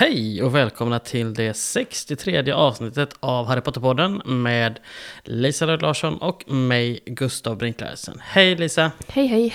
[0.00, 4.80] Hej och välkomna till det 63 avsnittet av Harry Potter-podden med
[5.24, 8.20] Lisa Lööf Larsson och mig, Gustav Brinklarsen.
[8.24, 8.90] Hej Lisa!
[9.08, 9.54] Hej hej.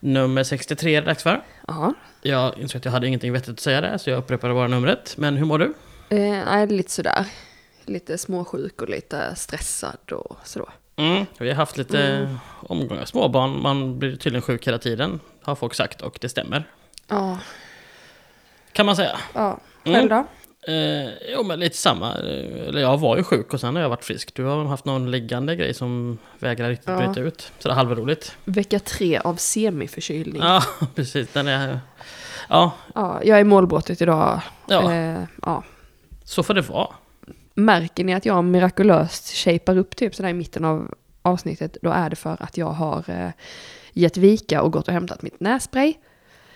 [0.00, 1.42] Nummer 63 är det dags för.
[1.66, 4.68] Ja, Jag insåg att jag hade ingenting vettigt att säga där, så jag upprepade bara
[4.68, 5.14] numret.
[5.18, 5.74] Men hur mår du?
[6.08, 7.26] eh, nej, lite sådär.
[7.84, 10.68] Lite småsjuk och lite stressad och så.
[10.96, 12.28] Mm, vi har haft lite
[12.60, 13.04] omgångar.
[13.04, 16.64] Småbarn, man blir tydligen sjuk hela tiden, har folk sagt och det stämmer.
[17.08, 17.38] Ja,
[18.72, 19.18] Kan man säga.
[19.34, 19.58] ja.
[19.84, 19.98] Mm.
[19.98, 20.24] Själv då?
[20.72, 22.08] Eh, jo, men lite samma.
[22.14, 24.34] Eh, Eller jag var ju sjuk och sen har jag varit frisk.
[24.34, 26.96] Du har haft någon liggande grej som vägrar riktigt Ja.
[26.96, 27.52] bryta ut.
[27.58, 28.36] Så det är halvroligt.
[28.44, 30.42] Vecka tre av semiförkylning.
[30.42, 30.62] Ja.
[30.80, 31.32] Ja, precis.
[31.32, 31.80] Den är...
[32.48, 34.40] Ja, jag är i målbrottet idag.
[34.68, 35.62] ja Eh, ja.
[36.24, 36.88] så får det vara.
[37.54, 42.10] Märker ni att jag mirakulöst shapar upp typ sådär i mitten av avsnittet, då är
[42.10, 43.30] det för att jag har eh,
[43.92, 45.94] gett vika och gått och hämtat mitt nässpray.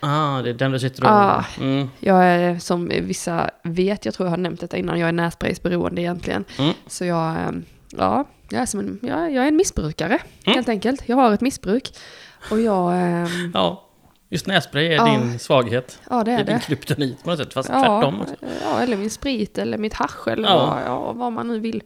[0.00, 1.10] Ah, det är den du sitter och...
[1.10, 1.44] Ah.
[1.60, 5.12] Mm, Jag är, som vissa vet, jag tror jag har nämnt detta innan, jag är
[5.12, 6.44] nässpraysberoende egentligen.
[6.58, 6.72] Mm.
[6.86, 7.50] Så jag, eh,
[7.91, 10.54] ja, jag är, som en, jag, jag är en missbrukare, Mm.
[10.54, 11.02] helt enkelt.
[11.06, 11.91] Jag har ett missbruk.
[12.50, 13.84] Och jag, eh, ja,
[14.28, 15.04] just nässpray är Ja.
[15.06, 15.98] din svaghet.
[16.10, 18.20] ja det Det är är din kryptonit på något sätt, fast Ja, tvärtom.
[18.20, 18.34] också.
[18.64, 20.66] ja, eller min sprit eller mitt hasch eller Ja.
[20.66, 21.82] Vad, ja, vad man nu vill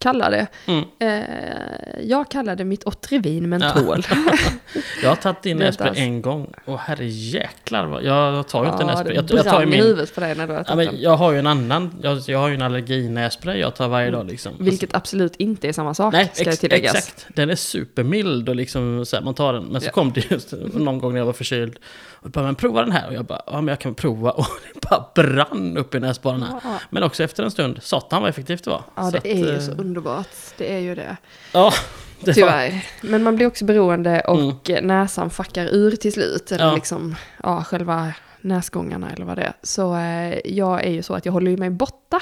[0.00, 0.46] kalla det.
[0.66, 0.84] Mm.
[0.98, 4.06] Eh, jag kallar det mitt Otrivin mentol.
[5.02, 6.52] Jag har tagit din inte alls- en gång.
[6.64, 9.14] Och herre jäklar, vad- jag tar ju inte ja, nässpray.
[9.16, 9.80] det Jag, jag tar ju min...
[9.82, 11.02] huvudet på dig när du har Ja, tagit men den.
[11.02, 14.26] jag har ju en annan, jag, jag har ju en allerginässpray jag tar varje dag
[14.26, 14.52] liksom.
[14.58, 16.94] Vilket absolut inte är samma sak, Nej, ska ex, tilläggas.
[16.94, 17.26] exakt.
[17.34, 19.64] Den är supermild och liksom så här, man tar den.
[19.64, 19.92] Men så Ja.
[19.92, 21.78] kom det just någon gång när jag var förkyld.
[22.22, 23.08] Och bara, men prova den här.
[23.08, 24.30] Och jag bara, ja men jag kan prova.
[24.40, 26.60] Och det bara brann upp i näsborrarna.
[26.64, 26.74] Ja.
[26.90, 28.82] Men också efter en stund, satan vad effektivt det var.
[28.94, 30.28] Ja, Så det att, är ju eh, så underbart.
[30.58, 31.16] Det är ju det.
[31.52, 31.72] Ja,
[32.20, 32.84] det var, Tyvärr.
[33.02, 36.52] Men man blir också beroende och näsan fuckar ur till slut.
[36.52, 36.74] Eller Ja.
[36.74, 39.52] liksom, ja, själva näsgångarna eller vad det är.
[39.62, 42.20] Så eh, jag är ju så att jag håller ju mig borta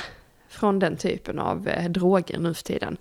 [0.51, 2.97] från den typen av eh, droger nu för tiden.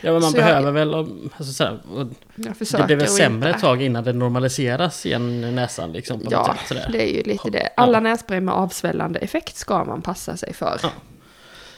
[0.00, 3.06] ja men man så jag- behöver väl, alltså, så här, och Jag försöker det blir
[3.06, 6.20] väl sämre inte- ett tag innan det normaliseras igen näsan liksom.
[6.20, 6.88] På Ja, sätt, sådär.
[6.92, 7.62] det är ju lite det.
[7.76, 7.82] Ja.
[7.82, 10.80] Alla nässpray med avsvällande effekt ska man passa sig för.
[10.82, 10.90] Ja.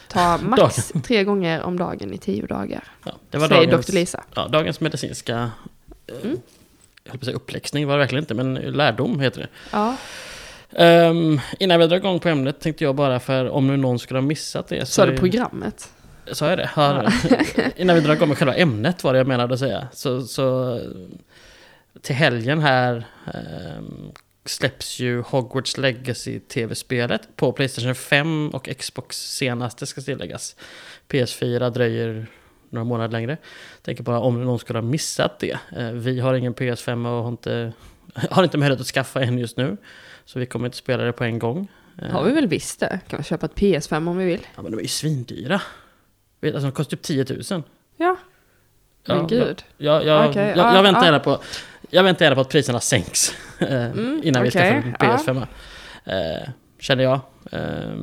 [0.07, 2.83] Ta max tre gånger om dagen i tio dagar.
[3.05, 3.93] Ja, det var Säger dagens, Dr.
[3.93, 4.23] Lisa.
[4.35, 5.51] ja, dagens medicinska,
[6.07, 6.39] eh, Mm.
[7.03, 9.47] jag höll på att säga uppläxning var det verkligen inte, men lärdom heter det.
[9.71, 9.95] Ja,
[10.71, 14.17] Ehm, innan vi drar igång på ämnet tänkte jag bara för om nu någon skulle
[14.19, 14.85] ha missat det.
[14.85, 15.91] så är det är- programmet.
[16.31, 16.69] Sa jag det?
[16.73, 17.13] Har,
[17.75, 19.87] innan vi drar igång med själva ämnet var det jag menade att säga.
[19.93, 20.79] Så, så
[22.01, 24.11] till helgen här ehm,
[24.45, 30.55] släpps ju Hogwarts Legacy tv-spelet på Playstation 5 och Xbox senaste ska tilläggas.
[31.09, 32.27] PS4 dröjer
[32.69, 33.37] några månader längre.
[33.81, 35.57] Tänker bara om någon skulle ha missat det.
[35.77, 37.73] Eh, vi har ingen PS5 och har inte,
[38.29, 39.77] har inte möjlighet att skaffa en just nu.
[40.25, 41.67] Så vi kommer inte spela det på en gång.
[42.11, 42.99] Har vi väl visst det?
[43.07, 44.47] Kan vi köpa ett PS5 om vi vill?
[44.55, 45.61] Ja men de är ju svindyra.
[46.43, 47.63] Alltså de kostar typ 10 000.
[47.97, 48.17] Ja.
[49.07, 49.63] Men Ja, gud.
[49.77, 51.05] Jag, jag, Okej, jag, ja, jag, väntar ja.
[51.05, 51.39] gärna på,
[51.89, 53.33] jag väntar gärna på att priserna sänks.
[53.59, 55.47] eh, Mm, innan vi okej, skaffar en PS5.
[56.05, 56.49] Eh,
[56.79, 57.19] känner jag.
[57.51, 57.95] Eh,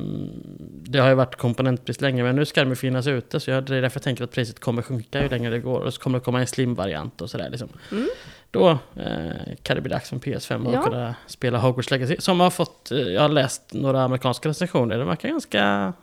[0.85, 3.39] det har ju varit komponentbrist länge men nu ska de ju finnas ute.
[3.39, 5.79] Så jag, det är därför jag tänker att priset kommer sjunka ju längre det går.
[5.79, 7.69] Och så kommer det komma en slim-variant och sådär liksom.
[7.91, 8.07] Mm.
[8.53, 10.81] Då eh, kan det bli dags för en PS5 och Ja.
[10.83, 12.15] kunna spela Hogwarts Legacy.
[12.19, 14.97] Som har fått, eh, jag har läst några amerikanska recensioner.
[14.97, 15.93] Det verkar ganska...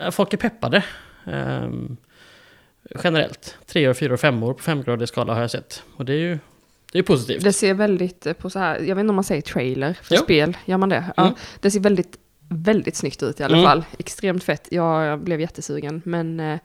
[0.00, 0.84] eh, Folk är peppade.
[1.26, 1.96] Ehm,
[3.04, 3.56] generellt.
[3.66, 5.82] Tre och fyra och femmor på femgradig skala har jag sett.
[5.96, 6.38] Och det är ju
[6.92, 7.44] det är positivt.
[7.44, 10.14] Det ser väldigt eh, på så här, jag vet inte om man säger trailer för
[10.14, 10.22] Jo.
[10.22, 11.04] spel, gör man det?
[11.16, 11.34] Ja, Mm.
[11.60, 12.16] det ser väldigt,
[12.48, 13.66] väldigt snyggt ut i alla Mm.
[13.68, 13.84] fall.
[13.98, 16.02] Extremt fett, jag blev jättesugen.
[16.04, 16.58] Men eh,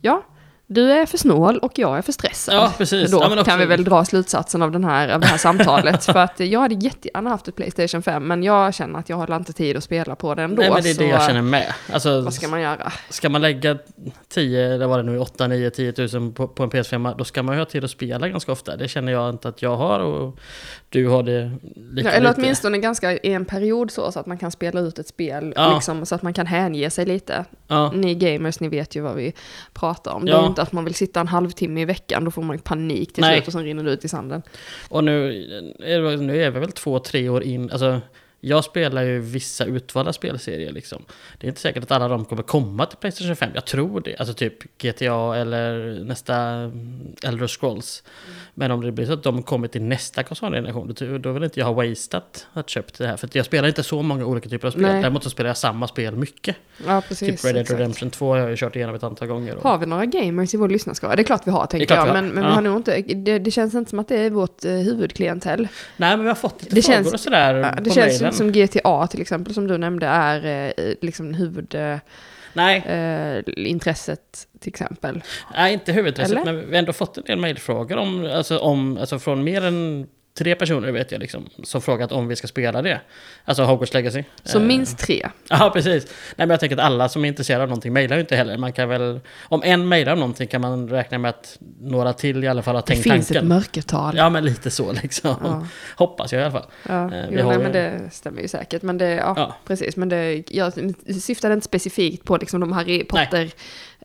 [0.00, 0.22] ja,
[0.72, 2.54] du är för snål och jag är för stressad.
[2.54, 3.10] Ja, precis.
[3.10, 6.04] Då Ja, kan vi väl dra slutsatsen av, den här, av det här samtalet.
[6.04, 9.36] för att jag hade jättegärna haft ett Playstation 5, men jag känner att jag har
[9.36, 10.62] inte tid att spela på det ändå.
[10.62, 11.74] Nej men det är det jag känner med.
[11.92, 12.92] Alltså, vad ska man göra?
[13.08, 13.78] ska man lägga
[14.30, 17.24] 10, eller vad det nu är, 8, 9, 10 000 på, på en PS5, då
[17.24, 18.76] ska man ju ha tid att spela ganska ofta.
[18.76, 20.38] Det känner jag inte att jag har och
[20.88, 22.40] du har det lika Ja, eller lite.
[22.40, 25.74] åtminstone ganska i en period så, så att man kan spela ut ett spel, Ja.
[25.74, 27.44] liksom, så att man kan hänge sig lite.
[27.68, 29.32] Ja, Ni gamers, ni vet ju vad vi
[29.74, 30.24] pratar om.
[30.24, 30.42] Det Ja.
[30.42, 33.20] är inte att man vill sitta en halvtimme i veckan, då får man panik till
[33.24, 33.36] Nej.
[33.36, 34.42] slut och sen rinner det ut i sanden.
[34.88, 35.26] och nu
[35.82, 37.70] är, det- nu är vi väl två, tre år in.
[37.70, 38.00] Alltså,
[38.40, 41.02] jag spelar ju vissa utvalda spelserier liksom.
[41.38, 43.50] Det är inte säkert att alla de kommer komma till Playstation 5.
[43.54, 44.16] Jag tror det.
[44.18, 48.02] Alltså typ GTA eller nästa mm, Elder Scrolls.
[48.54, 51.66] Men om det blir så att de kommer till nästa konsolgeneration, då, vill inte jag
[51.66, 52.22] ha wasted
[52.52, 53.16] att köpt det här.
[53.16, 54.82] För jag spelar inte så många olika typer av spel.
[54.82, 55.00] Nej.
[55.02, 56.56] Däremot så spelar jag samma spel mycket.
[56.86, 57.28] Ja, precis.
[57.28, 57.80] typ Red Dead exakt.
[57.80, 59.56] Redemption 2 har jag kört igenom ett antal gånger.
[59.56, 61.16] Och, Har vi några gamers i vår lyssnarskara?
[61.16, 62.06] Det är klart vi har, tänker jag.
[62.12, 62.48] Men, men Ja.
[62.48, 65.68] vi har nog inte, det, det känns inte som att det är vårt eh, huvudklientel.
[65.96, 67.90] Nej men vi har fått lite Det frågor känns- och sådär Ja, på det
[68.32, 68.52] spelen.
[68.52, 71.30] som GTA till exempel, som du nämnde, är eh, liksom
[72.52, 75.22] Nej, huvudintresset till exempel.
[75.54, 76.52] nej, inte huvudintresset, Eller?
[76.52, 80.06] men vi har ändå fått en del mejlfrågor om, alltså, om, alltså från mer än
[80.44, 83.00] tre personer vet jag liksom, som frågat om vi ska spela det.
[83.44, 84.24] Alltså Hogwarts Legacy.
[84.44, 85.28] Så Eh, minst tre.
[85.48, 86.04] Ja, precis.
[86.04, 88.58] Nej, men jag tänker att alla som är intresserade av någonting mejlar ju inte heller.
[88.58, 92.44] Man kan väl, om en mejlar om någonting kan man räkna med att några till
[92.44, 93.48] i alla fall har Det tänkt finns ett tanken.
[93.48, 94.16] mörkertal.
[94.16, 95.34] Ja, men lite så liksom.
[95.44, 95.66] Ja.
[95.96, 96.66] Hoppas jag i alla fall.
[96.88, 98.82] Ja, Eh, vi jo, nej, ju- men det stämmer ju säkert.
[98.82, 99.56] Men det, ja, Ja.
[99.66, 99.96] precis.
[99.96, 100.72] Men det, jag
[101.22, 103.50] syftade inte specifikt på liksom de Harry Potter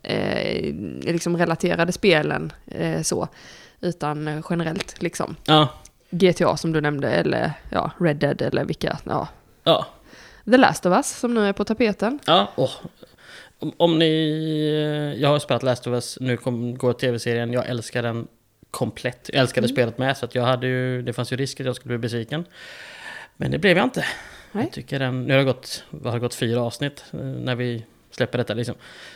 [0.04, 3.28] eh, liksom relaterade spelen eh, så.
[3.82, 5.36] Utan generellt liksom.
[5.46, 5.68] Ja,
[6.10, 9.28] GTA som du nämnde, eller ja, Red Dead eller vilka, ja.
[9.64, 9.86] ja,
[10.52, 12.20] The Last of Us som nu är på tapeten.
[12.26, 12.52] ja.
[12.56, 12.72] Åh.
[13.60, 14.06] Om, om ni...
[15.16, 18.28] eh, Jag har spelat Last of Us, nu kom, går tv-serien, jag älskar den
[18.72, 19.30] komplett.
[19.34, 19.76] Jag älskade Mm.
[19.76, 21.98] spelet med, så att jag hade ju, det fanns ju risk att jag skulle bli
[21.98, 22.46] besviken.
[23.38, 24.06] Men det blev jag inte.
[24.52, 24.64] Nej.
[24.64, 27.86] Jag tycker den, nu har det gått, har det gått fyra avsnitt eh, när vi
[28.12, 28.76] släpper detta liksom.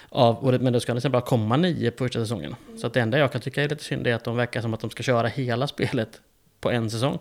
[0.09, 2.55] Av, och det, men då ska det sen bara komma nio på första säsongen.
[2.77, 4.73] Så att det enda jag kan tycka är lite synd är att de verkar som
[4.73, 6.21] att de ska köra hela spelet
[6.61, 7.19] på en säsong.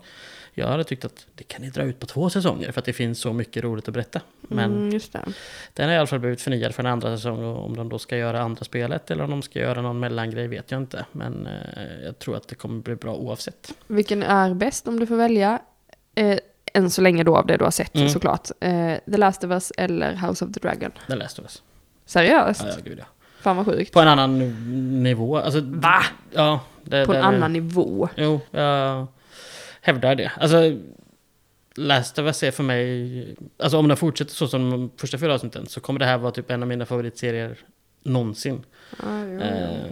[0.53, 2.93] Jag hade tyckt att det kan ni dra ut på två säsonger för att det
[2.93, 4.21] finns så mycket roligt att berätta.
[4.41, 4.99] Men Mm,
[5.73, 7.99] den har i alla fall blivit förnyad för en andra säsong och om de då
[7.99, 11.05] ska göra andra spelet eller om de ska göra någon mellangrej vet jag inte.
[11.11, 13.73] Men eh, jag tror att det kommer bli bra oavsett.
[13.87, 15.59] Vilken är bäst om du får välja?
[16.15, 16.39] Eh,
[16.73, 18.09] än så länge då av det du har sett Mm.
[18.09, 18.49] såklart.
[18.59, 20.91] Eh, The Last of Us eller House of the Dragon?
[21.07, 21.63] Den läste oss.
[22.05, 22.61] Seriöst?
[22.63, 23.05] Ja, ja, gud ja.
[23.41, 23.93] Fan vad sjukt.
[23.93, 24.39] På en annan
[25.03, 25.37] nivå.
[25.37, 26.03] Alltså, Va?
[26.31, 26.59] Ja.
[26.83, 28.09] Det, På en annan nivå.
[28.15, 29.07] Jo, jag
[29.81, 30.31] hävdar det.
[30.39, 30.77] Alltså,
[31.75, 33.35] Last of Us är för mig...
[33.59, 36.31] Alltså om den fortsätter så som de första fyra avsnitten så kommer det här vara
[36.31, 37.57] typ en av mina favoritserier
[38.03, 38.63] någonsin.
[39.03, 39.39] Ja, jo, jo.
[39.41, 39.91] Eh,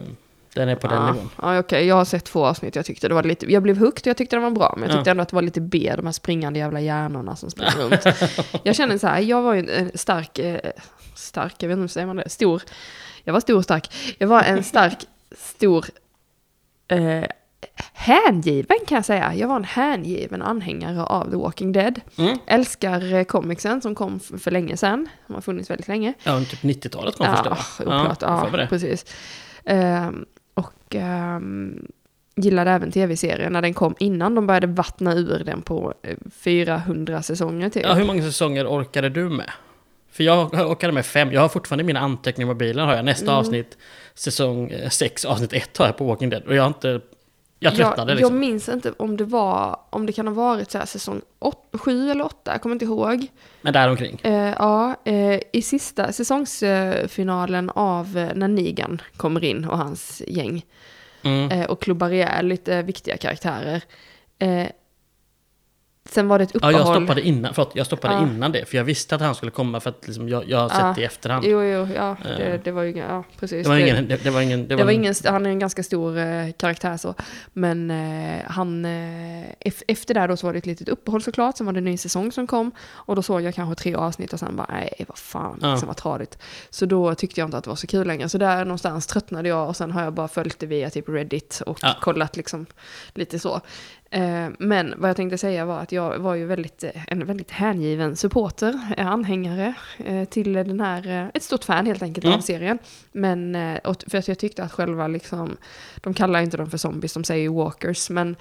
[0.53, 1.11] den är på den ja.
[1.13, 1.29] nivån.
[1.41, 1.85] Ja, okej.
[1.85, 2.75] Jag har sett två avsnitt.
[2.75, 3.51] Jag tyckte det var lite...
[3.53, 4.73] Jag blev hooked och jag tyckte den var bra.
[4.77, 5.11] Men jag tyckte Ja.
[5.11, 8.05] ändå att det var lite B, de här springande jävla hjärnorna som springer runt.
[8.63, 10.39] Jag känner så här, jag var ju en- en stark...
[10.39, 10.59] Eh,
[11.15, 12.29] stark, jag vet inte hur säger man det?
[12.29, 12.61] Stor.
[13.23, 13.91] Jag var stor och stark.
[14.17, 14.97] Jag var en stark,
[15.37, 15.85] stor...
[16.87, 17.23] Eh,
[17.93, 19.33] hängiven kan jag säga.
[19.35, 22.01] Jag var en hängiven anhängare av The Walking Dead.
[22.17, 22.37] Mm.
[22.47, 25.09] Älskar eh, comicsen som kom för länge sedan.
[25.27, 26.13] De har funnits väldigt länge.
[26.23, 28.01] Ja, typ 90-talet kom Ja, första va?
[28.01, 28.17] oklart.
[28.21, 28.67] Ja, det.
[28.67, 29.05] precis.
[29.65, 31.87] Ehm, och ehm,
[32.35, 37.21] gillade även tv-serien när den kom innan de började vattna ur den på eh, 400
[37.21, 37.81] säsonger till.
[37.81, 39.51] Ja, hur många säsonger orkade du med?
[40.11, 41.31] För jag orkade med fem.
[41.31, 42.87] Jag har fortfarande mina anteckningar i mobilen.
[42.87, 43.05] Har jag.
[43.05, 43.35] Nästa Mm.
[43.35, 43.77] avsnitt,
[44.13, 46.43] säsong 6, avsnitt 1 har jag på Walking Dead.
[46.43, 47.01] Och jag har inte...
[47.59, 48.33] Jag tröttnade liksom.
[48.33, 51.21] jag minns inte om det var, om det kan ha varit så här säsong
[51.71, 53.27] 7 eller 8, jag kommer inte ihåg.
[53.61, 54.19] Men däromkring.
[54.23, 60.65] Eh, ja, eh, i sista säsongsfinalen av eh, när Negan kommer in och hans gäng.
[61.21, 61.51] Mm.
[61.51, 63.81] eh, och klubbar ihjäl lite viktiga karaktärer.
[66.09, 66.73] Sen var det ett Ja, uppehåll.
[66.73, 68.21] jag stoppade innan, förlåt, jag stoppade Ja.
[68.21, 68.65] innan det.
[68.69, 70.93] För jag visste att han skulle komma för att liksom, jag, jag har sett Ja.
[70.95, 71.45] det i efterhand.
[71.47, 72.59] Jo, jo, ja, det, Eh.
[72.63, 73.63] det var ju, ja, precis.
[73.63, 74.07] det var ingen...
[74.07, 77.13] Det, det var ingen, Det var ingen, han är en ganska stor eh, karaktär så.
[77.53, 78.91] Men eh, han, eh,
[79.65, 81.57] ef- efter det då så var det ett litet uppehåll såklart.
[81.57, 82.71] Sen var det en ny säsong som kom.
[82.89, 85.71] Och då såg jag kanske tre avsnitt och sen bara, nej vad fan, Ja.
[85.71, 86.37] liksom vad tradigt.
[86.69, 88.29] Så då tyckte jag inte att det var så kul längre.
[88.29, 91.61] Så där någonstans tröttnade jag och sen har jag bara följt det via typ Reddit
[91.65, 91.95] och Ja.
[92.01, 92.65] kollat liksom
[93.13, 93.61] lite så.
[94.11, 97.51] Eh, men vad jag tänkte säga var att jag var ju väldigt, eh, en väldigt
[97.51, 99.73] hängiven supporter, eh, anhängare
[100.29, 102.37] till den här, ett stort fan helt enkelt Mm.
[102.37, 102.79] av serien.
[103.11, 103.53] Men,
[104.07, 105.57] för att jag tyckte att själva liksom,
[105.95, 108.35] de kallar ju inte dem för zombies, de säger ju walkers, men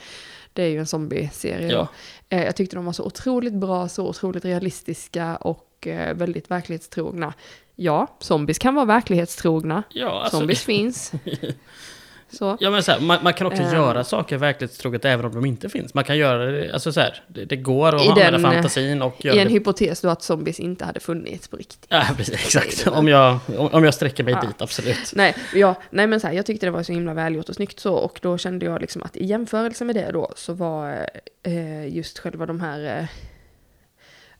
[0.53, 1.89] det är ju en zombie-serie Ja.
[2.29, 7.35] Jag tyckte de var så otroligt bra, så otroligt realistiska och väldigt verklighetstrogna.
[7.75, 9.83] Ja, zombies kan vara verklighetstrogna.
[9.89, 11.13] Ja, alltså, Zombies finns.
[12.37, 12.57] Så.
[12.61, 13.75] Ja men så här, man, man kan också Ehm.
[13.75, 15.95] göra saker verklighetstroget även om de inte finns.
[15.95, 18.51] Man kan göra det, alltså så här, det, det går att I använda den, eh,
[18.53, 19.53] fantasin och I göra en det.
[19.55, 21.87] hypotes då att zombies inte hade funnits på riktigt.
[21.89, 22.87] Ja, precis, exakt.
[22.87, 24.41] Om jag, om jag sträcker mig Ja.
[24.49, 25.13] dit, absolut.
[25.15, 27.81] Nej, ja, nej men så här, jag tyckte det var så himla välgjort och snyggt
[27.81, 31.07] så och då kände jag liksom att i jämförelse med det då så var
[31.43, 33.05] eh, just själva de här eh,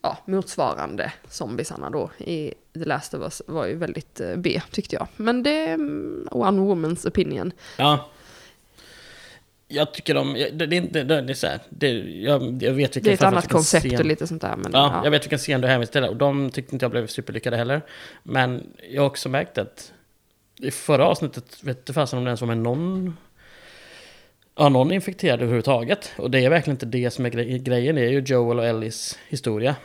[0.07, 4.97] ja, motsvarande zombiesarna då i The Last of Us var ju väldigt eh, B tyckte
[4.97, 5.07] jag.
[5.17, 7.53] Men det är mm, one woman's opinion.
[7.77, 8.09] Ja.
[9.69, 11.89] Jag tycker de, det, det, det, det är så här, det,
[12.23, 14.57] jag, jag vet vilken Det är ett annat koncept och lite sånt där.
[14.57, 16.91] Men, Ja, ja, jag vet vilken scen du hänvisar till och de tyckte inte jag
[16.91, 17.83] blev superlyckade heller.
[18.23, 19.93] Men jag har också märkt att
[20.61, 23.17] i förra avsnittet vet du fasen om det ens var med någon
[24.59, 26.13] Ja, någon infekterad överhuvudtaget.
[26.19, 27.95] Och det är verkligen inte det som är gre- grejen.
[27.95, 29.77] Det är ju Joel och Ellies historia.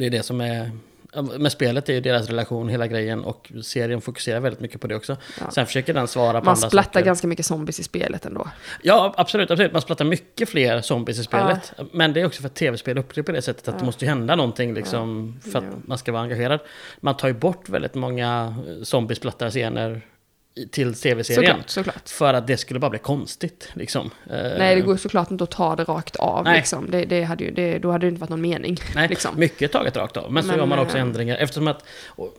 [0.00, 0.70] Det är det som är
[1.14, 4.86] Ja, Med spelet är ju deras relation hela grejen och serien fokuserar väldigt mycket på
[4.86, 5.16] det också.
[5.40, 5.50] Ja.
[5.50, 7.06] Sen försöker den svara på Man andra splattar saker.
[7.06, 8.48] ganska mycket zombies i spelet ändå.
[8.82, 9.72] Ja, absolut, absolut.
[9.72, 11.72] Man splattar mycket fler zombies i spelet.
[11.92, 14.06] Men det är också för att tv-spel är uppbyggt på det sättet att det måste
[14.06, 15.76] hända någonting liksom, för att Ja.
[15.86, 16.60] man ska vara engagerad.
[17.00, 20.00] Man tar ju bort väldigt många zombiesplattar-scener i-
[20.70, 21.56] till tv-serien.
[21.56, 22.08] Såklart, såklart.
[22.08, 23.70] För att det skulle bara bli konstigt.
[23.74, 24.10] Liksom.
[24.28, 26.44] Nej, det går såklart inte att ta det rakt av.
[26.44, 26.56] Nej.
[26.56, 26.90] Liksom.
[26.90, 28.76] Det, det hade ju, det, då hade det inte varit någon mening.
[28.94, 29.38] Nej, liksom.
[29.38, 30.32] mycket taget rakt av.
[30.32, 31.36] Men så Men, gör man också eh, ändringar.
[31.36, 31.84] Eftersom att...
[32.06, 32.34] och,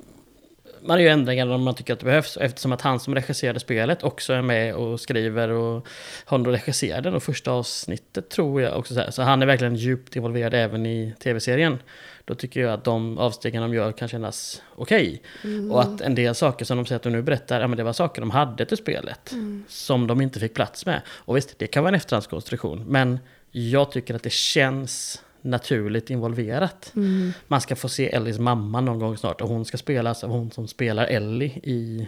[0.84, 2.38] man gör ändringar om man tycker att det behövs.
[2.38, 5.88] Eftersom att han som regisserade spelet också är med och skriver och
[6.26, 8.94] har nog regisserat det första avsnittet tror jag också.
[8.94, 11.80] Så, så han är verkligen djupt involverad även i tv-serien.
[12.26, 15.22] Då tycker jag att de avstegen de gör kan kännas okej.
[15.44, 15.72] Mm.
[15.72, 17.84] Och att en del saker som de säger att de nu berättar, ja men det
[17.84, 19.32] var saker de hade till spelet.
[19.32, 19.64] Mm.
[19.68, 21.02] Som de inte fick plats med.
[21.08, 22.84] Och visst, det kan vara en efterhandskonstruktion.
[22.88, 23.20] Men
[23.52, 26.92] jag tycker att det känns naturligt involverat.
[26.96, 27.34] Mm.
[27.48, 30.52] Man ska få se Ellies mamma någon gång snart och hon ska spelas av hon
[30.52, 32.08] som spelar Ellie i,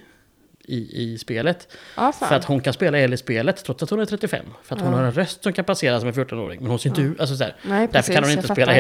[0.68, 1.68] i, i spelet.
[1.96, 2.30] Ja, fan.
[2.30, 4.46] För att hon kan spela Ellie i spelet trots att hon är 35.
[4.64, 4.98] För att hon Ja.
[4.98, 6.60] har en röst som kan passera som en 14-åring.
[6.62, 7.20] Men hon ser inte ut...
[7.20, 8.78] Alltså så här, Nej, därför precis, kan hon inte spela så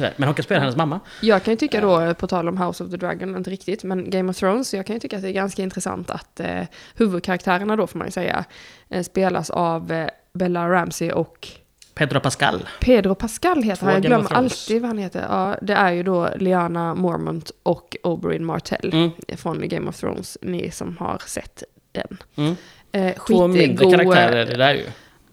[0.00, 0.12] här.
[0.16, 1.00] Men hon kan spela hennes mamma.
[1.22, 4.10] Jag kan ju tycka då, på tal om House of the Dragon, inte riktigt, men
[4.10, 6.62] Game of Thrones, jag kan ju tycka att det är ganska intressant att eh,
[6.94, 8.44] huvudkaraktärerna då, får man ju säga,
[8.88, 11.48] eh, spelas av eh, Bella Ramsey och
[11.96, 12.68] Pedro Pascal.
[12.80, 15.26] Pedro Pascal heter Två han, jag glömmer alltid vad han heter.
[15.30, 19.10] Ja, det är ju då Liana Mormont och Oberyn Martell Mm.
[19.36, 21.62] från Game of Thrones, ni som har sett
[21.92, 22.16] den.
[22.36, 22.56] Mm.
[22.92, 24.84] Eh, Två mindre skitgod- karaktärer det där ju.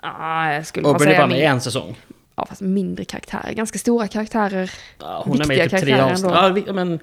[0.01, 2.00] Ah, jag skulle Oberyn är säga bara med i en säsong.
[2.36, 3.53] Ja, fast mindre karaktärer.
[3.53, 4.72] Ganska stora karaktärer.
[5.00, 6.32] Ja, hon är med i typ tre avsnitt.
[6.67, 7.00] Ja, men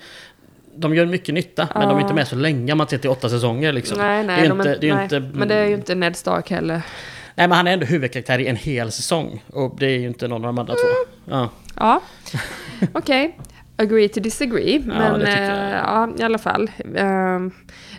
[0.77, 2.75] de gör mycket nytta, men de är inte med så länge.
[2.75, 3.99] Man tittar i åtta säsonger liksom.
[3.99, 5.05] Nej, nej, det är de inte, är, det är nej.
[5.05, 6.83] inte, Men det är ju inte Ned Stark heller.
[7.41, 9.45] Nej, men han är ändå huvudkaraktär i en hel säsong.
[9.53, 10.89] Och det är ju inte någon av de andra två.
[11.25, 11.49] Ja.
[11.77, 12.01] Ja,
[12.93, 13.39] okej.
[13.77, 14.83] Agree to disagree.
[14.87, 15.71] Men eh, jag.
[15.73, 16.71] ja, i alla fall.
[16.95, 17.39] Eh,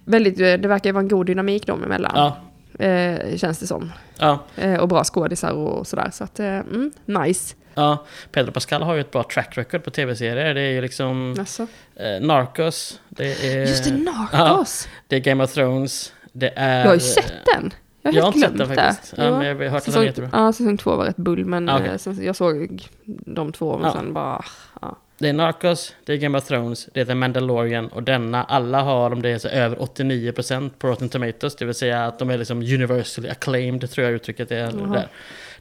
[0.06, 2.12] väldigt, det verkar ju vara en god dynamik dem emellan.
[2.16, 2.38] Ja.
[2.86, 3.92] Eh, känns det som.
[4.18, 4.40] Ja.
[4.56, 6.10] Eh, och bra skådisar och sådär.
[6.14, 7.56] Så att, eh, mm, nice.
[7.74, 8.06] ja.
[8.32, 10.54] Pedro Pascal har ju ett bra track record på tv-serier.
[10.54, 11.68] Det är ju liksom Alltså.
[11.96, 13.00] eh, Narcos.
[13.10, 14.88] Det är, Just det, Narcos!
[15.08, 16.14] det är Game of Thrones.
[16.34, 16.80] Det är...
[16.80, 17.74] Jag har ju sett den.
[18.02, 18.84] Jag har Jag har inte sett glömt den det.
[18.92, 19.14] faktiskt.
[19.18, 20.30] Ja, men jag har hört att den är säsong, jättebra.
[20.34, 21.98] ja, säsong två var rätt bull, men Ah, okej.
[22.20, 23.94] eh, jag såg de två, men Ja.
[23.94, 24.44] sen bara...
[24.82, 24.98] Ja.
[25.18, 28.82] Det är Narcos, det är Game of Thrones, det är The Mandalorian och denna, alla
[28.82, 32.30] har om det är så över 89% på Rotten Tomatoes, det vill säga att de
[32.30, 35.08] är liksom universally acclaimed, tror jag uttrycket är där.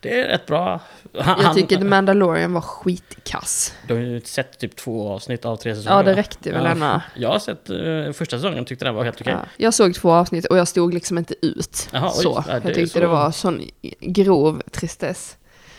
[0.03, 0.81] Det är rätt bra.
[1.19, 3.75] Han, Jag tycker The Mandalorian var skitkass.
[3.87, 7.01] Du har ju sett typ två avsnitt av tre säsonger Ja, det räckte väl Ja.
[7.17, 9.33] Jag har sett uh, första säsongen, tyckte den var helt okej.
[9.33, 9.47] Ja.
[9.57, 11.89] Jag såg två avsnitt och jag stod liksom inte ut.
[11.93, 12.23] Jaha, oj.
[12.23, 12.45] så.
[12.49, 13.63] Ja, jag tyckte så- det var sån
[14.01, 15.37] grov tristess.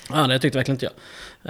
[0.09, 0.93] Ja, det tyckte verkligen inte jag.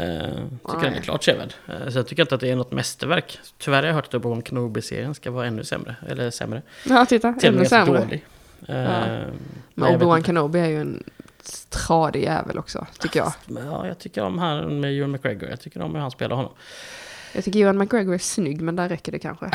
[0.06, 0.20] Uh,
[0.66, 1.02] tycker den är Nej.
[1.02, 1.54] klart sevärd.
[1.70, 3.40] Uh, så jag tycker inte att det är något mästerverk.
[3.58, 5.96] Tyvärr har jag hört att Obi-Wan Kenobi-serien ska vara ännu sämre.
[6.10, 6.62] Eller sämre.
[6.90, 7.34] Ja, titta.
[7.34, 8.00] Till och Ännu sämre.
[8.00, 8.26] dålig.
[8.70, 9.04] Uh, Ja.
[9.74, 10.24] men Obi-Wan.
[10.24, 11.04] Kenobi är ju en
[11.70, 13.34] tradig jävel också, tycker jag.
[13.48, 15.50] Ja, jag tycker om han med Ewan McGregor.
[15.50, 16.54] Jag tycker om hur han spelar honom.
[17.34, 19.46] Jag tycker Ewan McGregor är snygg, men där räcker det kanske.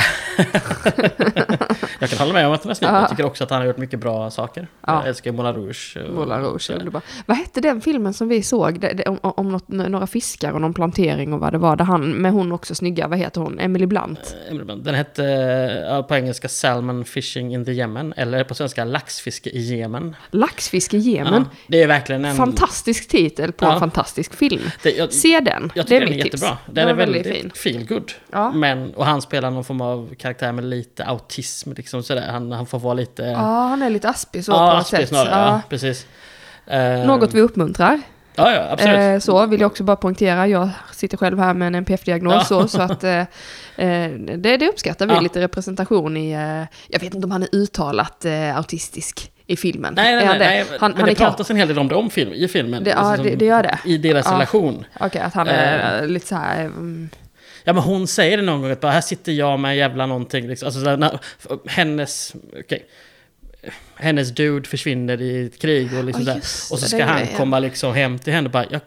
[1.98, 2.90] Jag kan hålla med om att han är snygg.
[2.90, 3.00] Ja.
[3.00, 4.68] Jag tycker också att han har gjort mycket bra saker.
[4.86, 4.92] Ja.
[5.00, 5.96] Jag älskar Moulin Rouge.
[6.08, 7.02] och- Moulin Rouge, underbar.
[7.26, 8.80] Vad hette den filmen som vi såg?
[8.80, 11.76] Det, det, om om något, några fiskar och någon plantering och vad det var.
[11.76, 13.58] Där han, med hon också snygga, vad heter hon?
[13.58, 14.36] Emily Blunt.
[14.44, 14.84] Eh, Emily Blunt.
[14.84, 15.22] Den hette
[15.90, 18.14] ja, på engelska Salmon Fishing in the Yemen.
[18.16, 20.16] Eller på svenska Laxfiske i Yemen.
[20.30, 21.44] Laxfiske i Jemen.
[21.50, 22.36] Ja, det är verkligen en...
[22.36, 24.62] Fantastisk titel på en fantastisk film.
[24.82, 26.24] Det, jag, Se den, jag det tycker är den är tips.
[26.34, 26.58] jättebra.
[26.66, 27.50] Den Den är väldigt fin.
[27.70, 28.12] Feel good.
[28.32, 28.50] Ja.
[28.50, 31.72] Men, och han spelar någon form av karaktär med lite autism.
[31.76, 32.28] Liksom sådär.
[32.28, 33.22] Han, han får vara lite...
[33.22, 35.08] Ja, han är lite aspig så ja, på något sätt.
[35.08, 35.28] snarare.
[35.30, 35.46] Ja.
[35.46, 36.06] Ja, precis.
[36.66, 38.00] Eh, Något vi uppmuntrar.
[38.34, 38.98] Ja, ja, absolut.
[38.98, 40.46] Eh, så vill jag också bara poängtera.
[40.46, 42.34] Jag sitter själv här med en NPF-diagnos.
[42.34, 42.44] Ja.
[42.44, 43.22] Så, så att eh,
[44.36, 45.14] det, det uppskattar vi.
[45.14, 45.20] Ja.
[45.20, 46.32] Lite representation i...
[46.88, 49.94] Jag vet inte om han är uttalat eh, autistisk i filmen.
[49.96, 50.44] Nej, nej, nej, det?
[50.44, 50.64] nej.
[50.80, 52.84] Han, men han det kan- pratas en hel del om det om film, i filmen.
[52.84, 53.78] Det- ja, Alltså, det- som- det gör det.
[53.84, 54.32] I deras Ja.
[54.34, 54.84] relation.
[55.00, 56.64] Okej, att han är eh, lite så här...
[56.64, 57.08] mm,
[57.68, 60.06] Ja men hon säger det någon gång att bara, här sitter jag med en jävla
[60.06, 60.48] någonting.
[60.48, 60.66] Liksom.
[60.66, 61.18] Alltså, här, när,
[61.66, 62.86] hennes, okej.
[63.98, 66.38] Hennes dude försvinner i ett krig och liksom Ja, där.
[66.38, 67.26] Och så det, ska det han det.
[67.36, 68.80] komma liksom hem till henne och bara, jag,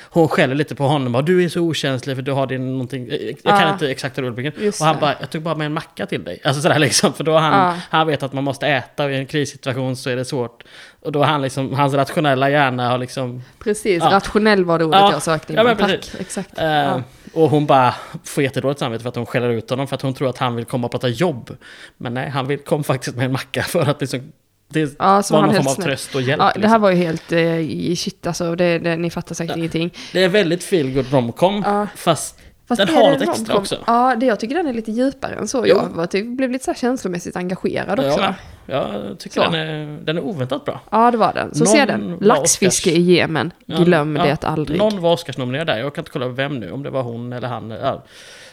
[0.00, 1.12] hon skäller lite på honom.
[1.12, 3.08] Bara, du är så okänslig för du har din någonting.
[3.10, 3.72] Jag jag kan Ja.
[3.72, 4.52] inte exakt rubriken.
[4.64, 5.00] Just Och han det.
[5.00, 6.40] bara, jag tog bara med en macka till dig.
[6.44, 7.12] Alltså sådär liksom.
[7.12, 7.76] För då han, Ja.
[7.90, 10.62] han vet att man måste äta och i en krissituation så är det svårt.
[11.02, 14.10] Och då han liksom, hans rationella hjärna har liksom Precis, Ja.
[14.10, 15.12] rationell var det ordet Ja.
[15.12, 15.52] jag sökte.
[15.52, 16.20] Ja, men Tack, precis.
[16.20, 16.58] exakt.
[16.58, 17.02] Eh, Ja.
[17.32, 17.94] Och hon bara
[18.24, 20.56] får jättedåligt samvete för att hon skäller ut honom för att hon tror att han
[20.56, 21.56] vill komma och prata jobb.
[21.96, 24.32] Men nej, han vill komma faktiskt med en macka för att liksom,
[24.68, 26.42] det Ja, var någon form av tröst och hjälp.
[26.42, 26.82] Ja, det här liksom.
[26.82, 28.54] var ju helt eh, shit alltså.
[28.54, 29.58] Det, det, ni fattar säkert Ja.
[29.58, 29.90] ingenting.
[30.12, 31.86] det är väldigt feel good romcom Ja.
[31.96, 32.38] fast
[32.70, 33.78] Fast Den har något extra också.
[33.86, 35.58] Ja, det, jag tycker den är lite djupare än så.
[35.66, 35.76] Jo.
[35.76, 38.20] Jag var, typ, blev lite så här känslomässigt engagerad också.
[38.20, 38.34] Ja,
[38.66, 39.50] Ja, jag tycker Så.
[39.50, 41.10] den är, den är oväntat bra.
[41.10, 41.54] det var den.
[41.54, 42.18] Så Någon ser den.
[42.20, 43.52] Laxfiske i Jemen.
[43.66, 44.24] Ja, Glöm ja.
[44.24, 44.78] det aldrig.
[44.78, 47.48] Någon var Oscarsnominerad där, jag kan inte kolla vem nu, om det var hon eller
[47.48, 47.70] han.
[47.70, 48.04] Ja,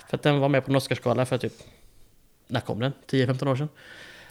[0.10, 1.54] för att den var med på en Oscarsgala för typ,
[2.48, 2.94] när kom den?
[3.12, 3.70] 10-15 år sedan?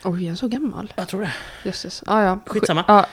[0.04, 0.92] Oj, är den så gammal?
[0.96, 1.32] Jag tror det.
[1.64, 2.02] Jösses.
[2.06, 2.38] Ja, ja.
[2.46, 2.84] Skitsamma.
[2.88, 3.06] Ja,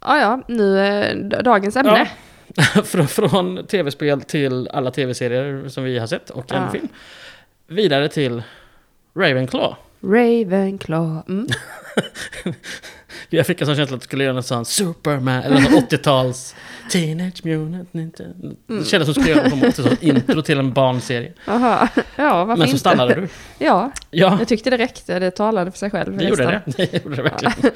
[0.00, 0.40] ja, ja.
[0.48, 1.96] nu eh, dagens ämne.
[1.96, 2.06] från,
[3.08, 6.70] från tv-spel till alla tv-serier som vi har sett och en Ja.
[6.70, 6.88] film.
[7.66, 8.42] Vidare till
[9.16, 9.76] Ravenclaw.
[10.02, 11.22] Ravenclaw.
[11.28, 11.46] Mm.
[13.28, 16.54] Jag fick en sån känsla att jag skulle göra en sån Superman eller någon 80-tals
[16.90, 18.12] Teenage Mutant Ninja.
[18.66, 21.32] Det kändes som att jag skulle göra någon 80-tals intro till en barnserie.
[21.46, 21.88] Aha.
[22.16, 22.78] Ja, Men så inte?
[22.78, 23.28] stannade du.
[23.58, 25.18] Ja, Ja, jag tyckte det räckte.
[25.18, 26.16] Det talade för sig själv.
[26.16, 26.62] det gjorde det.
[26.76, 27.70] Det gjorde det verkligen.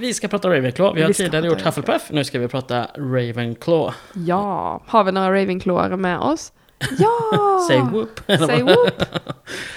[0.00, 0.94] Vi ska prata Ravenclaw.
[0.94, 2.10] Vi har Vi tidigare gjort Hufflepuff.
[2.10, 3.94] Nu ska vi prata Ravenclaw.
[4.14, 6.52] Ja, har vi några Ravenclaware med oss?
[6.98, 7.58] Ja!
[7.68, 8.20] Say whoop.
[8.26, 9.02] Say whoop!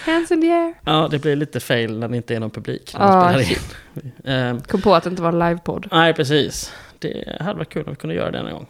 [0.06, 0.74] Hands in the air.
[0.86, 2.92] Ja, det blir lite fail när det inte är någon publik.
[2.98, 3.34] Ah,
[4.68, 5.88] Kom på att det inte var en livepodd.
[5.92, 6.74] Nej, precis.
[7.00, 8.68] Det hade varit kul om vi kunde göra det en gång.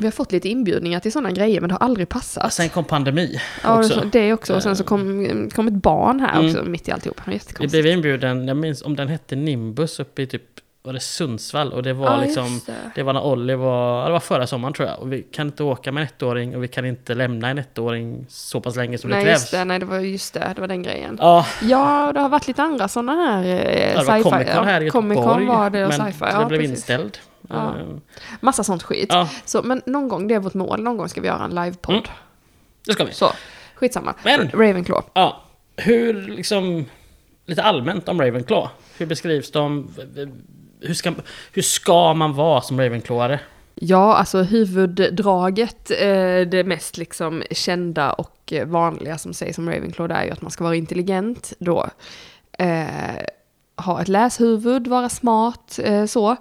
[0.00, 2.52] Vi har fått lite inbjudningar till sådana grejer men det har aldrig passat.
[2.52, 4.02] Sen kom pandemi ja, också.
[4.12, 4.54] det också.
[4.54, 6.46] Och sen så kom, kom ett barn här Mm.
[6.46, 7.16] också mitt i alltihop.
[7.24, 10.42] Det var Vi blev inbjuden, jag minns om den hette Nimbus uppe i typ,
[10.82, 11.72] var det Sundsvall?
[11.72, 12.72] Och det var Ja, liksom, just det.
[12.94, 14.98] det var när Olli var, ja, det var förra sommaren tror jag.
[15.00, 18.26] Och vi kan inte åka med en ettåring och vi kan inte lämna en ettåring
[18.28, 19.60] så pass länge som Nej, det just krävs.
[19.60, 19.64] det.
[19.64, 20.52] Nej, det var just det.
[20.54, 21.16] Det var den grejen.
[21.20, 24.22] Ja, Ja, det har varit lite andra sådana här eh, det var sci-fi.
[24.30, 25.46] Comic Con här i Comic Göteborg.
[25.46, 26.24] Con var det och men sci-fi.
[26.24, 26.76] det Ja, blev precis.
[26.76, 27.18] inställd.
[27.50, 27.74] Ja.
[27.78, 28.00] Ehm,
[28.40, 29.08] Massa sånt skit.
[29.12, 30.82] ja, Så, men någon gång, det är vårt mål.
[30.82, 31.94] Någon gång ska vi göra en livepodd.
[31.94, 32.06] Mm.
[32.86, 33.12] det ska vi.
[33.12, 33.32] Så,
[33.74, 34.14] skitsamma.
[34.24, 35.02] Men- Ravenclaw.
[35.12, 35.42] Ja,
[35.76, 36.84] hur liksom,
[37.46, 38.68] lite allmänt om Ravenclaw.
[38.98, 39.88] Hur beskrivs de?
[40.80, 41.12] Hur ska,
[41.52, 43.40] hur ska man vara som Ravenclaware?
[43.74, 50.14] Ja, alltså huvuddraget, eh, det mest liksom kända och eh, vanliga som sägs som Ravenclaw,
[50.14, 51.86] det är ju att man ska vara intelligent då.
[52.58, 52.86] Eh,
[53.76, 56.36] ha ett läshuvud, vara smart, eh, så.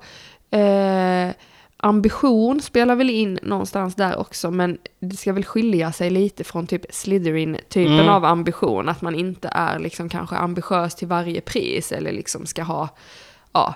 [0.52, 1.30] Eh,
[1.78, 6.68] ambition spelar väl in någonstans där också, men det ska väl skilja sig lite från
[6.68, 8.10] typ Slytherin-typen Mm.
[8.10, 12.64] av ambition, att man inte är liksom kanske ambitiös till varje pris, eller liksom ska
[12.64, 12.90] ha,
[13.54, 13.76] ja,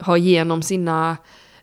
[0.00, 1.16] ha igenom sina,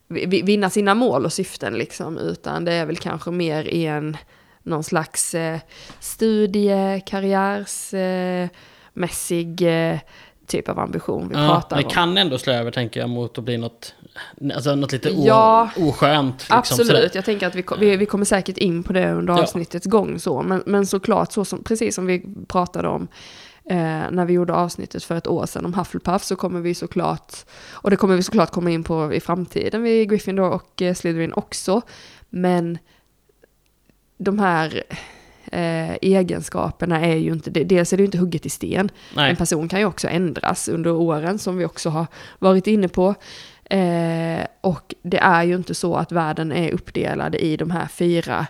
[0.07, 4.17] vi- vinna sina mål och syften liksom, utan det är väl kanske mer i en,
[4.63, 5.59] någon slags eh,
[5.99, 8.49] studie, karriärsmässig eh,
[8.93, 9.99] mässig, eh,
[10.47, 11.89] typ av ambition vi Ja, pratar det om.
[11.91, 13.95] kan ändå slå över tänker jag mot att bli något,
[14.55, 15.69] alltså något lite o, Ja.
[15.77, 16.35] oskönt.
[16.39, 17.11] Liksom, Absolut, sådär.
[17.13, 19.41] jag tänker att vi, vi, vi kommer säkert in på det under Ja.
[19.43, 23.07] avsnittets gång så, men, men såklart så som, precis som vi pratade om
[23.69, 23.75] eh,
[24.11, 27.33] när vi gjorde avsnittet för ett år sedan om Hufflepuff så kommer vi såklart,
[27.71, 31.33] och det kommer vi såklart komma in på i framtiden vid Gryffindor och eh, Slytherin
[31.33, 31.81] också,
[32.29, 32.77] men
[34.17, 34.83] de här
[35.51, 39.29] eh, egenskaperna är ju inte, det- dels är det ju inte hugget i sten, Nej.
[39.29, 42.05] en person kan ju också ändras under åren som vi också har
[42.39, 43.15] varit inne på.
[43.69, 48.47] Eh, och det är ju inte så att världen är uppdelad i de här fyra.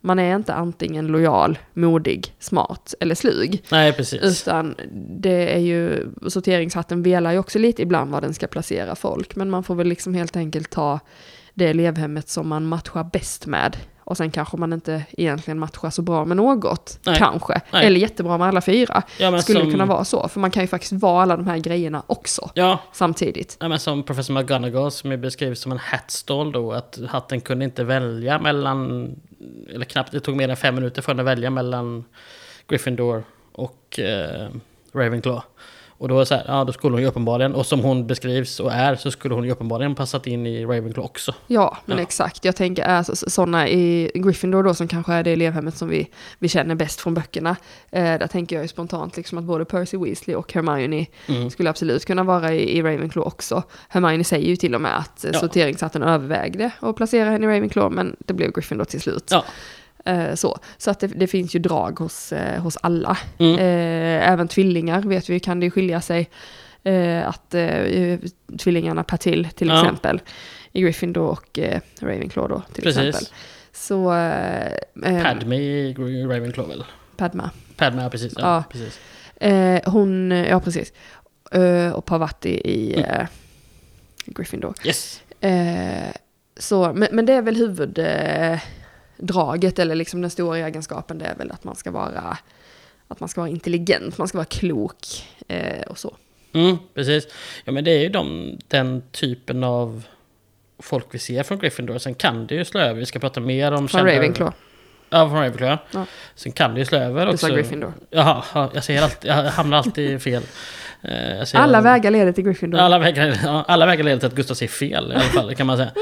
[0.00, 3.62] Man är inte antingen lojal, modig, smart eller slug.
[3.70, 4.22] Nej, precis.
[4.22, 4.74] Utan
[5.20, 9.36] det är ju, sorteringshatten velar ju också lite ibland var den ska placera folk.
[9.36, 11.00] Men man får väl liksom helt enkelt ta
[11.54, 13.76] det elevhemmet som man matchar bäst med.
[14.10, 16.98] Och sen kanske man inte egentligen matchar så bra med något.
[17.06, 17.16] Nej.
[17.18, 17.60] Kanske.
[17.72, 17.86] Nej.
[17.86, 19.02] Eller jättebra med alla fyra.
[19.18, 20.28] Ja, Skulle som, kunna vara så.
[20.28, 22.50] För man kan ju faktiskt vara alla de här grejerna också.
[22.54, 23.56] Ja, Samtidigt.
[23.60, 27.64] ja, men som professor McGonagall som ju beskrivs som en hatstall då, att hatten kunde
[27.64, 29.10] inte välja mellan,
[29.74, 32.04] eller knappt, det tog mer än fem minuter för den att välja mellan
[32.68, 34.48] Gryffindor och eh,
[34.92, 35.42] Ravenclaw.
[36.00, 38.72] Och då, så här, ja, då skulle hon ju uppenbarligen, och som hon beskrivs och
[38.72, 41.34] är, så skulle hon ju uppenbarligen passat in i Ravenclaw också.
[41.46, 42.02] Ja, men Ja.
[42.02, 42.44] exakt.
[42.44, 46.08] Jag tänker är sådana i Gryffindor då som kanske är det elevhemmet som vi,
[46.38, 47.56] vi känner bäst från böckerna.
[47.90, 51.50] Eh, där tänker jag ju spontant liksom att både Percy Weasley och Hermione Mm.
[51.50, 53.62] skulle absolut kunna vara i, i Ravenclaw också.
[53.88, 55.24] Hermione säger ju till och med att.
[55.32, 55.38] Ja.
[55.40, 59.28] sorteringshatten övervägde att placera henne i Ravenclaw, men det blev Gryffindor till slut.
[59.30, 59.44] Ja.
[60.04, 63.18] Eh, så så att det, det finns ju drag hos, eh, hos alla.
[63.38, 63.54] Mm.
[63.58, 66.30] Eh, även tvillingar vet vi kan det skilja sig.
[67.24, 67.54] Att
[68.58, 69.80] tvillingarna Patil till Ja.
[69.82, 70.20] exempel
[70.72, 71.58] i Gryffindor och
[72.00, 72.98] Ravenclaw då till Precis.
[73.02, 73.28] exempel.
[73.72, 74.12] Så...
[74.14, 75.94] Eh, Padme i
[76.28, 76.84] Ravenclaw väl?
[77.16, 77.50] Padma.
[77.76, 78.32] Padme, ja precis.
[78.36, 78.64] Ja, Ja.
[78.70, 79.00] precis.
[79.36, 80.92] Eh, hon, ja precis.
[81.52, 83.10] Eh, och Pavati i Mm.
[83.10, 83.26] eh,
[84.26, 84.74] Gryffindor.
[84.84, 85.22] Yes.
[86.56, 87.56] Så, men, men det är väl
[87.98, 88.60] eh,
[89.20, 92.36] draget, eller liksom den stora egenskapen, det är väl att man ska vara,
[93.08, 95.06] att man ska vara intelligent, man ska vara klok
[95.48, 96.16] eh, och så.
[96.52, 97.26] Mm, precis.
[97.64, 100.02] Ja men det är ju de, den typen av
[100.78, 101.98] folk vi ser från Gryffindor.
[101.98, 102.94] Sen kan det ju slå över.
[103.00, 104.56] Vi ska prata mer om Från Ravenclaw.
[105.10, 106.04] Ja, från Ravenclaw ja.
[106.34, 107.46] Sen kan det ju slå över Du också.
[107.46, 107.92] sa Gryffindor.
[108.10, 110.42] Jaha, ja, jag säger alltid, jag hamnar alltid fel.
[111.02, 112.78] Eh, Alla vägar leder till Gryffindor.
[112.78, 115.76] Alla vägar, alla vägar leder till att Gustav säger fel i alla fall, kan man
[115.76, 115.90] säga.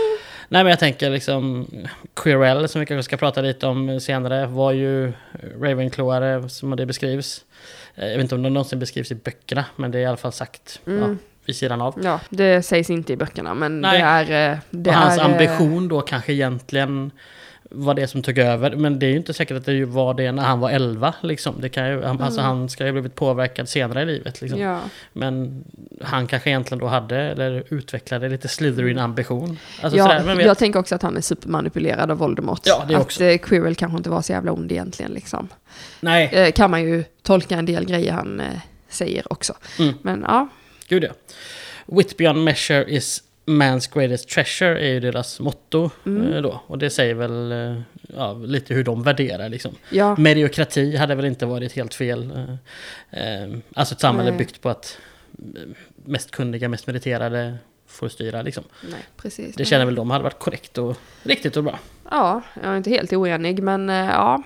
[0.48, 1.66] Nej men jag tänker liksom
[2.14, 5.12] Quirrell som vi kanske ska prata lite om senare var ju
[5.61, 7.44] Ravenclaware som det beskrivs.
[7.94, 10.16] Eh, Jag vet inte om det någonsin beskrivs i böckerna men det är i alla
[10.16, 11.18] fall sagt ja, Mm.
[11.44, 12.00] vid sidan av.
[12.04, 13.98] Ja, det sägs inte i böckerna, men Nej.
[13.98, 14.52] det är...
[14.52, 17.11] eh, Det och hans är, eh, ambition då kanske egentligen
[17.70, 18.76] var det som tog över.
[18.76, 21.14] Men det är ju inte säkert att det var det när han var 11.
[21.20, 21.54] Liksom.
[21.61, 24.40] Det kan ju, alltså, han ska ju ha blivit påverkad senare i livet.
[24.40, 24.61] Liksom.
[24.61, 24.81] Ja,
[25.12, 25.64] Men
[26.02, 29.57] han kanske egentligen då hade, eller utvecklade lite Slytherin-ambition.
[29.83, 32.61] Alltså ja sådär, jag tänker också att han är supermanipulerad av Voldemort.
[32.64, 33.24] Ja, det att också.
[33.24, 35.48] eh, Quirrell kanske inte var så jävla ond egentligen liksom.
[36.00, 38.46] Nej, Eh, kan man ju tolka en del grejer han eh,
[38.88, 39.54] säger också.
[39.78, 39.94] Mm.
[40.02, 40.48] Men ja,
[40.88, 41.11] gud ja.
[41.87, 46.32] Wit beyond measure is man's greatest treasure är ju deras motto Mm.
[46.32, 46.61] eh, då.
[46.66, 47.80] Och det säger väl eh,
[48.16, 49.74] ja, lite hur de värderar liksom.
[49.90, 52.30] ja, Mediokrati hade väl inte varit helt fel.
[53.11, 54.38] eh, Alltså ett samhälle Nej.
[54.38, 54.98] byggt på att
[56.04, 57.56] mest kunniga, mest meriterade
[57.87, 58.64] får styra liksom.
[58.90, 59.54] nej precis.
[59.56, 61.78] Det känner väl de hade varit korrekt och riktigt och bra.
[62.11, 64.42] Ja, jag är inte helt oenig, men ja,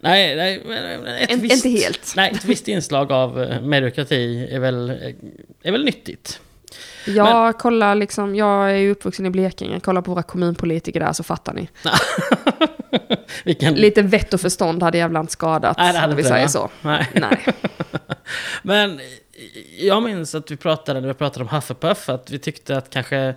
[0.00, 0.62] Nej, nej
[1.20, 2.12] ett En- visst, inte helt.
[2.16, 4.90] Nej, ett visst inslag av mediokrati är väl,
[5.62, 6.40] är väl nyttigt.
[7.06, 11.22] Jag kollar liksom, jag är ju uppvuxen i Blekinge, kollar på våra kommunpolitiker där så
[11.22, 11.68] fattar ni.
[13.44, 13.74] Vilken...
[13.74, 16.48] Lite vett och förstånd hade jävla inte skadat, Nej, det hade vi säger va?
[16.48, 16.70] så.
[16.82, 17.08] Nej.
[17.14, 17.46] Nej.
[18.62, 19.00] Men
[19.78, 23.34] jag minns att vi pratade, när vi pratade om Hufflepuff, att vi tyckte att kanske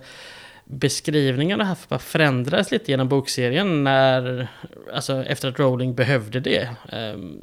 [0.64, 4.48] beskrivningen av Hufflepuff förändrades lite genom bokserien när,
[4.94, 6.68] alltså efter att Rowling behövde det.
[6.92, 7.40] Ehm,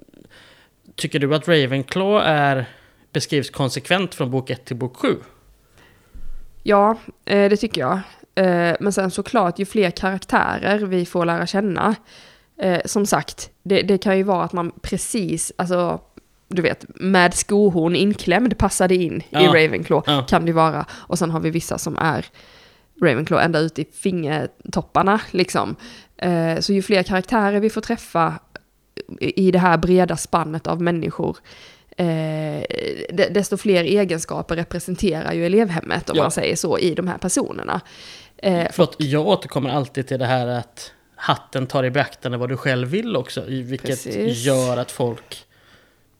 [0.95, 2.65] tycker du att Ravenclaw är,
[3.13, 5.15] beskrivs konsekvent från bok 1 till bok 7?
[6.67, 7.99] Ja, eh, det tycker jag.
[8.35, 11.95] Eh, Men sen såklart, ju fler karaktärer vi får lära känna,
[12.61, 16.01] eh, som sagt, det, det kan ju vara att man precis, alltså,
[16.47, 19.39] du vet, med skohorn inklämd passade in i Ja.
[19.47, 20.21] Ravenclaw, Ja.
[20.29, 20.85] kan det vara.
[20.91, 22.25] Och sen har vi vissa som är
[23.01, 25.75] Ravenclaw ända ut i fingertopparna, liksom.
[26.59, 28.33] Så ju fler karaktärer vi får träffa
[29.19, 31.37] i det här breda spannet av människor,
[31.97, 32.63] eh,
[33.13, 36.23] de- desto fler egenskaper representerar ju elevhemmet, om Ja.
[36.23, 37.81] man säger så, i de här personerna.
[38.37, 42.57] Eh, Förlåt, jag återkommer alltid till det här att hatten tar i beaktande vad du
[42.57, 44.45] själv vill också, vilket Precis.
[44.45, 45.43] gör att folk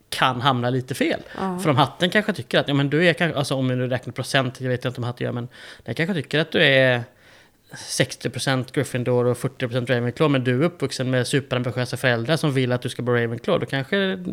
[0.10, 1.20] kan hamna lite fel.
[1.38, 1.60] Ja.
[1.60, 4.14] För om hatten kanske tycker att, ja men du är kanske, alltså om du räknar
[4.14, 5.48] procent, jag vet inte om hatten gör, men
[5.84, 7.04] den kanske tycker att du är
[7.74, 12.82] 60% Gryffindor och 40% Ravenclaw, men du är uppvuxen med superambitiösa föräldrar som vill att
[12.82, 14.24] du ska bli Ravenclaw, då kanske,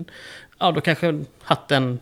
[0.58, 1.98] ja då kanske hatten,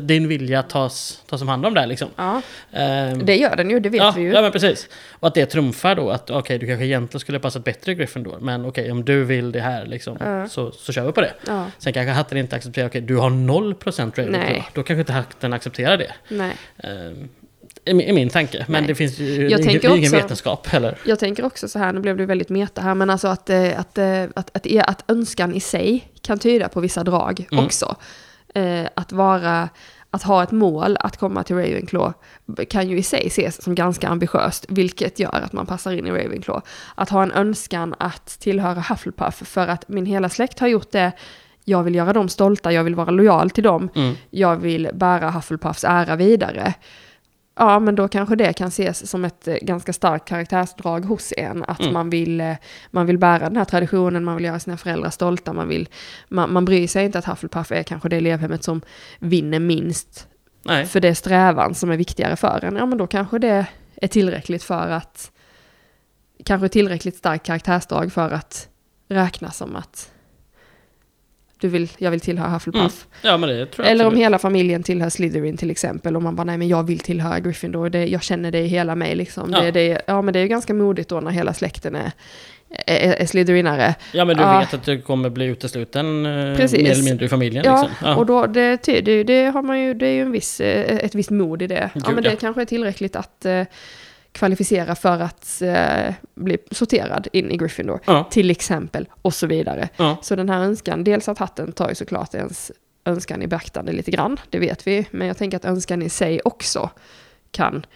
[0.00, 2.08] din vilja tas, tas om hand om där liksom.
[2.16, 4.32] ja, Ehm, det gör den ju, det vet ja, vi ju.
[4.32, 4.88] Ja, men precis.
[5.12, 8.38] Och att det trumfar då att okej, du kanske egentligen skulle passat bättre i Gryffindor,
[8.40, 10.48] men okej, om du vill det här liksom, Ja.
[10.48, 11.32] så, så kör vi på det.
[11.46, 14.62] Ja, Sen kanske hatten inte accepterar, okej, du har 0% Ravenclaw.
[14.74, 16.12] Då kanske inte hatten accepterar det.
[16.28, 16.56] nej.
[16.78, 17.28] Ehm,
[17.86, 18.64] i, min- tanke.
[18.68, 18.88] Men Nej.
[18.88, 20.98] det finns ju Jag ingen, tänker ingen också- vetenskap heller.
[21.04, 23.80] Jag tänker också så här, nu blev det väldigt meta här, men alltså att, eh,
[23.80, 27.64] att, eh, att, att, att önskan i sig kan tyda på vissa drag Mm.
[27.64, 27.96] också.
[28.54, 29.68] Eh, Att vara,
[30.10, 32.12] att ha ett mål att komma till Ravenclaw
[32.70, 36.10] kan ju i sig ses som ganska ambitiöst, vilket gör att man passar in i
[36.10, 36.60] Ravenclaw.
[36.94, 41.12] Att ha en önskan att tillhöra Hufflepuff för att min hela släkt har gjort det,
[41.64, 44.14] jag vill göra dem stolta, jag vill vara lojal till dem, Mm.
[44.30, 46.74] jag vill bära Hufflepuffs ära vidare.
[47.58, 51.64] Ja, men då kanske det kan ses som ett eh, ganska starkt karaktärsdrag hos en.
[51.64, 51.92] Att Mm.
[51.92, 52.54] man, vill, eh,
[52.90, 55.88] man vill bära den här traditionen, man vill göra sina föräldrar stolta, man, vill,
[56.28, 58.80] man, man bryr sig inte att Hufflepuff är kanske det elevhemmet som
[59.18, 60.28] vinner minst.
[60.64, 60.86] Nej.
[60.86, 62.76] För det är strävan som är viktigare för en.
[62.76, 63.66] Ja, men då kanske det
[63.96, 65.30] är tillräckligt för att...
[66.44, 68.68] Kanske tillräckligt starkt karaktärsdrag för att
[69.08, 70.10] räknas som att
[71.60, 73.06] du vill, jag vill tillhöra Hufflepuff.
[73.22, 74.24] Ja, tror jag Eller om absolut.
[74.24, 77.90] hela familjen tillhör Slytherin till exempel och man bara nej men jag vill tillhöra Gryffindor,
[77.90, 79.52] det, jag känner det i hela mig liksom.
[79.52, 79.60] Ja.
[79.60, 82.12] Det, det, ja men det är ju ganska modigt då när hela släkten är,
[82.86, 83.94] är, är Slytherinare.
[84.12, 84.58] Ja, men du Ja.
[84.58, 86.82] vet att du kommer bli utesluten eh, Precis.
[86.82, 87.64] mer eller mindre i familjen.
[87.64, 88.08] Ja, liksom.
[88.08, 88.16] ja.
[88.16, 91.14] och då, det, det, det har man ju, det är ju en viss, eh, ett
[91.14, 91.90] visst mod i det.
[91.94, 92.36] Ja Gud, men det ja.
[92.40, 93.62] kanske är tillräckligt att eh,
[94.36, 98.00] kvalificera för att eh, bli sorterad in i Gryffindor.
[98.04, 98.28] Ja.
[98.30, 99.88] Till exempel, och så vidare.
[99.96, 100.16] Ja.
[100.22, 102.72] Så den här önskan, dels att hatten tar ju såklart ens
[103.04, 105.06] önskan i beaktande lite grann, det vet vi.
[105.10, 106.90] Men jag tänker att önskan i sig också
[107.50, 107.86] kan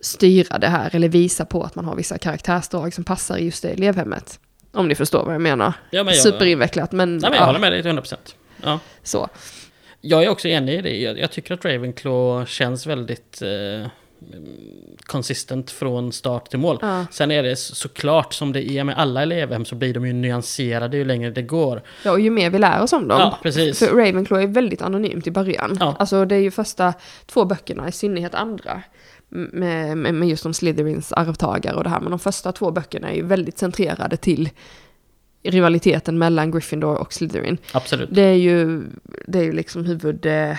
[0.00, 3.62] styra det här, eller visa på att man har vissa karaktärsdrag som passar i just
[3.62, 4.40] det elevhemmet.
[4.72, 5.72] Om ni förstår vad jag menar.
[5.90, 8.16] Ja, men jag, Superinvecklat, men, nej, men jag ja, håller med dig till 100%.
[8.62, 8.80] Ja.
[9.02, 9.28] så.
[10.00, 10.96] Jag är också enig i det.
[10.96, 13.42] Jag, jag tycker att Ravenclaw känns väldigt...
[13.42, 13.88] Eh,
[15.00, 16.78] consistent från start till mål.
[16.82, 17.06] Ja.
[17.10, 20.96] Sen är det såklart som det är med alla elevhem så blir de ju nyanserade
[20.96, 21.82] ju längre det går.
[22.04, 23.20] Ja, och ju mer vi lär oss om dem.
[23.20, 23.78] Ja, precis.
[23.78, 25.76] För Ravenclaw är väldigt anonymt i början.
[25.80, 25.96] Ja.
[25.98, 26.94] Alltså det är ju första
[27.26, 28.82] två böckerna, i synnerhet andra,
[29.28, 32.00] med, med, med just om Slytherins arvtagare och det här.
[32.00, 34.50] Men de första två böckerna är ju väldigt centrerade till
[35.42, 37.58] rivaliteten mellan Gryffindor och Slytherin.
[37.72, 38.08] Absolut.
[38.12, 38.82] Det är ju,
[39.26, 40.26] det är ju liksom huvud...
[40.26, 40.56] eh,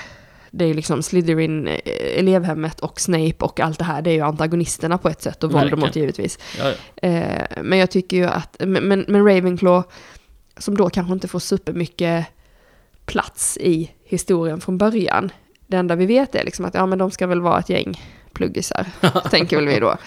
[0.51, 1.79] Det är ju liksom Slytherin, eh,
[2.19, 4.01] elevhemmet och Snape och allt det här.
[4.01, 6.03] Det är ju antagonisterna på ett sätt och Voldemort Verkligen.
[6.03, 6.39] givetvis.
[6.59, 7.07] Ja, ja.
[7.07, 9.83] Eh, men jag tycker ju att, men, men men Ravenclaw,
[10.57, 12.25] som då kanske inte får supermycket
[13.05, 15.31] plats i historien från början.
[15.67, 18.01] Det enda vi vet är liksom att ja, men de ska väl vara ett gäng
[18.33, 18.85] pluggisar,
[19.29, 19.97] tänker väl vi då,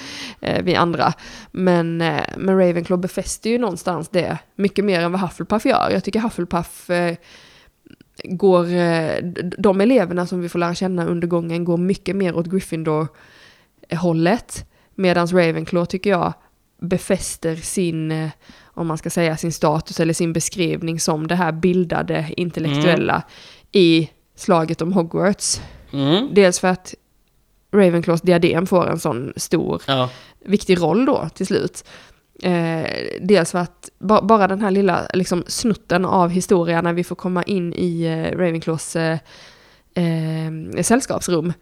[0.41, 1.13] eh, vi andra.
[1.51, 5.91] Men, eh, men Ravenclaw befäster ju någonstans det mycket mer än vad Hufflepuff gör.
[5.91, 7.17] Jag tycker Hufflepuff eh,
[8.25, 9.17] går, eh,
[9.59, 14.65] de eleverna som vi får lära känna under gången går mycket mer åt Gryffindor-hållet.
[14.95, 16.33] Medan Ravenclaw tycker jag
[16.81, 18.29] befäster sin, eh,
[18.65, 23.23] om man ska säga sin status eller sin beskrivning som det här bildade intellektuella
[23.73, 25.61] i slaget om Hogwarts.
[25.93, 26.29] Mm.
[26.35, 26.95] Dels för att
[27.73, 30.11] Ravenclaws diadem får en sån stor, Ja.
[30.45, 31.85] viktig roll då till slut.
[32.43, 32.87] Eh,
[33.21, 37.17] dels för att ba, bara den här lilla liksom, snutten av historia när vi får
[37.17, 39.19] komma in i eh, Ravenclaws eh,
[39.95, 41.53] eh, sällskapsrum.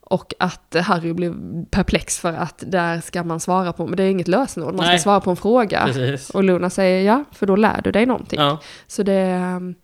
[0.00, 1.34] Och att Harry blir
[1.70, 4.98] perplex för att där ska man svara på, men det är inget lösenord, man Nej.
[4.98, 5.82] ska svara på en fråga.
[5.86, 6.30] Precis.
[6.30, 8.40] Och Luna säger ja, för då lär du dig någonting.
[8.40, 8.58] Ja.
[8.86, 9.74] Så, det, um,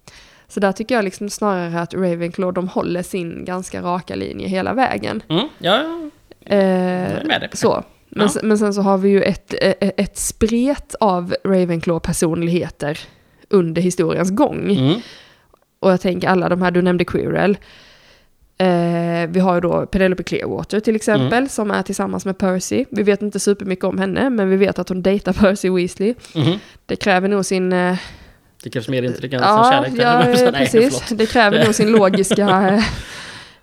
[0.48, 4.74] så där tycker jag liksom snarare att Ravenclaw, de håller sin ganska raka linje hela
[4.74, 5.22] vägen.
[5.28, 5.48] Mm.
[5.58, 5.84] Ja,
[6.48, 7.56] Eh, är med dig på det.
[7.56, 7.82] så.
[8.16, 8.28] Men, Ja.
[8.32, 12.98] sen- men sen så har vi ju ett, eh, ett spret av Ravenclaw-personligheter
[13.48, 14.70] under historiens gång.
[14.78, 15.00] mm.
[15.80, 17.58] Och jag tänker alla de här, du nämnde Quirrell.
[18.58, 21.48] Eh, vi har ju då Penelope Clearwater till exempel, Mm.
[21.48, 22.84] som är tillsammans med Percy.
[22.90, 26.14] Vi vet inte supermycket om henne, men vi vet att hon dejtar Percy Weasley.
[26.34, 26.58] Mhm.
[26.86, 27.72] Det kräver nog sin...
[27.72, 27.96] Eh,
[28.62, 29.96] Det krävs mer intelligens än ja, kärlek.
[29.96, 30.02] där.
[30.04, 30.18] ja
[30.52, 31.00] Nej, precis.
[31.02, 31.18] förlåt.
[31.18, 32.46] Det kräver nog sin logiska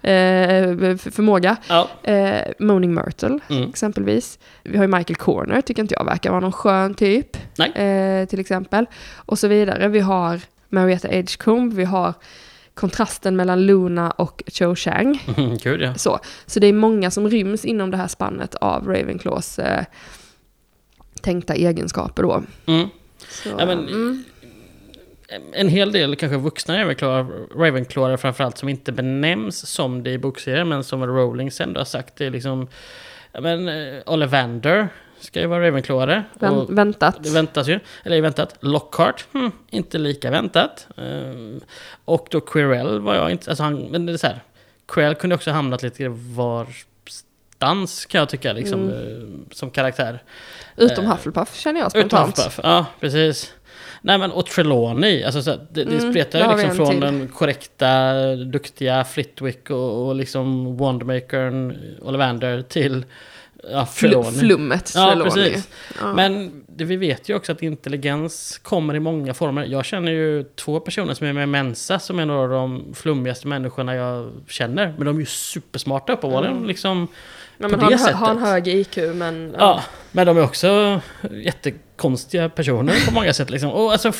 [0.03, 1.57] eh, för- förmåga.
[1.69, 1.89] Ja.
[2.03, 3.69] Eh, Moaning Myrtle Mm.
[3.69, 4.39] exempelvis.
[4.63, 7.37] Vi har ju Michael Corner, tycker inte jag verkar vara någon skön typ.
[7.75, 8.85] Eh, till exempel.
[9.15, 9.87] Och så vidare.
[9.87, 12.13] Vi har Marietta Edgecombe, vi har
[12.73, 15.23] kontrasten mellan Luna och Cho Chang.
[15.37, 15.95] Mm, ja.
[15.95, 19.83] Så, så det är många som ryms inom det här spannet av Ravenclaws eh,
[21.21, 22.43] tänkta egenskaper då.
[22.65, 22.87] Mm.
[23.29, 24.23] Så, Ja, men- mm,
[25.53, 30.69] En hel del kanske vuxna Ravenclaw, Ravenclaware framförallt som inte benämns som det i bokserien
[30.69, 32.15] men som Rowling ändå har sagt.
[32.15, 32.67] Det är liksom,
[33.39, 36.23] men eh, Ollivander ska ju vara Ravenclaware.
[36.39, 37.23] vän, väntat.
[37.23, 38.55] det väntas ju, eller väntat.
[38.59, 40.87] Lockhart, hmm, inte lika väntat.
[40.97, 41.61] Eh,
[42.05, 44.39] och då Quirrell var jag inte, alltså han, men det är så här.
[44.87, 50.23] Quirrell kunde också hamnat lite varstans kan jag tycka liksom eh, som karaktär.
[50.77, 52.37] Utom Hufflepuff känner jag spontant.
[52.37, 53.53] Hufflepuff, ja precis.
[54.05, 56.99] Nej men och Trelawney, alltså så det, det Mm, spretar ju liksom från till.
[56.99, 63.05] den korrekta, duktiga Flitwick och, och liksom Wandmakern Ollivander till
[63.71, 64.31] ja, Trelawney.
[64.39, 65.23] flummet Ja, Trelawney.
[65.49, 65.69] precis.
[66.01, 66.13] Ja.
[66.13, 69.65] Men det, vi vet ju också att intelligens kommer i många former.
[69.65, 72.93] Jag känner ju två personer som är med i Mensa som är några av de
[72.93, 74.93] flummigaste människorna jag känner.
[74.97, 76.55] Men de är ju supersmarta uppenbarligen.
[76.55, 76.67] Mm.
[76.67, 77.07] Liksom,
[77.57, 78.15] På men det en hö- sättet.
[78.15, 79.55] har en hög IQ men...
[79.59, 83.49] Ja, men de är också jättekonstiga personer på många sätt.
[83.49, 83.69] Liksom.
[83.71, 84.11] Och alltså,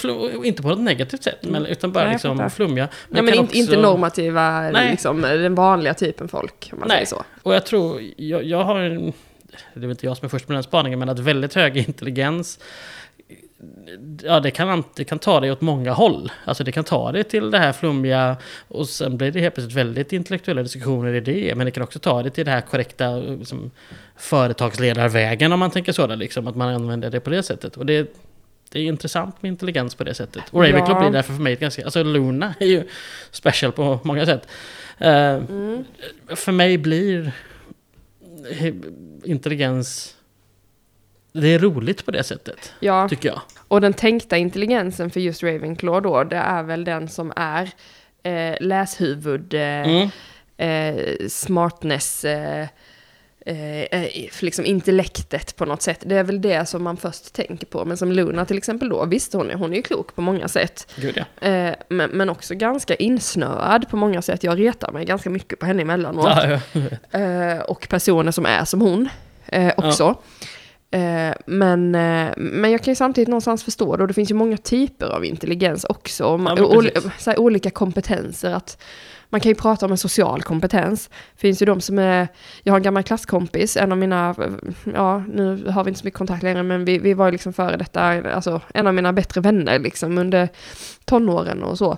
[0.43, 2.87] inte på något negativt sätt, men, utan bara Nej, liksom flummiga.
[3.09, 4.91] Men kan inte, också- inte normativa, Nej.
[4.91, 6.95] liksom, den vanliga typen folk, om man Nej.
[6.97, 7.23] säger så.
[7.43, 9.13] Och jag tror, jag, jag har en,
[9.73, 11.77] det är väl inte jag som är först med den spaningen, men att väldigt hög
[11.77, 12.59] intelligens
[14.23, 16.31] Ja, det kan, det kan ta dig åt många håll.
[16.45, 19.77] Alltså det kan ta dig till det här flummiga och sen blir det helt plötsligt
[19.77, 21.55] väldigt intellektuella diskussioner i det.
[21.55, 23.71] Men det kan också ta dig till det här korrekta liksom,
[24.17, 26.07] företagsledarvägen om man tänker så.
[26.07, 27.77] Där, liksom, att man använder det på det sättet.
[27.77, 28.15] Och det,
[28.71, 30.43] det är intressant med intelligens på det sättet.
[30.51, 30.99] Och Ravenclaw Ja.
[30.99, 31.83] blir därför för mig ganska...
[31.85, 32.83] Alltså Luna är ju
[33.31, 34.47] special på många sätt.
[34.97, 35.83] Eh, Mm.
[36.35, 37.31] för mig blir
[39.23, 40.15] intelligens...
[41.33, 43.41] Det är roligt på det sättet, Ja, tycker jag.
[43.67, 47.69] och den tänkta intelligensen för just Ravenclaw då, det är väl den som är
[48.23, 50.09] eh, läshuvud, eh, Mm.
[50.57, 52.67] eh, smartness, eh,
[53.45, 54.05] eh, eh,
[54.39, 55.99] liksom intellektet på något sätt.
[56.05, 57.85] Det är väl det som man först tänker på.
[57.85, 60.47] Men som Luna till exempel då, visst hon är, hon är ju klok på många
[60.47, 60.93] sätt.
[60.95, 61.49] Gud ja.
[61.89, 64.43] Men, men också ganska insnöad på många sätt.
[64.43, 66.25] Jag retar mig ganska mycket på henne emellanåt.
[66.43, 66.59] ja,
[67.19, 67.63] ja.
[67.63, 69.09] Och personer som är som hon
[69.77, 70.03] också.
[70.03, 70.15] Eh,
[71.45, 74.57] men, eh, men jag kan ju samtidigt någonstans förstå det och det finns ju många
[74.57, 76.23] typer av intelligens också.
[76.23, 78.53] Ja, Ol- här, olika kompetenser.
[78.53, 78.81] Att
[79.29, 81.09] man kan ju prata om en social kompetens.
[81.33, 82.27] Det finns ju de som är,
[82.63, 84.35] jag har en gammal klasskompis, en av mina,
[84.93, 87.53] ja nu har vi inte så mycket kontakt längre men vi, vi var ju liksom
[87.53, 90.49] före detta, alltså en av mina bättre vänner liksom under
[91.05, 91.97] tonåren och så.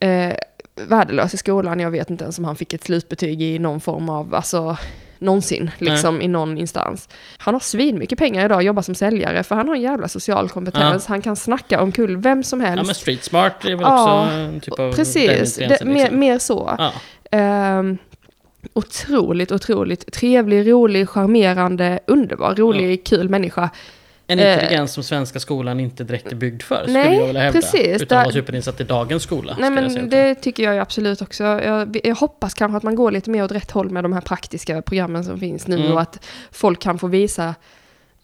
[0.00, 0.34] Eh,
[0.88, 4.08] värdelös i skolan, jag vet inte ens om han fick ett slutbetyg i någon form
[4.08, 4.76] av, alltså
[5.18, 7.08] någonsin, liksom i någon instans.
[7.38, 10.48] Han har svin mycket pengar idag, jobbar som säljare, för han har en jävla social
[10.48, 11.06] kompetens.
[11.06, 12.76] Han kan snacka omkull vem som helst.
[12.76, 15.14] Ja men street smart är väl Ja, också en typ av Precis,
[15.56, 16.18] det, intelligensen, mer, liksom.
[16.18, 16.74] mer så.
[16.78, 16.92] Ja.
[17.30, 17.98] Ehm,
[18.72, 23.70] otroligt, otroligt trevlig, rolig, charmerande, underbar, rolig, kul människa.
[24.28, 27.40] En Eh, intelligens som svenska skolan inte direkt är byggd för, skulle nej, jag vilja
[27.42, 27.60] hävda.
[27.60, 28.02] precis.
[28.02, 29.56] Utan vara superinsatt i dagens skola.
[29.60, 31.44] Nej men det tycker jag absolut också.
[31.44, 34.20] Jag, jag hoppas kanske att man går lite mer åt rätt håll med de här
[34.20, 35.92] praktiska programmen som finns nu Mm.
[35.92, 37.54] och att folk kan få visa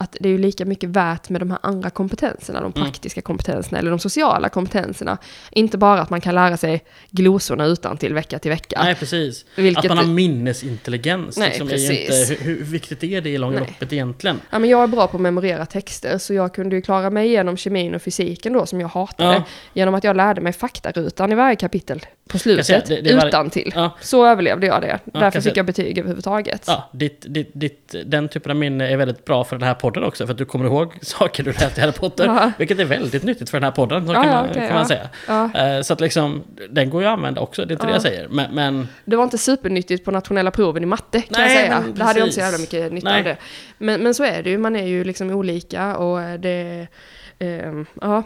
[0.03, 2.83] att det är ju lika mycket värt med de här andra kompetenserna, de Mm.
[2.85, 5.17] praktiska kompetenserna eller de sociala kompetenserna.
[5.51, 8.81] Inte bara att man kan lära sig glosorna utan till vecka till vecka.
[8.83, 9.45] Nej, precis.
[9.55, 11.37] Vilket- Att man har minnesintelligens.
[11.37, 12.29] Nej, liksom, precis.
[12.29, 13.67] inte, hur, hur viktigt är det i långa Nej.
[13.67, 14.41] loppet egentligen?
[14.49, 17.27] Ja, men jag är bra på att memorera texter, så jag kunde ju klara mig
[17.27, 19.43] igenom kemin och fysiken då, som jag hatade, Ja.
[19.73, 23.15] genom att jag lärde mig faktarutan i varje kapitel på Jag säga, slutet, det- det
[23.15, 23.71] var- utan till.
[23.75, 23.91] Ja.
[24.01, 24.99] Så överlevde jag det.
[25.05, 26.63] Därför kan fick jag betyg överhuvudtaget.
[26.67, 30.03] Ja, ditt, ditt, ditt, den typen av minne är väldigt bra för den här podden
[30.03, 32.25] också, för att du kommer ihåg saker du läste i Harry Potter.
[32.25, 32.51] Ja.
[32.57, 34.73] Vilket är väldigt nyttigt för den här podden, så Ja, kan, ja, man, okej, kan
[34.73, 34.85] man ja.
[34.87, 35.09] säga.
[35.55, 35.75] Ja.
[35.77, 37.95] Eh, Så att liksom, den går ju att använda också, det är inte det Ja.
[37.95, 38.27] jag säger.
[38.27, 41.81] Men, men Det var inte supernyttigt på nationella proven i matte kan Nej, jag säga.
[41.85, 43.19] men Det hade jag inte så jävla mycket nytta Nej.
[43.19, 43.37] av det.
[43.77, 46.87] Men, men så är det ju, man är ju liksom olika och det...
[47.39, 48.23] ehm, ja.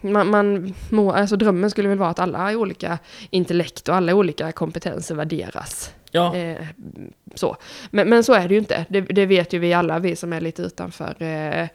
[0.00, 2.98] Man, man må, alltså drömmen skulle väl vara att alla är olika
[3.30, 5.92] intellekt och alla olika kompetenser värderas.
[6.10, 6.66] ja, Eh,
[7.34, 7.56] så.
[7.90, 8.86] Men, men så är det ju inte.
[8.88, 11.68] Det, det vet ju vi alla, vi som är lite utanför eh, eh,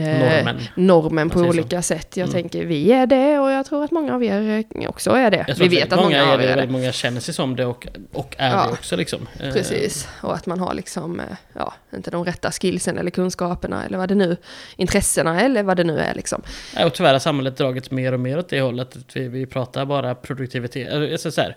[0.00, 0.60] Normen.
[0.74, 1.58] normen på säger så.
[1.58, 2.16] olika sätt.
[2.16, 2.32] Jag Mm.
[2.42, 5.46] tänker vi är det och jag tror att många av er eh, också är det.
[5.58, 6.52] Vi vet att väldigt många av er det.
[6.52, 6.72] är det.
[6.72, 8.64] Många känner sig som det och, och är Ja.
[8.66, 9.26] det också liksom.
[9.40, 13.84] Eh, Precis, och att man har liksom, eh, ja, inte de rätta skillsen eller kunskaperna
[13.84, 14.36] eller vad det nu,
[14.76, 16.42] intressena eller vad det nu är liksom.
[16.76, 18.96] Ja, och tyvärr har samhället dragits mer och mer åt det hållet.
[18.96, 20.92] Att vi, vi pratar bara produktivitet.
[20.92, 21.56] Alltså, så här,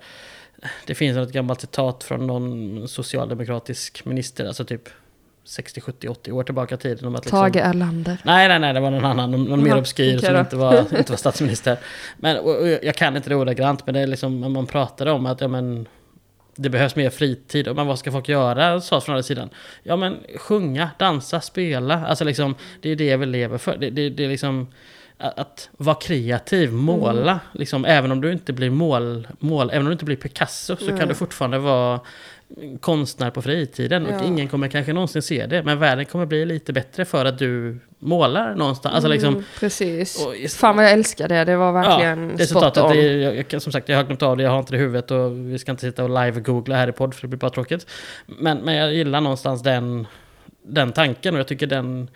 [0.88, 4.90] det finns ett gammalt citat från någon socialdemokratisk minister, alltså typ
[5.46, 7.08] 60, 70, 80 år tillbaka i tiden.
[7.08, 8.18] Om att liksom, Tage Erlander.
[8.24, 11.12] Nej, nej, nej, det var någon annan, någon, någon mer obskyr som inte var, inte
[11.12, 11.78] var statsminister.
[12.18, 15.12] Men och, och jag kan inte det ordagrant, men det är liksom, om man pratade
[15.12, 15.88] om att ja, men,
[16.56, 17.68] det behövs mer fritid.
[17.68, 18.82] Och men vad ska folk göra?
[18.82, 19.50] Sa från andra sidan.
[19.84, 22.06] Ja men sjunga, dansa, spela.
[22.06, 23.78] Alltså liksom, det är det vi lever för.
[23.78, 24.68] Det, det, det är liksom
[25.18, 27.40] att, vara kreativ, måla.
[27.54, 30.86] Liksom, även om du inte blir mål, mål, även om du inte blir Picasso så
[30.86, 31.00] Nej.
[31.00, 32.00] kan du fortfarande vara
[32.80, 34.08] konstnär på fritiden.
[34.10, 34.20] Ja.
[34.20, 35.64] Och ingen kommer kanske någonsin se det.
[35.64, 38.96] Men världen kommer bli lite bättre för att du målar någonstans.
[38.96, 40.26] Alltså liksom, Mm, precis.
[40.26, 42.92] och just- Fan vad jag älskar det, det var verkligen det spot on.
[42.92, 44.78] det är, jag, jag, som sagt, jag har glömt av det, jag har inte det
[44.78, 47.40] i huvudet och vi ska inte sitta och live-googla här i podd för det blir
[47.40, 47.88] bara tråkigt.
[48.26, 50.08] Men, men jag gillar någonstans den,
[50.64, 52.10] den tanken och jag tycker den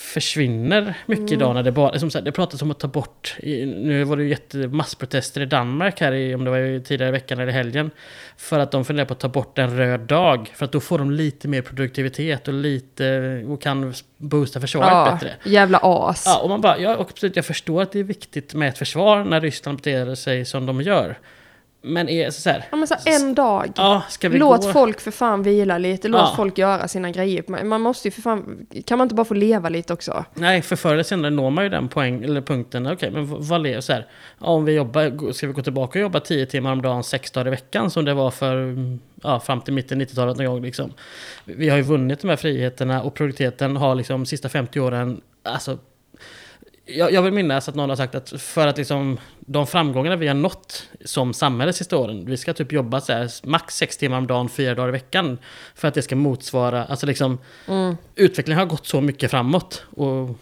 [0.00, 1.32] försvinner mycket Mm.
[1.32, 4.16] idag när det bara, som sagt, det pratas om att ta bort, i, nu var
[4.16, 7.52] det ju jättemassprotester i Danmark här i, om det var ju tidigare i veckan eller
[7.52, 7.90] i helgen,
[8.36, 10.98] för att de funderar på att ta bort en röd dag, för att då får
[10.98, 15.34] de lite mer produktivitet och lite, och kan boosta försvaret ja, bättre.
[15.44, 16.22] jävla as.
[16.26, 18.78] Ja, och man bara, ja, och absolut, jag förstår att det är viktigt med ett
[18.78, 21.18] försvar när Ryssland beter sig som de gör.
[21.82, 23.72] Men är så här, Ja, men så här, en dag.
[23.76, 24.72] ja, Låt gå?
[24.72, 26.32] folk för fan vila lite, låt Ja.
[26.36, 27.64] folk göra sina grejer.
[27.64, 30.24] Man måste ju för fan, kan man inte bara få leva lite också?
[30.34, 33.36] Nej, för förr eller senare når man ju den poäng, eller punkten, okej, men v-
[33.38, 34.06] vad lever så här?
[34.38, 37.46] Om vi jobbar, ska vi gå tillbaka och jobba 10 timmar om dagen, 6 dagar
[37.46, 40.92] i veckan som det var för, mm, ja, fram till mitten 90-talet någon gång liksom.
[41.44, 45.20] Vi har ju vunnit de här friheterna och produktiviteten har liksom de sista 50 åren,
[45.42, 45.78] alltså
[46.96, 50.26] jag, jag vill minnas att någon har sagt att för att liksom de framgångarna vi
[50.26, 54.18] har nått som samhälle sista åren, vi ska typ jobba så här, max sex timmar
[54.18, 55.38] om dagen, fyra dagar i veckan.
[55.74, 57.96] För att det ska motsvara, alltså liksom Mm.
[58.14, 59.84] utvecklingen har gått så mycket framåt.
[59.96, 60.38] Och,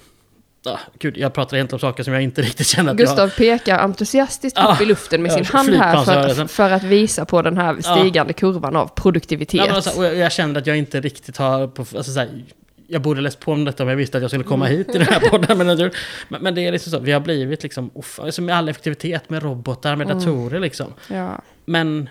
[0.98, 3.08] gud, jag pratar egentligen om saker som jag inte riktigt känner att jag...
[3.08, 6.82] Gustav pekar entusiastiskt Ja, upp i luften med ja, sin hand här för, för att
[6.82, 9.66] visa på den här stigande kurvan av produktivitet.
[9.66, 11.66] Ja, alltså, jag, jag kände att jag inte riktigt har...
[11.66, 12.28] På, alltså, så här,
[12.90, 14.78] jag borde läst på om detta om jag visste att jag skulle komma Mm.
[14.78, 15.58] hit i den här podden.
[15.58, 15.90] Men,
[16.28, 19.30] men, men det är liksom så, vi har blivit liksom, uff, alltså med all effektivitet,
[19.30, 20.18] med robotar, med Mm.
[20.18, 20.94] datorer liksom.
[21.10, 21.40] ja.
[21.64, 22.08] Men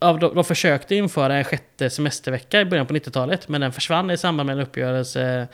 [0.00, 4.10] ja, de, de försökte införa en sjätte semestervecka i början på 90-talet, men den försvann
[4.10, 5.48] i samband med en uppgörelse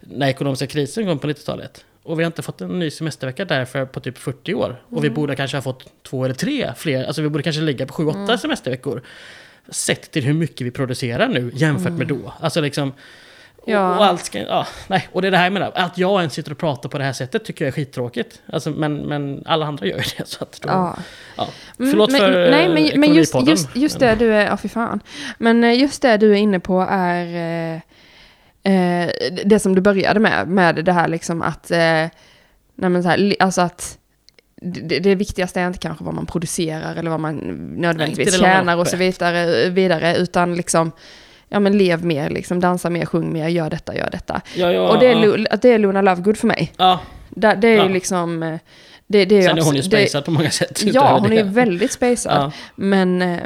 [0.00, 1.84] när ekonomiska krisen kom på 90-talet.
[2.02, 4.82] Och vi har inte fått en ny semestervecka därför på typ 40 år.
[4.88, 7.86] Och vi borde kanske ha fått två eller tre fler, alltså vi borde kanske ligga
[7.86, 9.02] på 7-8 semesterveckor.
[9.68, 12.32] Sett till hur mycket vi producerar nu jämfört med då.
[12.40, 12.92] Alltså liksom,
[13.66, 13.90] Ja.
[13.90, 16.20] Och, och allt ska, ja, nej, och det är det här jag menar, att jag
[16.20, 18.42] ens sitter och pratar på det här sättet tycker jag är skittråkigt.
[18.52, 20.28] Alltså, men, men alla andra gör ju det.
[20.28, 20.96] Så att då, Ja.
[21.36, 21.48] ja.
[21.78, 24.68] Mm, Förlåt men, för nej, men, men just, just, just det du är, ja fy
[24.68, 25.00] fan.
[25.38, 27.80] Men eh, just det du är inne på är eh,
[28.72, 29.10] eh,
[29.44, 31.78] det som du började med, med det här liksom att, eh,
[32.74, 33.98] nej men så här, alltså att
[34.62, 37.36] det, det viktigaste är inte kanske vad man producerar eller vad man
[37.76, 40.92] nödvändigtvis tjänar och så vidare, vidare, utan liksom,
[41.52, 44.40] ja men lev mer, liksom dansa mer, sjung mer, gör detta, gör detta.
[44.56, 45.56] Ja, ja, och det är, ja.
[45.62, 46.72] Det är Luna Lovegood för mig.
[46.76, 47.00] ja.
[47.34, 47.86] Det, det är Ja.
[47.86, 48.58] ju liksom, eh,
[49.12, 50.82] det, det är Sen är hon ju spacad på många sätt.
[50.84, 52.18] Ja, hon är ju väldigt spacad.
[52.42, 52.52] Ja.
[52.76, 53.38] Men, eh,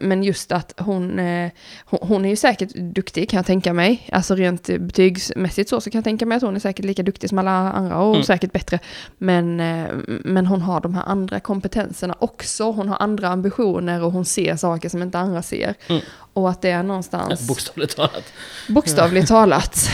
[0.00, 1.50] men just att hon, eh,
[1.84, 4.08] hon, hon är ju säkert duktig kan jag tänka mig.
[4.12, 7.28] Alltså rent betygsmässigt så, så kan jag tänka mig att hon är säkert lika duktig
[7.28, 8.24] som alla andra och Mm.
[8.24, 8.78] säkert bättre.
[9.18, 12.70] Men, eh, men hon har de här andra kompetenserna också.
[12.70, 15.74] Hon har andra ambitioner och hon ser saker som inte andra ser.
[15.88, 16.02] Mm.
[16.32, 18.32] Och att det är någonstans, Bokstavligt talat.
[18.68, 19.90] bokstavligt talat.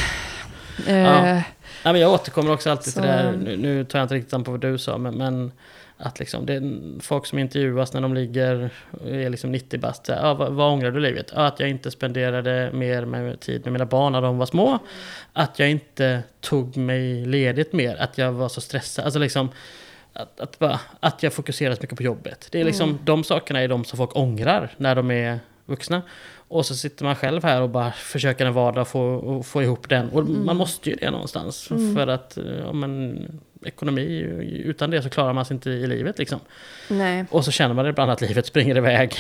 [0.87, 1.43] Eh, Ja.
[1.87, 4.15] Nej, men jag återkommer också alltid Så- till det här, nu, nu tar jag inte
[4.15, 5.53] riktigt an på vad du sa, men, men
[5.99, 8.71] att liksom, det är folk som intervjuas när de ligger,
[9.07, 11.33] är liksom 90 bast, ja, vad, vad ångrar du livet?
[11.35, 14.79] Ja, att jag inte spenderade mer med tid med mina barn när de var små,
[15.33, 19.49] att jag inte tog mig ledigt mer, att jag var så stressad, alltså liksom
[20.13, 22.49] att, att, bara, att jag fokuserar så mycket på jobbet.
[22.53, 23.01] Det är liksom, Mm.
[23.05, 26.03] de sakerna är de som folk ångrar när de är vuxna.
[26.49, 30.09] Och så sitter man själv här och bara försöker en vardag få, få ihop den.
[30.11, 30.45] Och Mm.
[30.47, 31.69] man måste ju det någonstans.
[31.95, 33.19] För att, eh, ja men,
[33.65, 34.09] ekonomi,
[34.65, 36.41] utan det så klarar man sig inte i livet liksom.
[36.89, 37.25] nej.
[37.31, 39.15] Och så känner man ibland att livet springer iväg.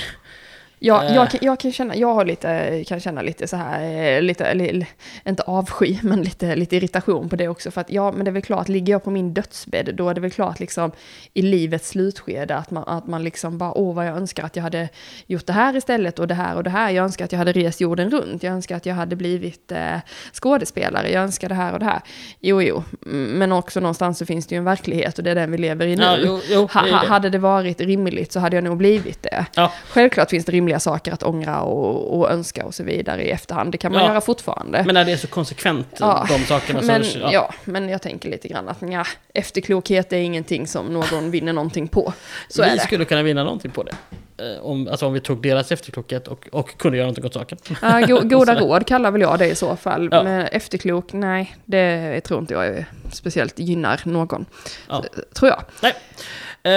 [0.79, 1.15] Ja, Eh.
[1.15, 4.55] jag, kan- jag kan känna, jag har lite, kan känna lite så här, eh, lite,
[4.55, 4.87] li,
[5.27, 7.71] inte avsky, men lite, lite irritation på det också.
[7.71, 10.15] För att ja, men det är väl klart, ligger jag på min dödsbädd, då är
[10.15, 10.91] det väl klart liksom
[11.35, 14.63] i livets slutskede att man, att man liksom bara, åh vad jag önskar att jag
[14.63, 14.89] hade
[15.27, 16.91] gjort det här istället och det här och det här.
[16.91, 19.97] Jag önskar att jag hade rest jorden runt, jag önskar att jag hade blivit eh,
[20.33, 22.01] skådespelare, jag önskar det här och det här.
[22.41, 25.51] Jo, jo, men också någonstans så finns det ju en verklighet och det är den
[25.51, 26.03] vi lever i nu.
[26.03, 27.07] Ja, jo, jo, det ha, det.
[27.07, 29.47] hade det varit rimligt så hade jag nog blivit det.
[29.55, 33.31] Ja, Självklart finns det rimliga saker att ångra och, och önska och så vidare i
[33.31, 33.73] efterhand.
[33.73, 34.09] Det kan man Ja.
[34.09, 34.83] göra fortfarande.
[34.87, 36.81] men när det är så konsekvent, Ja, de sakerna.
[36.83, 37.53] men, så, ja.
[37.65, 39.05] men jag tänker lite grann att nja,
[39.35, 42.13] efterklokhet är ingenting som någon vinner någonting på.
[42.49, 42.79] Så vi det.
[42.81, 43.93] skulle kunna vinna någonting på det.
[44.39, 47.59] Eh, Om, alltså om vi tog deras efterklokhet och, och kunde göra någonting åt saken.
[47.83, 50.09] Ja, go, goda Så- råd kallar väl jag det i så fall.
[50.13, 50.23] Ja.
[50.23, 54.47] Men efterklok, nej, det tror inte jag är speciellt gynnar någon.
[54.89, 55.05] Ja.
[55.35, 55.63] Tror jag.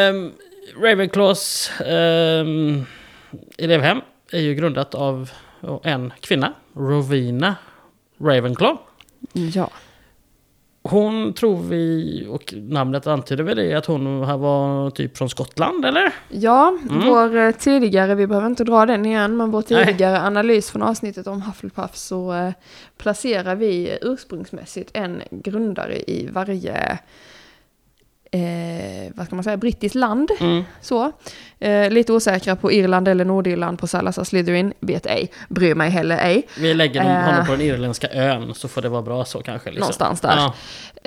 [0.10, 0.32] Um,
[0.82, 2.86] Ravenclaws um,
[3.58, 4.02] elevhem
[4.32, 5.30] är ju grundat av
[5.84, 7.56] en kvinna, Rowena
[8.22, 8.78] Ravenclaw.
[9.34, 9.70] Ja.
[10.84, 16.14] Hon tror vi, och namnet antyder väl det, att hon var typ från Skottland eller?
[16.30, 17.06] Ja, Mm.
[17.08, 19.86] vår eh, tidigare, vi behöver inte dra den igen, men vår Nej.
[19.86, 22.52] tidigare analys från avsnittet om Hufflepuff så eh,
[22.98, 27.00] placerar vi ursprungsmässigt en grundare i varje,
[28.32, 30.30] eh, vad ska man säga, brittiskt land.
[30.40, 30.64] Mm.
[30.82, 31.12] Så.
[31.60, 36.18] Eh, lite osäkra på Irland eller Nordirland på Salazar Slytherin, vet ej, bryr mig heller
[36.18, 36.48] ej.
[36.60, 37.08] Vi lägger Eh.
[37.26, 39.70] honom på den irländska ön så får det vara bra så kanske.
[39.70, 39.80] Liksom.
[39.82, 40.36] Någonstans där.
[40.36, 40.54] Ja.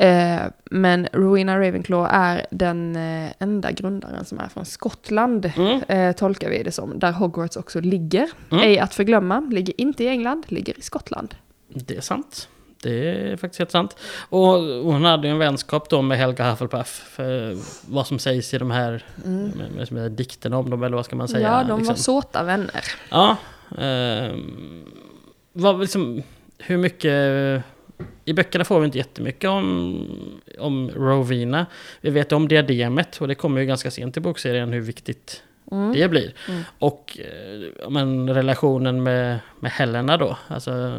[0.06, 5.82] Eh, men Rowena Ravenclaw är den eh, enda grundaren som är från Skottland, Mm.
[5.88, 8.28] eh, tolkar vi det som, där Hogwarts också ligger.
[8.50, 8.64] Mm.
[8.64, 11.34] Ej att förglömma, ligger inte i England, ligger i Skottland.
[11.68, 12.48] Det är sant.
[12.82, 13.96] Det är faktiskt helt sant.
[14.28, 16.88] Och hon hade ju en vänskap då med Helga Hufflepuff.
[16.88, 17.56] För
[17.92, 21.16] vad som sägs i de här med, med, med dikterna om dem, eller vad ska
[21.16, 21.48] man säga?
[21.48, 21.60] Mm.
[21.60, 21.94] ja, de liksom.
[21.94, 22.84] var såta vänner.
[23.10, 23.36] Ja.
[23.78, 24.84] ehm,
[25.52, 26.22] vad liksom,
[26.58, 27.64] hur mycket...
[28.24, 30.06] I böckerna får vi inte jättemycket om,
[30.58, 31.66] om Rowena.
[32.00, 35.92] Vi vet om diademet och det kommer ju ganska sent i bokserien hur viktigt Mm.
[35.92, 36.34] det blir.
[36.48, 36.62] Mm.
[36.78, 40.98] Och eh, ja, men, relationen med, med Helena då, alltså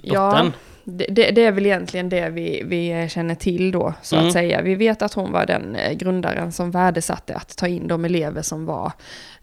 [0.00, 0.52] Ja, dottern.
[0.84, 4.26] Det, det, det är väl egentligen det vi, vi känner till då, så Mm.
[4.26, 4.62] att säga.
[4.62, 8.42] Vi vet att hon var den eh, grundaren som värdesatte att ta in de elever
[8.42, 8.92] som var,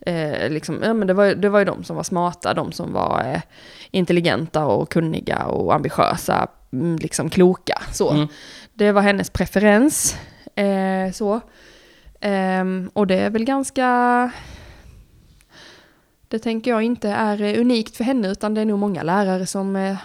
[0.05, 2.93] eh, liksom, ja men det var, det var ju de som var smarta, de som
[2.93, 3.41] var eh,
[3.91, 8.09] intelligenta och kunniga och ambitiösa, mm, liksom kloka, så.
[8.11, 8.27] Mm.
[8.73, 10.17] Det var hennes preferens,
[10.55, 11.39] eh, så.
[12.21, 14.31] Ehm, och det är väl ganska...
[16.27, 19.45] Det tänker jag inte är eh, unikt för henne, utan det är nog många lärare
[19.45, 19.97] som eh,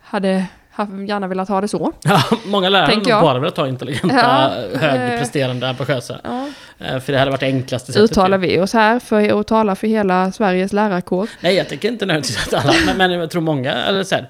[0.00, 1.92] hade haft- gärna velat ha det så.
[2.04, 6.20] Ja, många lärare har bara velat ha intelligenta, Ja, högpresterande, ambitiösa.
[6.24, 6.48] Ja.
[6.86, 8.10] Eh, För det hade varit det enklaste sättet.
[8.10, 11.28] Uttalar vi oss här för att tala för hela Sveriges lärarkår?
[11.40, 14.28] Nej, jag tänker inte nödvändigtvis att alla, men, men jag tror många, eller så här,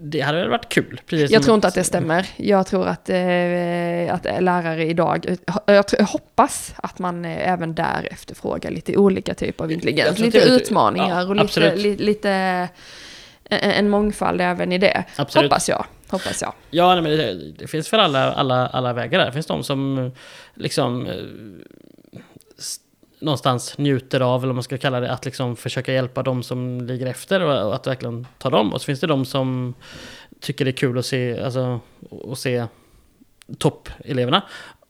[0.00, 1.00] det hade väl varit kul.
[1.06, 2.26] Precis Jag tror inte att det stämmer.
[2.36, 8.08] Jag tror att, eh, att lärare idag, jag, jag hoppas att man eh, även där
[8.10, 10.18] efterfrågar lite olika typer av intelligens.
[10.18, 12.68] Lite utmaningar ja, och lite, li, lite
[13.48, 15.04] en, mångfald även i det.
[15.16, 15.50] Absolut.
[15.50, 15.86] Hoppas jag.
[16.08, 16.52] Hoppas jag.
[16.70, 19.26] Ja, nej, men det, det finns för alla, alla, alla vägar där.
[19.26, 20.10] Det finns de som eh,
[20.54, 21.14] liksom eh,
[23.20, 26.80] någonstans njuter av, eller vad man ska kalla det, att liksom försöka hjälpa de som
[26.80, 28.72] ligger efter och, att verkligen ta dem.
[28.72, 29.74] Och så finns det de som
[30.40, 31.80] tycker det är kul att se, alltså,
[32.32, 32.66] att se
[33.58, 34.42] toppeleverna.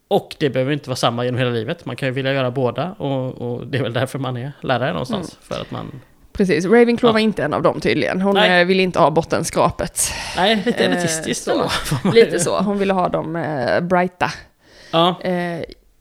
[0.09, 1.85] Och det behöver inte vara samma genom hela livet.
[1.85, 4.93] Man kan ju vilja göra båda och, och det är väl därför man är lärare
[4.93, 5.39] någonstans.
[5.43, 6.01] För att man...
[6.39, 7.13] Precis, Ravenclaw Ja.
[7.13, 8.21] var inte en av dem tydligen.
[8.21, 8.61] Hon Nej.
[8.61, 10.01] eh, ville inte ha bottenskrapet.
[10.37, 11.69] Nej, lite Eh, elitistiskt så.
[11.69, 14.33] får man- Lite så, hon ville ha dem eh, brighta.
[14.93, 15.61] Ja, Eh,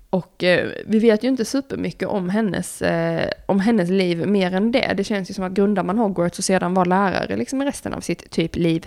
[0.09, 4.71] och eh, vi vet ju inte supermycket om hennes, eh, om hennes liv mer än
[4.71, 4.93] det.
[4.97, 7.93] Det känns ju som att grundar man Hogwarts och sedan var lärare liksom i resten
[7.93, 8.85] av sitt typ liv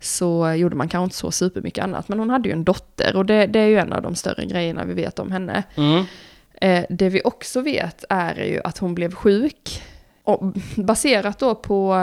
[0.00, 2.08] så gjorde man kanske inte så supermycket annat.
[2.08, 4.44] Men hon hade ju en dotter och det, det är ju en av de större
[4.44, 5.62] grejerna vi vet om henne.
[5.76, 6.04] mm.
[6.60, 9.82] Eh, det vi också vet är ju att hon blev sjuk.
[10.76, 11.96] Baserat då på,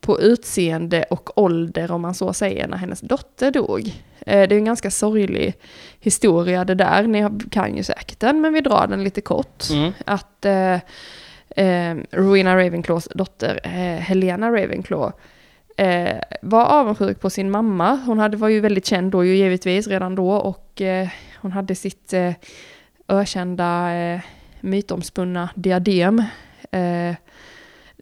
[0.00, 3.92] på utseende och ålder, om man så säger, när hennes dotter dog.
[4.26, 5.54] Eh, det är en ganska sorglig
[6.00, 7.02] historia det där.
[7.02, 9.64] Ni kan ju säkert den, men vi drar den lite kort.
[9.70, 9.92] Mm.
[10.04, 10.74] Att eh,
[11.66, 15.12] eh, Rowena Ravenclaws dotter, eh, Helena Ravenclaw,
[15.76, 17.96] eh, var avundsjuk på sin mamma.
[18.06, 21.08] Hon hade, var ju väldigt känd då ju givetvis redan då och eh,
[21.40, 22.32] hon hade sitt eh,
[23.08, 24.20] ökända eh,
[24.60, 26.22] mytomspunna diadem.
[26.70, 27.14] Eh,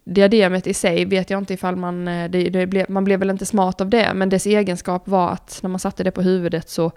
[0.05, 3.29] diademet i sig vet jag inte ifall man, eh, det, det ble, man blev väl
[3.29, 6.69] inte smart av det, men dess egenskap var att när man satte det på huvudet
[6.69, 6.91] så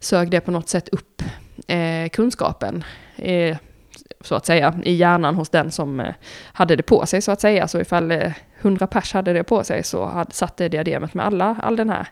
[0.00, 1.22] sög det på något sätt upp
[1.66, 2.84] eh, kunskapen.
[3.16, 3.56] Eh,
[4.20, 6.14] så att säga, i hjärnan hos den som eh,
[6.52, 7.68] hade det på sig så att säga.
[7.68, 11.56] Så ifall eh, 100 pers hade det på sig så hade, satte diademet med alla,
[11.62, 12.08] all den här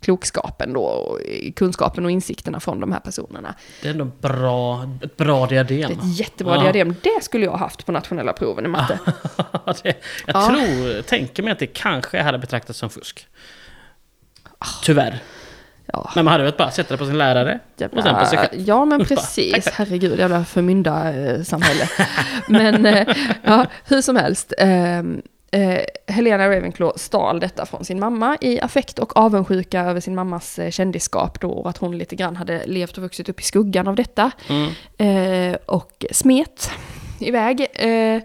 [0.00, 1.20] klokskapen då, och
[1.56, 3.54] kunskapen och insikterna från de här personerna.
[3.82, 5.78] Det är ändå bra, ett bra diadem.
[5.78, 6.62] Det är ett jättebra Ja.
[6.62, 6.94] diadem.
[7.02, 8.98] Det skulle jag ha haft på nationella proven i matte.
[9.82, 9.94] det,
[10.26, 10.46] jag Ja.
[10.46, 13.26] tror, tänker mig att det kanske hade betraktats som fusk.
[14.82, 15.18] Tyvärr.
[15.92, 17.58] Ja, Men man hade väl bara sett det på sin lärare
[17.92, 18.60] och sen på sig själv.
[18.60, 19.68] Ja, men precis.
[19.68, 21.88] Herregud, jävla förmyndarsamhälle.
[22.48, 23.08] men eh,
[23.42, 24.52] ja, hur som helst.
[25.56, 30.58] Eh, Helena Ravenclaw stal detta från sin mamma i affekt och avundsjuka över sin mammas
[30.58, 33.88] eh, kändisskap då och att hon lite grann hade levt och vuxit upp i skuggan
[33.88, 34.30] av detta.
[34.48, 35.52] Mm.
[35.52, 36.70] Eh, och smet
[37.20, 37.66] iväg.
[37.74, 38.22] Eh,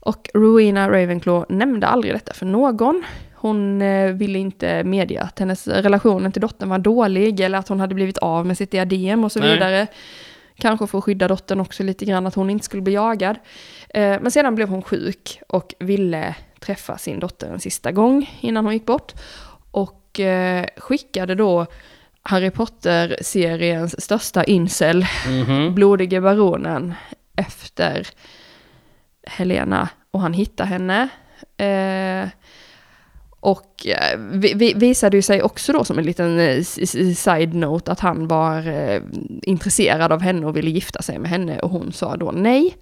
[0.00, 3.04] och Rowena Ravenclaw nämnde aldrig detta för någon.
[3.34, 7.80] Hon eh, ville inte medge att hennes relation till dottern var dålig eller att hon
[7.80, 9.54] hade blivit av med sitt diadem och så Nej.
[9.54, 9.86] vidare.
[10.56, 13.36] Kanske för att skydda dottern också lite grann, att hon inte skulle bli jagad.
[13.88, 18.64] Eh, men sedan blev hon sjuk och ville träffa sin dotter en sista gång innan
[18.64, 19.12] hon gick bort.
[19.70, 21.66] Och eh, skickade då
[22.22, 25.74] Harry Potter-seriens största incel Mhm.
[25.74, 26.94] blodige baronen
[27.36, 28.08] efter
[29.26, 31.08] Helena och han hittar henne.
[31.56, 32.28] Eh,
[33.40, 36.64] och eh, vi, vi, visade ju sig också då som en liten
[37.14, 39.02] side-note att han var eh,
[39.42, 42.76] intresserad av henne och ville gifta sig med henne och hon sa då nej.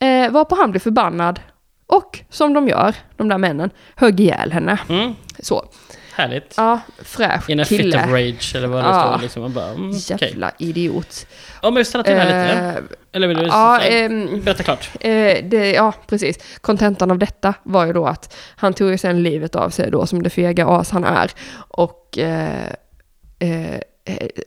[0.00, 1.40] Eh, varpå han blev förbannad
[1.88, 4.78] och som de gör, de där männen, högg ihjäl henne.
[4.88, 5.14] Mm.
[5.38, 5.68] Så,
[6.14, 6.54] Härligt.
[6.56, 8.04] ja, fräsch In a fit kille.
[8.04, 9.08] of rage eller vad det Ja.
[9.12, 9.22] står.
[9.22, 9.42] Liksom.
[9.42, 9.90] Man bara, mm.
[9.94, 11.26] Jävla idiot.
[11.62, 12.78] Om vi stannar till här lite.
[12.78, 14.90] Eh, Eller vill du ja, ehm, berätta klart?
[15.00, 16.38] Eh, det, ja, precis.
[16.60, 20.06] Kontentan av detta var ju då att han tog ju sen livet av sig då
[20.06, 21.30] som det fega as han är.
[21.68, 22.70] Och eh,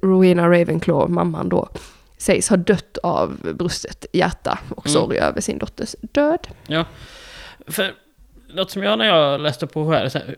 [0.01, 1.69] Rowena Ravenclaw, mamman då,
[2.17, 4.93] sägs ha dött av brustet hjärta och Mm.
[4.93, 6.47] sorg över sin dotters död.
[6.67, 6.85] Ja.
[7.67, 7.93] För
[8.47, 10.35] något som jag när jag läste på här, så här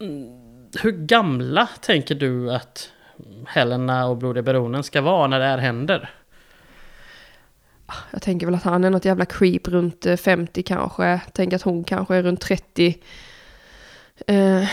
[0.00, 0.50] mm,
[0.82, 2.92] hur gamla tänker du att
[3.46, 6.10] Helena och Blodiga Baronen ska vara när det här händer?
[8.10, 11.20] Jag tänker väl att han är något jävla creep runt eh, 50 kanske.
[11.32, 12.98] Tänker att hon kanske är runt 30.
[14.26, 14.64] Eh,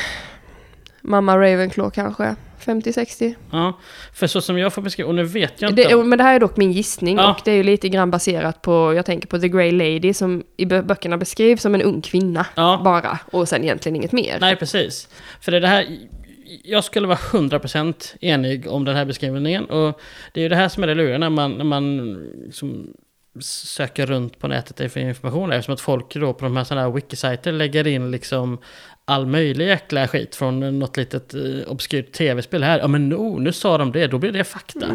[1.01, 2.35] mamma Ravenclaw kanske
[2.65, 3.35] 50-60.
[3.51, 3.79] Ja,
[4.13, 6.35] för så som jag får beskriva, och nu vet jag inte Det, men det här
[6.35, 7.31] är dock min gissning Ja.
[7.31, 10.43] och det är ju lite grann baserat på, jag tänker på The Grey Lady som
[10.57, 12.81] i bö- böckerna beskrivs som en ung kvinna Ja.
[12.83, 14.37] bara och sen egentligen inget mer.
[14.41, 15.09] Nej, precis.
[15.41, 15.97] För det är det här...
[16.63, 19.65] Jag skulle vara 100% enig om den här beskrivningen.
[19.65, 19.99] Och
[20.33, 22.13] det är ju det här som är det luriga när man, när man
[22.45, 22.87] liksom
[23.41, 25.51] söker runt på nätet för information.
[25.51, 28.57] Eftersom att folk då på de här sådana här wikisajter lägger in liksom
[29.09, 32.79] all möjlig jäkla skit från något litet eh, obskyrt tv-spel här.
[32.79, 34.85] Ja men no, nu sa de det, då blir det fakta.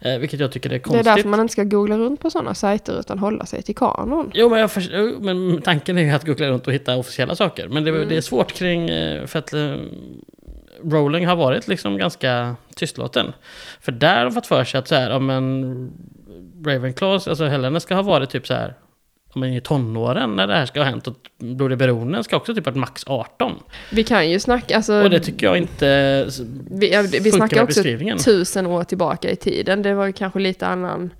[0.00, 0.82] Eh, vilket jag tycker är Mm.
[0.82, 1.04] det är konstigt.
[1.04, 4.30] därför man inte ska googla runt på sådana sajter utan hålla sig till kanon.
[4.34, 7.68] Jo, men, jag jo, men tanken är ju att googla runt och hitta officiella saker.
[7.68, 8.08] Men det, Mm.
[8.08, 9.54] det är svårt kring, eh, för att
[10.84, 13.32] Rowling har varit liksom ganska tystlåten.
[13.80, 15.90] För där har de fått för sig att så här, om en
[16.66, 18.74] Ravenclaws, alltså Helena ska ha varit typ så här
[19.34, 21.06] ja, men i tonåren när det här ska ha hänt.
[21.06, 23.52] Och Blod i beroenden ska också typ varit max 18.
[23.90, 25.02] Vi kan ju snacka, alltså...
[25.02, 26.28] Och det tycker jag inte
[26.70, 27.82] vi, ja, vi snackar också
[28.24, 29.82] tusen år tillbaka i tiden.
[29.82, 31.10] Det var ju kanske lite annan...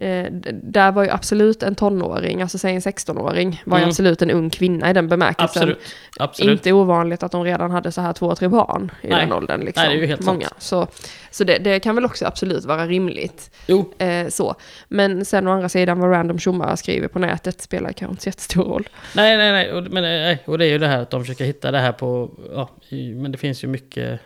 [0.00, 3.88] Eh, där var ju absolut en tonåring, alltså säg en 16-åring, var ju Mm.
[3.88, 5.62] absolut en ung kvinna i den bemärkelsen.
[5.62, 5.78] Absolut.
[6.18, 6.52] Absolut.
[6.52, 9.20] Inte ovanligt att de redan hade så här två, tre barn i Nej.
[9.20, 9.60] den åldern.
[9.60, 9.82] Liksom.
[9.82, 10.34] Nej, det är ju helt sant.
[10.36, 10.48] Många.
[10.58, 10.86] Så,
[11.30, 13.50] så det, det kan väl också absolut vara rimligt.
[13.66, 14.54] Jo, Eh, så.
[14.88, 18.28] Men sen å andra sidan vad random tjommar skriver på nätet spelar kanske inte så
[18.28, 18.88] jättestor roll.
[19.16, 19.72] nej, nej, nej.
[19.72, 20.42] Och, men, nej.
[20.46, 22.30] och det är ju det här att de försöker hitta det här på...
[22.54, 22.68] Ja,
[23.14, 24.20] men det finns ju mycket...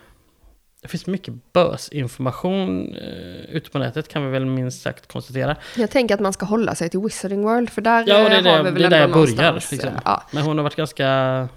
[0.83, 5.57] Det finns mycket bösinformation eh, ute på nätet kan vi väl minst sagt konstatera.
[5.77, 8.47] Jag tänker att man ska hålla sig till Wizarding World, för där Ja, det är
[8.47, 9.91] eh, har vi väl det är där jag börjar, liksom.
[10.05, 11.49] Ja, Men hon har varit ganska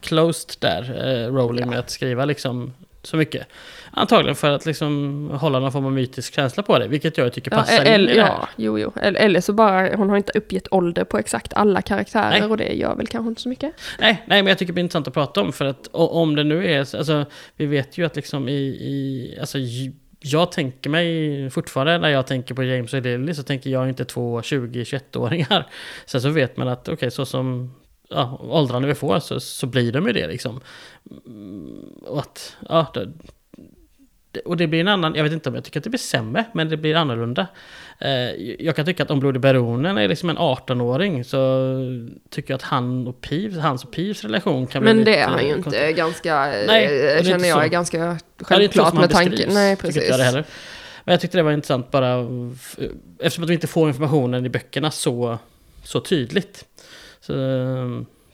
[0.00, 2.74] closed där, eh, Rowling, med att skriva liksom
[3.08, 3.46] så mycket.
[3.90, 7.50] Antagligen för att liksom hålla någon form av mytisk känsla på det, vilket jag tycker
[7.50, 8.28] ja, passar in eller, i det här.
[8.28, 8.92] ja, jo, jo.
[9.02, 12.50] Eller, så bara, hon har inte uppgett ålder på exakt alla karaktärer Nej.
[12.50, 13.72] och det gör väl kanske inte så mycket.
[13.98, 16.44] Nej, nej, men jag tycker det är intressant att prata om för att om det
[16.44, 17.24] nu är, alltså
[17.56, 19.58] vi vet ju att liksom i, i alltså
[20.20, 24.04] jag tänker mig fortfarande när jag tänker på James och Lily så tänker jag inte
[24.04, 25.66] två 20-21-åringar.
[26.06, 27.74] Sen så vet man att okej, så som
[28.08, 30.60] ja, åldrarna vi får så, så blir de ju det liksom.
[31.26, 35.64] Mm, Och att, ja, det, och det blir en annan, jag vet inte om jag
[35.64, 37.46] tycker att det blir sämre, men det blir annorlunda.
[37.98, 38.10] Eh,
[38.58, 41.38] jag kan tycka att om Blod i baronen är liksom en 18-åring så
[42.30, 45.16] tycker jag att han och Piv, hans och Pivs relation kan bli Men lite det
[45.18, 48.18] är han ju inte ganska, Nej, är eh, känner jag är ganska Ja, det är
[48.38, 49.30] så självklart han med tanke.
[49.30, 50.08] beskrivs, Nej, precis.
[50.08, 50.44] jag det heller.
[51.04, 52.26] Men jag tyckte det var intressant bara
[53.18, 55.38] eftersom att vi inte får informationen i böckerna så,
[55.84, 56.64] så tydligt.
[57.20, 57.34] Så,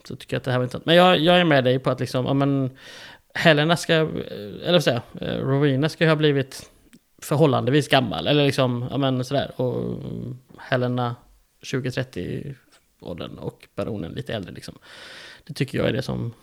[0.03, 0.85] så tycker jag att det här var intressant.
[0.85, 2.69] Men jag, jag är med dig på att liksom, ja men
[3.33, 4.07] Helena ska, eh,
[4.63, 6.69] eller vad säger jag, eh, Rowena ska ju ha blivit
[7.21, 8.27] förhållandevis gammal.
[8.27, 9.61] Eller liksom, ja men sådär.
[9.61, 10.03] Och
[10.57, 11.15] Helena
[11.61, 12.55] 20-30
[12.99, 14.77] åldern och baronen lite äldre liksom.
[15.43, 16.33] Det tycker jag är det som,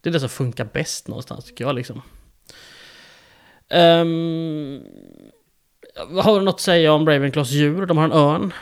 [0.00, 2.02] det är det som funkar bäst någonstans tycker jag liksom.
[3.70, 4.82] Um,
[6.22, 7.86] har du något att säga om Ravenclaws djur?
[7.86, 8.52] De har en örn.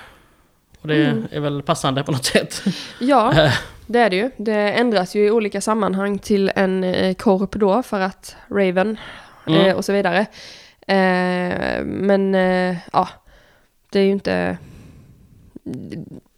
[0.83, 1.27] Och det Mm.
[1.33, 2.63] är väl passande på något sätt.
[2.99, 3.53] Ja, Eh,
[3.87, 4.31] det är det ju.
[4.37, 8.99] Det ändras ju i olika sammanhang till en eh, korp då för att Raven
[9.47, 9.77] eh, Mm.
[9.77, 10.27] och så vidare.
[11.85, 12.35] Men
[12.93, 13.09] ja,
[13.91, 14.59] det är ju inte...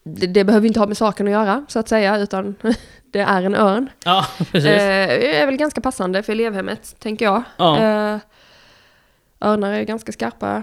[0.05, 2.55] Det, det behöver ju inte ha med saken att göra så att säga, utan
[3.11, 3.91] det är en örn.
[4.05, 4.67] ja, precis.
[4.71, 7.43] Eh, är väl ganska passande för elevhemmet, tänker jag.
[7.57, 7.77] Ja.
[7.79, 8.19] Eh,
[9.41, 10.63] örnar är ganska skarpa.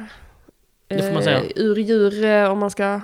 [0.87, 1.41] Det får man säga.
[1.55, 3.01] Ur djur, om man ska,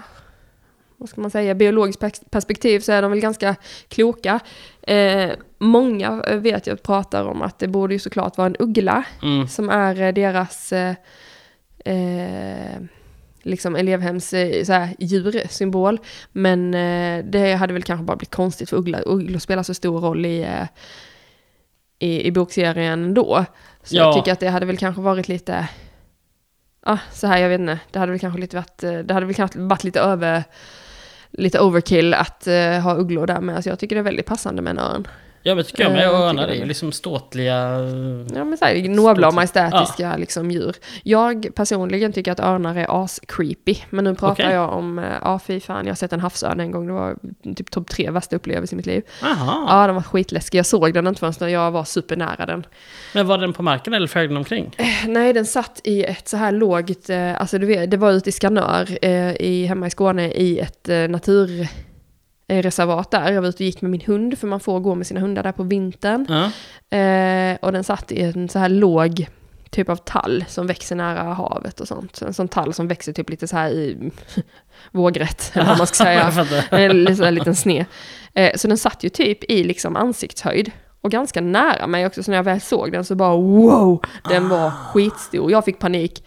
[0.98, 3.56] vad ska man säga, biologiskt pers- perspektiv så är de väl ganska
[3.88, 4.40] kloka.
[4.82, 9.48] Eh, många vet jag pratar om att det borde ju såklart vara en uggla Mm.
[9.48, 10.96] som är eh, deras eh,
[11.86, 12.82] eh,
[13.42, 16.00] liksom elevhems eh, så här, djursymbol.
[16.32, 19.02] Men eh, det hade väl kanske bara blivit konstigt för ugglor.
[19.06, 20.48] Ugglor spelar så stor roll i,
[22.00, 23.46] i, i bokserien ändå.
[23.84, 24.02] Så Ja.
[24.04, 25.68] jag tycker att det hade väl kanske varit lite,
[26.86, 29.36] ja så här jag vet inte, det hade väl kanske lite varit, det hade väl
[29.36, 30.44] kanske varit lite över,
[31.32, 33.56] lite overkill att eh, ha ugglor där med.
[33.56, 35.08] Alltså jag tycker det är väldigt passande med en örn.
[35.48, 36.04] Ja men tycker jag med.
[36.04, 37.56] Eh, Och jag örnar är liksom ståtliga...
[38.36, 40.76] Ja men såhär nobla och majestätiska liksom djur.
[41.04, 43.78] Jag personligen tycker att örnar är as-creepy.
[43.90, 44.56] Men nu pratar Okej.
[44.56, 46.88] jag om, eh, ja fy fan, jag har sett en havsörn en gång.
[46.88, 47.16] Det var
[47.56, 49.04] typ topp tre värsta upplevelser i mitt liv.
[49.24, 49.66] Aha.
[49.70, 50.58] Ja, den var skitläskig.
[50.58, 52.66] Jag såg den inte förrän när jag var supernära den.
[53.14, 54.76] Men var den på marken eller flög den omkring?
[55.08, 58.30] Nej, den satt i ett så här lågt, eh, alltså du vet, det var ute
[58.30, 61.08] i Skanör, eh, i, hemma i Skåne, i ett eh,
[62.48, 63.32] naturreservat där.
[63.32, 65.44] Jag var ute och gick med min hund, för man får gå med sina hundar
[65.44, 66.26] där på vintern.
[66.30, 66.98] Ja.
[66.98, 69.28] Eh, och den satt i en så här låg
[69.70, 72.22] typ av tall som växer nära havet och sånt.
[72.22, 74.12] En sån tall som växer typ lite så här i
[74.92, 76.48] vågrätt, eller vad man ska säga.
[76.72, 77.86] En så här liten sned.
[78.34, 80.72] Eh, så den satt ju typ i liksom ansiktshöjd.
[81.02, 84.50] Och ganska nära mig också, så när jag väl såg den så bara wow, den
[84.50, 85.52] var skitstor.
[85.52, 86.24] Jag fick panik,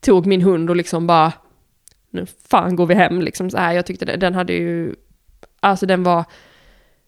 [0.00, 1.32] tog min hund och liksom bara,
[2.10, 3.72] nu fan går vi hem liksom så här.
[3.72, 4.94] Jag tyckte det, den hade ju,
[5.68, 6.24] alltså den var,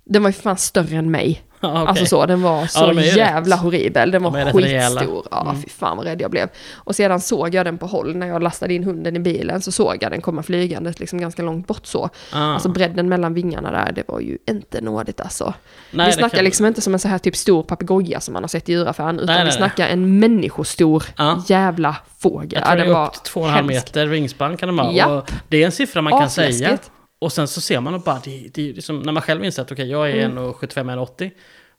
[0.05, 1.43] den var ju fan större än mig.
[1.61, 1.87] Ja, okej.
[1.89, 4.11] Alltså så, den var så de är ju jävla rätt- horribel.
[4.11, 5.27] Den de var skitstor.
[5.31, 5.63] Ja, Mm.
[5.63, 6.49] fy fan vad rädd jag blev.
[6.75, 9.61] Och sedan såg jag den på håll när jag lastade in hunden i bilen.
[9.63, 12.11] Så såg jag den komma flygandes liksom ganska långt bort så.
[12.33, 12.39] Ah.
[12.55, 15.55] Alltså bredden mellan vingarna där, det var ju inte nådigt alltså.
[15.91, 18.43] Nej, vi snackar kan- liksom inte som en så här typ stor papegoja som man
[18.43, 19.15] har sett i djuraffären.
[19.17, 21.43] Utan Nej, nej, vi snackar en människostor Ja.
[21.49, 22.49] jävla fågel.
[22.53, 23.69] Jag Ja, tror det den var är upp till 2,5 hemsk.
[23.75, 24.93] meter vingspann kan de ha.
[24.93, 25.07] Ja.
[25.07, 26.79] Och det är en siffra man kan säga.
[27.27, 29.72] Och sen så ser man och bara, det, det liksom, när man själv inser att
[29.72, 30.39] okej, jag är Mm.
[30.39, 31.31] 1,75-1,80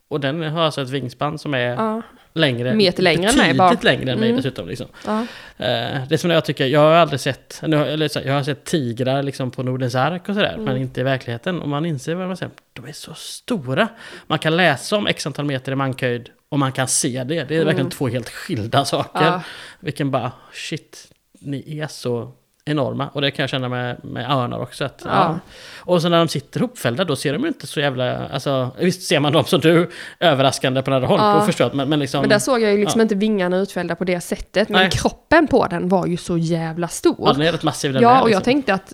[0.08, 2.02] Och den har alltså ett vingspann som är Ja.
[2.34, 2.76] längre.
[2.76, 3.78] Meter längre än mig betydligt bara.
[3.82, 4.38] längre än mig Mm.
[4.38, 4.68] dessutom.
[4.68, 4.88] Liksom.
[5.06, 5.26] Ja.
[5.66, 9.24] Eh, det som jag tycker, jag har aldrig sett, eller så, jag har sett tigrar
[9.24, 10.66] liksom på Nordens ark och sådär, Mm.
[10.66, 11.62] men inte i verkligheten.
[11.62, 13.88] Och man inser vad man säger, de är så stora.
[14.28, 17.44] Man kan läsa om x antal meter i mankhöjd och man kan se det.
[17.44, 19.20] Det är verkligen två helt skilda saker.
[19.22, 19.34] Mm.
[19.34, 19.42] Ja.
[19.80, 21.08] Vilken bara, shit,
[21.40, 22.32] ni är så
[22.70, 23.10] enorma.
[23.14, 24.86] Och det kan jag känna med, med örnar också.
[24.86, 25.10] Att, ja.
[25.12, 25.40] Ja.
[25.80, 28.28] Och så när de sitter hopfällda, då ser de ju inte så jävla...
[28.28, 29.90] Alltså, visst ser man dem som du,
[30.20, 31.36] överraskande på nära håll, Ja.
[31.36, 32.22] och förstört, men, men liksom...
[32.22, 34.70] Men där såg jag ju liksom inte vingarna utfällda på det sättet.
[34.70, 34.92] Men Nej.
[34.92, 37.16] kroppen på den var ju så jävla stor.
[37.20, 38.44] ja, den är rätt massiv den Ja, med, och jag liksom.
[38.44, 38.94] tänkte att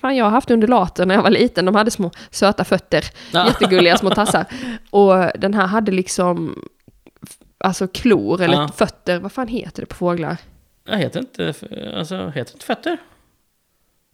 [0.00, 1.64] fan, jag har haft undulater när jag var liten.
[1.64, 4.44] De hade små söta fötter, jättegulliga små tassar.
[4.90, 6.62] Och den här hade liksom
[7.64, 9.18] alltså klor eller fötter.
[9.18, 10.36] Vad fan heter det på fåglar?
[10.84, 11.54] Jag heter inte,
[11.96, 12.98] alltså, heter inte fötter?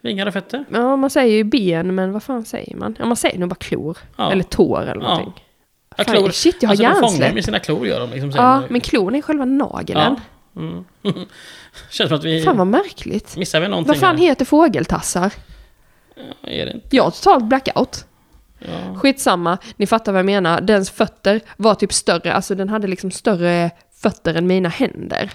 [0.03, 0.65] Vingar och fötter?
[0.71, 2.97] Ja, man säger ju ben, men vad fan säger man?
[2.99, 3.99] Ja, man säger nog bara klor.
[4.17, 4.33] Ja.
[4.33, 5.09] Eller tår eller Ja.
[5.09, 5.45] någonting.
[5.97, 6.31] Ja, Fan, klor.
[6.31, 7.35] shit, jag har alltså, de fångar hjärnsläpp.
[7.35, 8.11] med sina klor gör de.
[8.11, 10.01] Liksom, Ja, men klon är själva nageln.
[10.01, 10.17] Ja.
[10.61, 10.85] Mm.
[11.91, 12.43] Känns som att vi...
[12.45, 13.37] Fan vad märkligt.
[13.37, 13.89] Missar vi någonting?
[13.89, 14.25] Vad fan här?
[14.25, 15.33] heter fågeltassar?
[16.15, 16.97] Ja, är det inte?
[16.97, 18.05] Jag har totalt blackout.
[18.59, 18.95] Ja.
[18.99, 20.61] Skitsamma, ni fattar vad jag menar.
[20.61, 23.71] Dens fötter var typ större, alltså den hade liksom större
[24.03, 25.31] fötter än mina händer.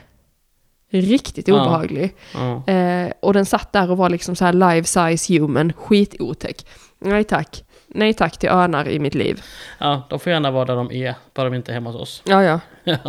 [0.91, 1.53] Riktigt Ja.
[1.61, 2.15] obehaglig.
[2.33, 2.73] Ja.
[2.73, 6.65] Eh, och den satt där och var liksom så här life size human, skitotäck.
[6.99, 7.63] Nej tack.
[7.87, 9.41] Nej tack till örnar i mitt liv.
[9.79, 12.21] ja, de får gärna vara där de är, bara de inte är hemma hos oss.
[12.25, 12.59] Ja, ja.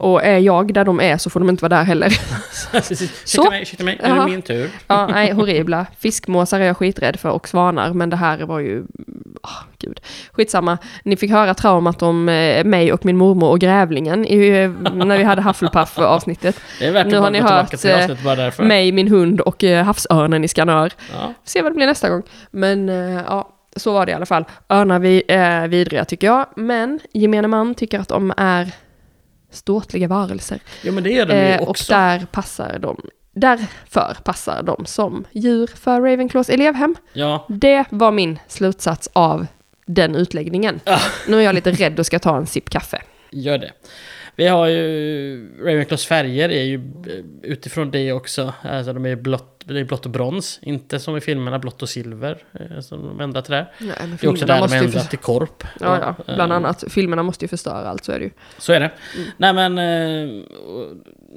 [0.00, 2.18] Och är jag där de är så får de inte vara där heller.
[3.50, 4.70] Mig, shit mig, nu är det min tur.
[4.86, 5.86] Ja, nej, horribla.
[5.98, 8.82] Fiskmåsar är jag skiträdd för och svanar, men det här var ju...
[9.42, 10.00] Oh, gud.
[10.32, 10.78] Skitsamma.
[11.04, 15.18] Ni fick höra traumat om eh, mig och min mormor och grävlingen i, eh, när
[15.18, 15.42] vi hade
[16.86, 18.58] är värt Nu har ni hört, eh, avsnittet.
[18.58, 20.92] Mig, min hund och eh, havsörnen i Skanör.
[21.12, 21.34] Ja.
[21.44, 22.22] Se vad det blir nästa gång.
[22.50, 24.44] Men eh, ja, så var det i alla fall.
[24.68, 28.72] Örnar vi är vidriga tycker jag, men gemene man tycker att de är
[29.50, 30.60] ståtliga varelser.
[30.82, 31.92] Jo men det är de ju Eh, och också.
[31.92, 33.00] där passar de,
[33.32, 36.96] därför passar de som djur för Ravenclaws elevhem.
[37.12, 39.46] Ja, Det var min slutsats av
[39.86, 40.80] den utläggningen.
[40.84, 40.98] Ja.
[41.28, 43.02] Nu är jag lite rädd och ska ta en sipp kaffe.
[43.30, 43.72] gör det.
[44.36, 48.52] Vi har ju Ravenclaws färger är ju eh, utifrån det också.
[48.62, 50.58] Alltså de är blått, det är blått och brons.
[50.62, 52.38] Inte som i filmerna blått och silver.
[52.52, 53.72] eh, Som de ändrar till där.
[53.78, 55.64] Nej, Det är också där de ändrar för- till korp.
[55.80, 56.84] Ja, ja, bland Eh, annat.
[56.88, 58.30] Filmerna måste ju förstöra allt, så är det ju.
[58.58, 58.90] Så är det.
[59.16, 59.28] Mm.
[59.36, 60.42] Nej men, eh,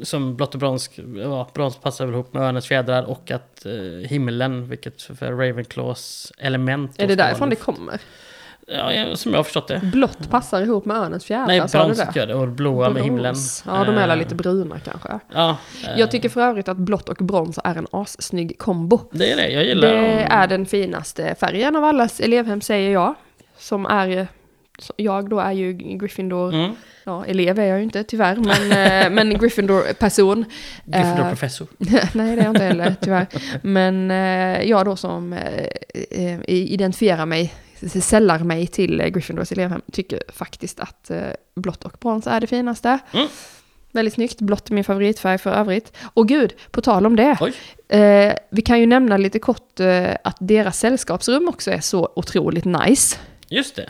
[0.04, 3.66] som blått och brons, ja, brons passar väl ihop med örnens fjädrar och att
[4.08, 6.92] himlen, vilket för Ravenclaws element.
[7.02, 8.00] Är det därifrån det kommer?
[8.68, 9.80] Ja, som jag har förstått det.
[9.84, 11.60] Blått passar ihop med örnens fjädrar, Nej,
[12.14, 12.20] det?
[12.20, 13.24] gör det och blåa med himlen.
[13.34, 13.64] Brons.
[13.68, 15.20] Ja, de är Eh, lite bruna kanske.
[15.34, 15.58] Ja,
[15.88, 19.00] eh, Jag tycker för övrigt att blått och brons är en assnygg kombo.
[19.12, 19.50] det är det.
[19.50, 20.26] Jag gillar Det dem.
[20.30, 23.16] är den finaste färgen av allas elevhem säger jag.
[23.58, 24.28] Som är,
[24.96, 26.72] jag då är ju Gryffindor, Mm.
[27.04, 28.72] ja elev är jag ju inte tyvärr, men,
[29.04, 30.46] eh, men Gryffindor-person.
[30.86, 31.68] Gryffindor Eh, professor.
[32.14, 33.28] Nej det är jag inte heller tyvärr.
[33.62, 34.10] Men
[34.68, 35.36] jag då som
[36.48, 37.54] identifierar mig,
[37.90, 41.22] sällar mig till eh, Gryffindors elevhem, tycker faktiskt att eh,
[41.56, 43.00] blått och brons är det finaste.
[43.14, 43.28] Mm.
[43.92, 45.94] Väldigt snyggt, blått är min favoritfärg för övrigt.
[46.14, 47.38] Och gud, på tal om det.
[47.98, 52.66] Eh, vi kan ju nämna lite kort eh, att deras sällskapsrum också är så otroligt
[52.66, 53.18] nice.
[53.50, 53.90] Just det.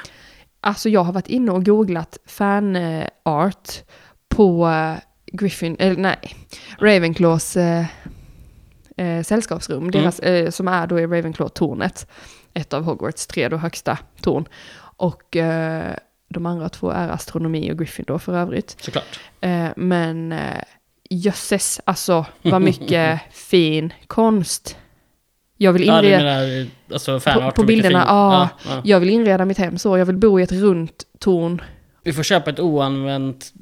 [0.61, 3.83] Alltså jag har varit inne och googlat fanart
[4.29, 4.93] på eh,
[5.25, 6.35] Griffin, eller nej,
[6.79, 7.85] Ravenclaws eh,
[8.97, 9.91] eh, sällskapsrum, Mm.
[9.91, 12.07] deras, eh, som är då i Ravenclaw-tornet.
[12.53, 14.45] Ett av Hogwarts tre då högsta torn.
[14.97, 15.95] Och eh,
[16.29, 18.77] de andra två är astronomi och Gryffindor för övrigt.
[18.81, 19.19] Såklart.
[19.41, 20.63] Eh, men eh,
[21.09, 24.77] jösses, alltså vad mycket fin konst.
[25.57, 28.81] Jag vill Ja, inreda, menar alltså på, på bilderna, ja, ja.
[28.83, 29.97] jag vill inreda mitt hem så.
[29.97, 31.61] Jag vill bo i ett runt torn.
[32.03, 33.53] Vi får köpa ett oanvänt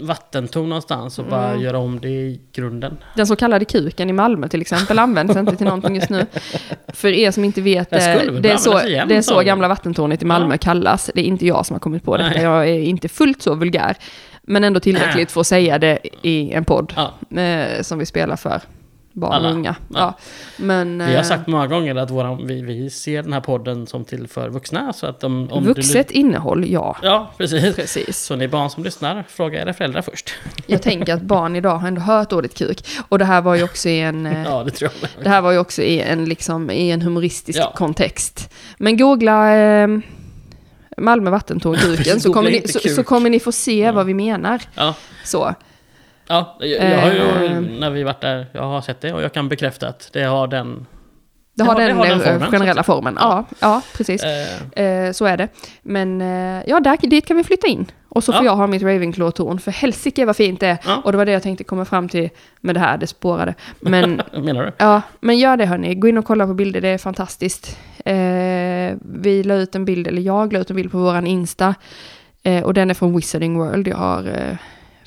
[0.00, 1.30] vattentorn någonstans och Mm.
[1.40, 2.96] bara göra om det i grunden.
[3.16, 6.26] Den så kallade kuken i Malmö till exempel används inte till någonting just nu.
[6.88, 7.98] För er som inte vet, eh,
[8.40, 10.58] det är så, igen, det är så gamla vattentornet i Malmö Ja.
[10.58, 11.10] kallas.
[11.14, 12.42] Det är inte jag som har kommit på detta, Nej.
[12.42, 13.96] jag är inte fullt så vulgär.
[14.42, 17.40] Men ändå tillräckligt för att säga det i en podd Ja.
[17.40, 18.60] eh, som vi spelar för
[19.14, 19.48] barn Alla.
[19.48, 19.76] och unga.
[19.88, 19.98] Ja.
[19.98, 20.14] Ja.
[20.56, 23.86] Men, Vi har eh, sagt många gånger att våran, vi, vi ser den här podden
[23.86, 24.92] som till för vuxna.
[24.92, 26.96] Så att om, om vuxet innehåll, ja.
[27.00, 27.76] Du, ja, precis.
[27.76, 28.18] Precis.
[28.20, 30.34] Så ni barn som lyssnar, fråga era föräldrar först.
[30.66, 32.86] Jag tänker att barn idag har ändå hört ordet kuk.
[33.08, 34.26] Och det här var ju också i en...
[34.26, 35.24] eh, Ja, det tror jag.
[35.24, 37.72] Det här var ju också i en, liksom, i en humoristisk Ja.
[37.76, 38.52] kontext.
[38.78, 39.88] Men googla eh,
[40.96, 44.62] Malmö vattentorn kuken så, kommer ni, så, så kommer ni få se vad vi menar.
[44.74, 44.94] Ja,
[45.24, 45.54] Så.
[46.28, 47.60] Ja jag, jag har ju, Eh.
[47.60, 50.46] när vi varit där, jag har sett det och jag kan bekräfta att det har
[50.46, 50.86] den
[51.54, 53.16] Det har Ja, den, har den eh, formen, generella formen.
[53.20, 54.22] Ja, ja precis.
[54.24, 55.48] Eh, Eh, så är det.
[55.82, 56.20] Men
[56.66, 57.86] ja, där, dit kan vi flytta in.
[58.08, 58.50] Och så får Ja.
[58.50, 59.58] jag ha mitt Ravenclaw-torn.
[59.58, 60.78] För helsike vad fint det är.
[60.86, 61.00] Ja.
[61.04, 63.54] Och det var det jag tänkte komma fram till med det här, det spårade.
[63.80, 64.72] Men menar du?
[64.78, 65.94] ja, men gör det hörni.
[65.94, 67.78] Gå in och kolla på bilder, det är fantastiskt.
[68.04, 71.74] Eh, vi la ut en bild, eller jag la ut en bild på våran Insta.
[72.42, 73.88] Eh, och den är från Wizarding World.
[73.88, 74.56] Jag har eh,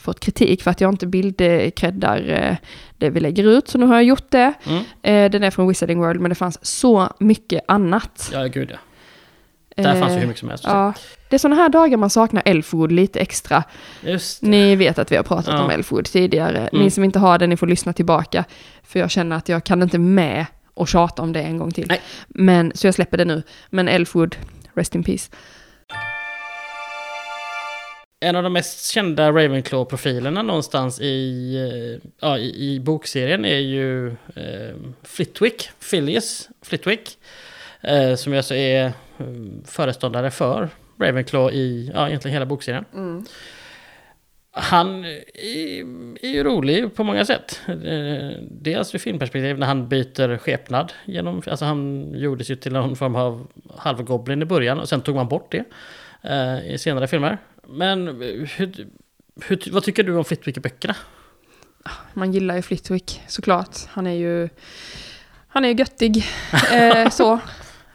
[0.08, 2.56] fått kritik för att jag inte bildkräddar eh,
[2.98, 3.68] det vi lägger ut.
[3.68, 4.54] Så nu har jag gjort det.
[4.66, 4.84] Mm.
[5.02, 8.30] Eh, den är från Wizarding World, men det fanns så mycket annat.
[8.34, 8.78] Ja, gud ja.
[9.84, 10.64] Där fanns ju Eh, hur mycket som helst.
[10.68, 10.94] Ja,
[11.30, 13.64] det är sådana här dagar man saknar Elfwood lite extra.
[14.42, 15.64] Ni vet att vi har pratat Ja.
[15.64, 16.58] om Elfwood tidigare.
[16.58, 16.84] Mm.
[16.84, 18.46] Ni som inte har det, ni får lyssna tillbaka.
[18.84, 21.86] För jag känner att jag kan inte med och tjata om det en gång till.
[21.90, 22.02] Nej.
[22.28, 23.44] Men, så jag släpper det nu.
[23.70, 24.36] Men Elfwood,
[24.74, 25.32] rest in peace.
[28.20, 34.08] En av de mest kända Ravenclaw-profilerna någonstans i, eh, ja, i, i bokserien är ju
[34.08, 37.18] eh, Flitwick, Phileas Flitwick.
[37.82, 38.92] Eh, som ju alltså är eh,
[39.66, 42.86] föreståndare för Ravenclaw i ja, egentligen hela bokserien.
[44.52, 45.22] Han är,
[46.26, 47.62] är ju rolig på många sätt.
[47.68, 50.94] Eh, Dels ur filmperspektiv när han byter skepnad.
[51.06, 53.48] Genom, alltså han gjordes ju till någon form av
[53.78, 55.64] halvgoblin i början och sen tog man bort det
[56.24, 57.38] eh, i senare filmer.
[57.70, 58.50] Men hur,
[59.48, 60.96] hur, vad tycker du om Flitwick-böckerna?
[62.14, 63.78] Man gillar ju Flitwick såklart.
[63.90, 64.50] Han är ju,
[65.48, 66.26] han är ju göttig.
[66.74, 67.40] eh, så.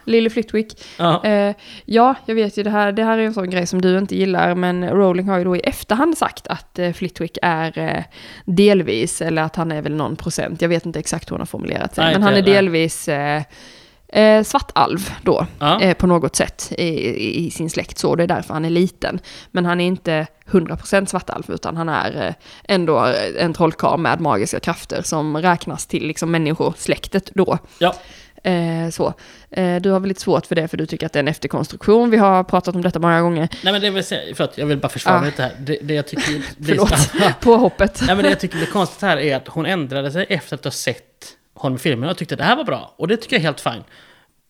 [0.04, 0.84] Lille Flitwick.
[0.98, 1.54] Ja, Eh,
[1.84, 4.16] ja, jag vet ju det här, det här är en sån grej som du inte
[4.16, 8.04] gillar, men Rowling har ju då i efterhand sagt att eh, Flitwick är eh,
[8.44, 11.46] delvis, eller att han är väl någon procent, jag vet inte exakt hur hon har
[11.46, 13.42] formulerat sig, Nej, men han är delvis eh,
[14.12, 15.80] eh, svartalv då, ja.
[15.80, 19.20] eh, på något sätt i, i, sin släkt så, det är därför han är liten.
[19.50, 22.34] Men han är inte 100% svartalv, utan han är eh,
[22.64, 27.58] ändå en trollkarl med magiska krafter som räknas till liksom människosläktet då.
[27.78, 27.94] ja.
[28.44, 29.14] Eh, så.
[29.50, 31.28] Eh, du har väl lite svårt för det för du tycker att det är en
[31.28, 32.10] efterkonstruktion.
[32.10, 33.48] Vi har pratat om detta många gånger.
[33.64, 35.52] Nej men det vill säga, förlåt, jag vill bara försvara mig lite här.
[35.58, 38.02] Det, det jag tycker blir, Förlåt, på hoppet.
[38.06, 40.64] Nej men det jag tycker blir konstigt här är att hon ändrade sig efter att
[40.64, 41.11] ha sett
[41.62, 42.94] honom i filmen och tyckte att det här var bra.
[42.96, 43.84] Och det tycker jag är helt fine.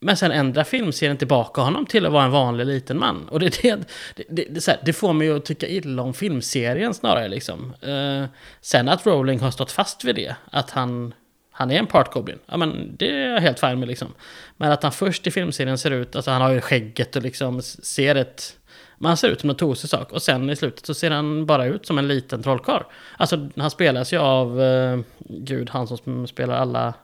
[0.05, 3.29] Men sen ändrar filmserien tillbaka honom till att vara en vanlig liten man.
[3.29, 3.77] Och det, det,
[4.17, 7.75] det, det, det, så här, det får mig att tycka illa om filmserien snarare liksom.
[7.81, 8.25] Eh,
[8.61, 11.15] sen att Rowling har stått fast vid det, att han,
[11.51, 12.39] han är en part goblin.
[12.47, 14.15] Ja men det är jag helt fine med liksom.
[14.57, 17.63] Men att han först i filmserien ser ut, alltså han har ju skägget och liksom
[17.63, 18.57] ser ett...
[19.03, 21.65] Man ser ut som en tosig sak och sen i slutet så ser han bara
[21.67, 22.83] ut som en liten trollkarl.
[23.17, 24.99] Alltså han spelas ju av, eh,
[25.29, 26.95] gud han som spelar alla...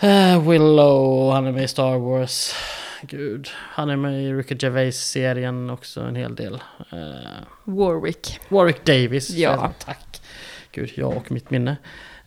[0.00, 2.54] Eh, Willow, han är med i Star Wars.
[3.02, 6.54] Gud, han är med i Ricky Gervais-serien också en hel del.
[6.92, 6.98] Eh,
[7.64, 8.40] Warwick.
[8.48, 9.72] Warwick Davis, Ja.
[9.84, 10.20] tack.
[10.72, 11.76] Gud, jag och mitt minne.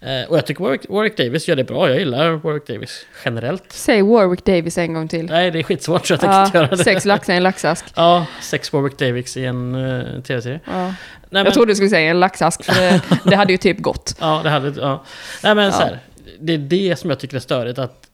[0.01, 3.63] Eh, och jag tycker Warwick, Davis gör det bra, jag gillar Warwick Davis generellt.
[3.71, 5.25] Säg Warwick Davis en gång till.
[5.25, 6.83] Nej, det är skitsvårt så jag tänker inte Ja, göra det.
[6.83, 7.85] sex laxar i en laxask.
[7.95, 10.59] Ja, sex Warwick Davis i en uh, tv-serie.
[10.65, 10.71] Ja.
[10.73, 10.95] Nej,
[11.29, 14.15] men, Jag trodde du skulle säga en laxask, för det, det hade ju typ gått.
[14.19, 14.81] Ja, det hade...
[14.81, 15.03] Ja.
[15.43, 15.71] Nej, men Ja.
[15.71, 15.99] så här.
[16.39, 17.79] Det är det som jag tycker är störigt.
[17.79, 18.07] Att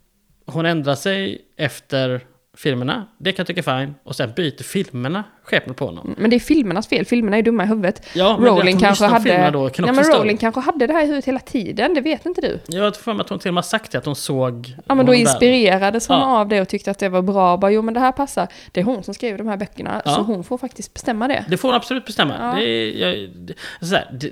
[0.46, 2.22] hon ändrar sig efter
[2.58, 3.06] filmerna.
[3.18, 3.96] Det kan jag tycka är fine.
[4.04, 6.16] Och sen byter filmerna skepnad på honom.
[6.18, 8.08] Men det är filmernas fel, filmerna är dumma i huvudet.
[8.16, 9.50] Ja, men Rowling kanske hade...
[9.52, 10.04] Då, kan ja, men.
[10.04, 12.60] Rowling kanske hade det här i huvudet hela tiden, det vet inte du.
[12.68, 14.76] Jag har för att hon till och med har sagt det, att hon såg...
[14.88, 15.20] Ja men då där.
[15.20, 16.40] inspirerades hon Ja.
[16.40, 17.58] av det och tyckte att det var bra.
[17.58, 18.48] Bara, jo men det här passar.
[18.72, 20.16] Det är hon som skriver de här böckerna, Ja.
[20.16, 21.46] så hon får faktiskt bestämma det.
[21.50, 22.36] Det får hon absolut bestämma.
[22.40, 22.60] Ja.
[22.60, 24.32] Det, jag, det, så här, det,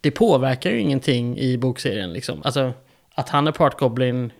[0.00, 2.12] det påverkar ju ingenting i bokserien.
[2.12, 2.42] Liksom.
[2.44, 2.72] Alltså,
[3.14, 4.32] att han är part goblin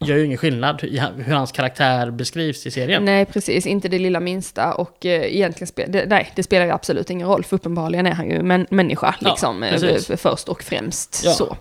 [0.00, 3.04] gör ju ingen skillnad i hur hans karaktär beskrivs i serien.
[3.04, 3.66] Nej, precis.
[3.66, 4.72] Inte det lilla minsta.
[4.74, 7.44] Och eh, egentligen spe- det, nej, det spelar ju absolut ingen roll.
[7.44, 9.62] För uppenbarligen är han ju män, människa, Ja, liksom.
[9.62, 10.20] eh, precis.
[10.20, 11.22] först och främst.
[11.24, 11.30] Ja.
[11.32, 11.56] Så.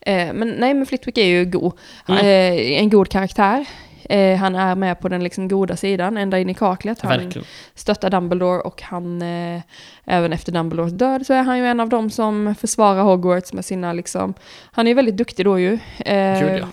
[0.00, 1.72] Eh, men nej, men Flitwick är ju god.
[2.08, 2.18] Mm.
[2.20, 3.64] Eh, en god karaktär.
[4.10, 7.00] Eh, han är med på den liksom goda sidan, ända in i kaklet.
[7.00, 7.46] Han Verkligen.
[7.74, 9.60] stöttar Dumbledore och han, eh,
[10.04, 13.64] även efter Dumbledores död, så är han ju en av dem som försvarar Hogwarts med
[13.64, 14.34] sina liksom,
[14.72, 15.78] han är ju väldigt duktig då ju.
[15.98, 16.16] Eh,
[16.56, 16.66] ja.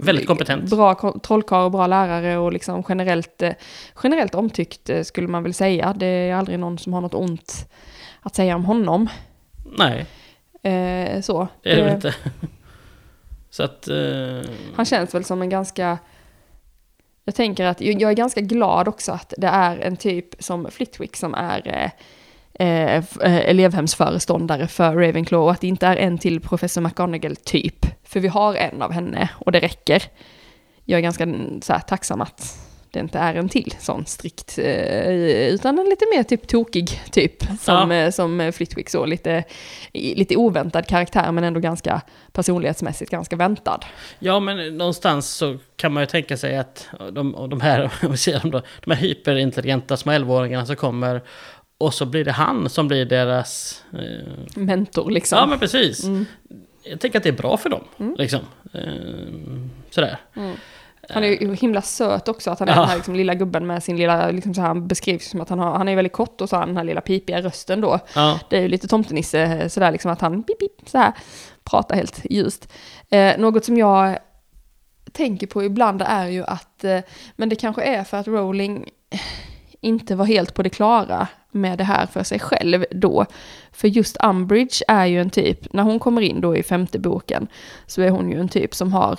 [0.00, 0.70] Väldigt kompetent.
[0.70, 3.52] Bra trollkarl och bra lärare och liksom generellt, eh,
[4.02, 5.92] generellt omtyckt eh, skulle man väl säga.
[5.96, 7.68] Det är aldrig någon som har något ont
[8.20, 9.08] att säga om honom.
[9.78, 10.06] Nej,
[10.62, 11.48] Eh, så.
[11.62, 12.14] det är det Eh, väl inte.
[13.50, 13.88] Så att...
[13.88, 15.98] Eh, Han känns väl som en ganska...
[17.24, 21.16] Jag tänker att jag är ganska glad också att det är en typ som Flitwick
[21.16, 21.90] som är eh,
[22.58, 27.86] eh, eh, elevhemsföreståndare för Ravenclaw och att det inte är en till professor McGonagall typ.
[28.04, 30.02] För vi har en av henne och det räcker.
[30.84, 31.26] Jag är ganska
[31.62, 32.58] så här, tacksam att
[32.90, 35.10] det inte är en till sån strikt, eh,
[35.48, 37.96] utan en lite mer typ tokig typ, som, Ja.
[37.96, 39.44] eh, som Flitwick så, lite,
[39.92, 42.00] lite oväntad karaktär men ändå ganska
[42.32, 43.80] personlighetsmässigt ganska väntad.
[44.18, 47.90] Ja, men någonstans så kan man ju tänka sig att de, de här,
[48.84, 51.22] de här hyperintelligenta små 11-åringarna som kommer
[51.78, 53.82] och så blir det han som blir deras...
[53.92, 55.38] Eh, Mentor liksom.
[55.38, 56.04] ja, men precis.
[56.04, 56.26] Mm.
[56.82, 57.84] Jag tänker att det är bra för dem.
[57.98, 58.14] Mm.
[58.18, 58.40] Liksom.
[58.74, 58.82] Eh,
[59.90, 60.18] sådär.
[61.08, 62.80] Han är ju himla söt också, att han är Ja.
[62.80, 65.48] den här liksom, lilla gubben med sin lilla, liksom så här, han beskrivs som att
[65.48, 67.80] han har, han är väldigt kort och så har han den här lilla pipiga rösten
[67.80, 67.98] då.
[68.14, 71.12] Ja, Det är ju lite tomtenisse eh, sådär liksom att han pip, pip, så här
[71.64, 72.72] pratar helt ljust.
[73.10, 74.18] Eh, något som jag
[75.12, 77.00] tänker på ibland är ju att, eh,
[77.36, 78.88] men det kanske är för att Rowling
[79.86, 83.26] inte var helt på det klara med det här för sig själv då.
[83.72, 87.46] För just Umbridge är ju en typ, när hon kommer in då i femte boken,
[87.86, 89.18] så är hon ju en typ som har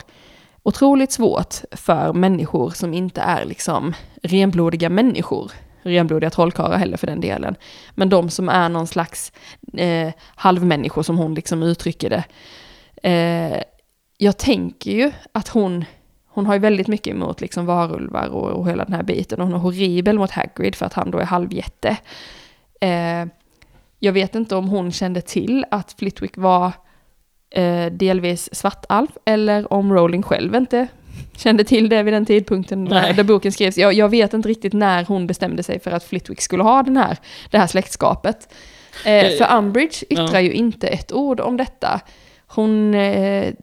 [0.64, 3.94] otroligt svårt för människor som inte är liksom
[4.24, 5.52] renblodiga människor.
[5.82, 7.56] Renblodiga trollkarlar heller för den delen.
[7.96, 9.32] Men de som är någon slags
[9.74, 12.24] eh, halvmänniskor som hon liksom uttrycker det.
[13.10, 13.64] Eh,
[14.18, 15.86] jag tänker ju att hon,
[16.38, 19.40] hon har ju väldigt mycket emot liksom varulvar och, och hela den här biten.
[19.40, 21.98] Och hon är horribel mot Hagrid för att han då är halvjätte.
[22.82, 23.26] Eh,
[24.00, 26.72] jag vet inte om hon kände till att Flitwick var
[27.50, 30.88] eh, delvis svartalf eller om Rowling själv inte
[31.38, 33.14] kände till det vid den tidpunkten Nej.
[33.14, 33.78] där boken skrevs.
[33.78, 36.98] Jag, jag vet inte riktigt när hon bestämde sig för att Flitwick skulle ha den
[36.98, 37.18] här,
[37.52, 38.54] det här släktskapet.
[39.06, 40.42] Eh, Eh, för Umbridge yttrar ja.
[40.42, 42.02] ju inte ett ord om detta.
[42.48, 43.54] Hon, eh,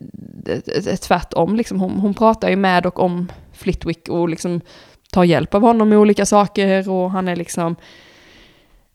[0.46, 4.60] eh, tvärtom, liksom, hon, hon pratar ju med och om Flitwick och liksom
[5.12, 7.76] tar hjälp av honom med olika saker och han är liksom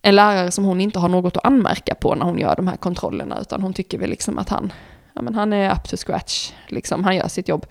[0.01, 2.77] en lärare som hon inte har något att anmärka på när hon gör de här
[2.77, 4.73] kontrollerna, utan hon tycker väl liksom att han,
[5.13, 7.65] ja men han är up to scratch, liksom, han gör sitt jobb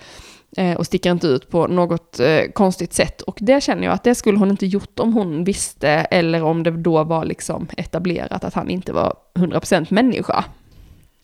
[0.57, 3.21] eh, och sticker inte ut på något eh, konstigt sätt.
[3.23, 6.63] Och det känner jag att det skulle hon inte gjort om hon visste, eller om
[6.63, 10.45] det då var liksom etablerat att han inte var 100% människa.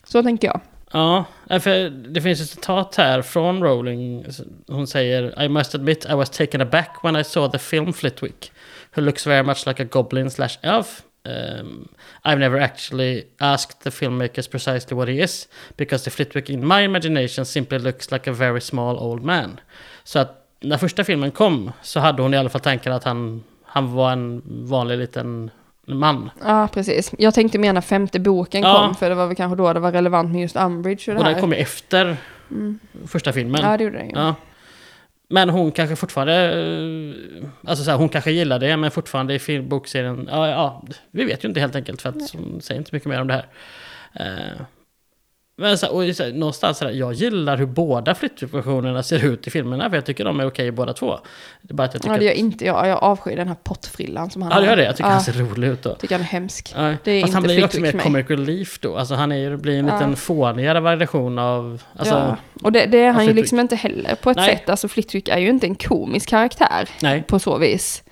[0.04, 0.60] Så tänker jag.
[0.94, 4.26] Ja, eh, för det finns ett citat här från Rowling.
[4.66, 8.52] Hon säger I must admit I was taken aback when I saw the film Flitwick,
[8.96, 11.02] who looks very much like a goblin slash elf.
[11.24, 11.88] Um,
[12.24, 16.84] I've never actually asked the filmmakers precisely what he is, because the Flitwick in my
[16.84, 19.60] imagination simply looks like a very small old man.
[20.04, 23.44] Så att när första filmen kom så hade hon i alla fall tanken att han,
[23.64, 25.50] han var en vanlig liten
[25.86, 26.30] man.
[26.44, 27.14] Ja, precis.
[27.18, 28.84] Jag tänkte mena femte boken Ja.
[28.86, 31.18] kom, för det var väl kanske då det var relevant med just Umbridge och det
[31.18, 31.40] Och den här.
[31.40, 32.16] kom ju efter
[32.50, 32.78] Mm.
[33.06, 33.60] första filmen.
[33.64, 34.12] Ja, det gjorde den ju.
[34.16, 34.34] Ja.
[35.28, 36.34] Men hon kanske fortfarande...
[36.34, 40.28] eh, Alltså så här, hon kanske gillar det, men fortfarande i film, bokserien...
[40.32, 43.20] Ja, ja, vi vet ju inte helt enkelt, för att hon säger inte mycket mer
[43.20, 43.46] om det här.
[45.56, 49.50] Men så, och så, någonstans så här, jag gillar hur båda flyttversionerna ser ut i
[49.50, 51.18] filmerna, för jag tycker de är okej båda två.
[51.62, 52.38] Det är bara att jag tycker Ja, det gör att...
[52.38, 52.88] inte jag.
[52.88, 54.64] Jag avskyr den här pottfrillan som han Ja, har.
[54.66, 54.84] gör det.
[54.84, 55.94] Jag tycker ja, han ser rolig ut då.
[55.94, 56.72] tycker han är hemsk.
[56.76, 58.96] Ja, Det är Fast han inte blir ju också mer comic relief då.
[58.96, 59.94] Alltså han är, blir en Ja.
[59.94, 61.82] liten fånigare variation av...
[61.96, 62.36] Alltså, ja.
[62.62, 64.56] Och det, det är han ju liksom inte heller på ett Nej.
[64.56, 64.68] sätt.
[64.68, 67.22] Alltså Flitwick är ju inte en komisk karaktär Nej.
[67.22, 68.02] på så vis.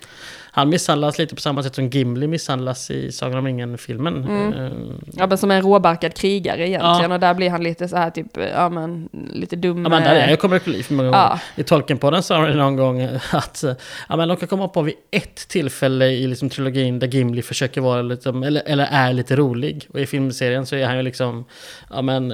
[0.55, 4.23] Han misshandlas lite på samma sätt som Gimli misshandlas i Sagan om ringen-filmen.
[4.23, 4.53] Mm.
[4.53, 4.71] Eh,
[5.13, 7.11] Ja, men som en råbarkad krigare egentligen.
[7.11, 7.13] Ja.
[7.15, 9.83] Och där blir han lite så här typ, ja men lite dum.
[9.83, 11.19] Ja men där är eh, jag comic relief många gånger.
[11.19, 11.39] Ja.
[11.55, 13.73] I Tolkien-podden sa de någon gång att eh,
[14.09, 17.81] ja, men de kan komma på vid ett tillfälle i liksom, trilogin där Gimli försöker
[17.81, 19.87] vara lite, eller, eller är lite rolig.
[19.93, 21.45] Och i filmserien så är han ju liksom,
[21.89, 22.33] ja men...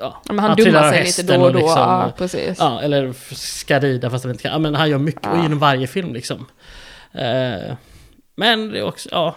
[0.00, 1.58] Ja, men han, trillar dummar sig lite då och då.
[1.58, 2.56] liksom, ja, precis.
[2.58, 4.52] Ja, eller ska rida fast han inte kan.
[4.52, 5.44] Ja, men han gör mycket Ja.
[5.44, 6.46] inom varje film liksom.
[7.14, 7.76] Eh,
[8.36, 9.36] men det är också, ja.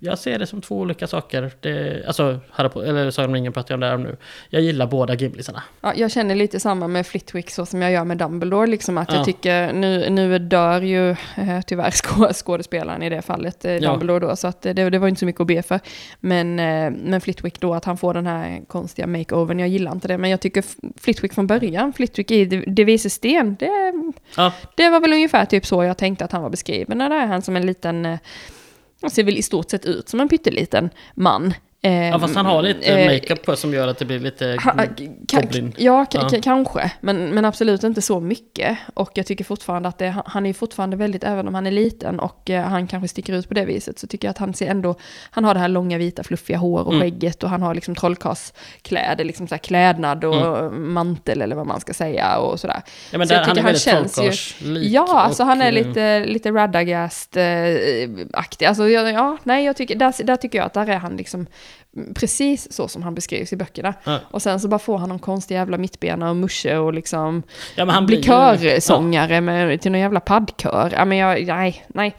[0.00, 1.50] Jag ser det som två olika saker.
[1.60, 4.16] Det, alltså, Harry eller Sagan om ringen pratar jag om där nu.
[4.50, 5.62] Jag gillar båda Gimlisarna.
[5.80, 8.66] Ja, jag känner lite samma med Flitwick så som jag gör med Dumbledore.
[8.66, 9.16] Liksom att Ja.
[9.16, 13.90] jag tycker, nu, nu dör ju eh, tyvärr skå, skådespelaren i det fallet, eh, Ja.
[13.90, 15.80] Dumbledore då, så att eh, det, det var inte så mycket att be för.
[16.20, 20.08] Men, eh, men Flitwick då, att han får den här konstiga makeovern, jag gillar inte
[20.08, 20.18] det.
[20.18, 20.64] Men jag tycker
[21.00, 23.92] Flitwick från början, Flitwick i De, De vises sten, det,
[24.36, 26.98] Ja, det var väl ungefär typ så jag tänkte att han var beskriven.
[26.98, 28.18] När det är han som en liten, eh,
[29.10, 31.54] ser väl i stort sett ut som en pytteliten man.
[31.82, 34.44] Eh, ja fast han har lite eh, makeup på som gör att det blir lite
[34.64, 35.74] Ha- ka- goblin.
[35.76, 36.20] Ja, Ja.
[36.20, 36.92] ka- kanske.
[37.00, 38.78] Men, men absolut inte så mycket.
[38.94, 42.20] Och jag tycker fortfarande att det, han är fortfarande väldigt, även om han är liten
[42.20, 44.66] och eh, han kanske sticker ut på det viset, så tycker jag att han ser
[44.70, 44.94] ändå,
[45.30, 47.00] han har det här långa vita fluffiga hår och Mm.
[47.02, 50.92] skägget och han har liksom trollkarlskläder, liksom så här klädnad och Mm.
[50.92, 52.82] mantel eller vad man ska säga och sådär.
[53.12, 54.78] Ja men så där, jag han är tycker han känns ju-.
[54.82, 58.66] Ja, alltså och, han är eh, lite, lite Radagast-aktig.
[58.66, 61.46] Alltså, ja, ja, nej, jag tycker, där, där tycker jag att där är han liksom
[62.14, 63.94] precis så som han beskrivs i böckerna.
[64.04, 64.18] Ja.
[64.30, 67.42] Och sen så bara får han någon konstig jävla mittbena och musche och liksom
[67.76, 70.92] Ja, men han blir körsångare med, till någon jävla paddkör.
[70.92, 72.16] Ja, men jag, nej, nej.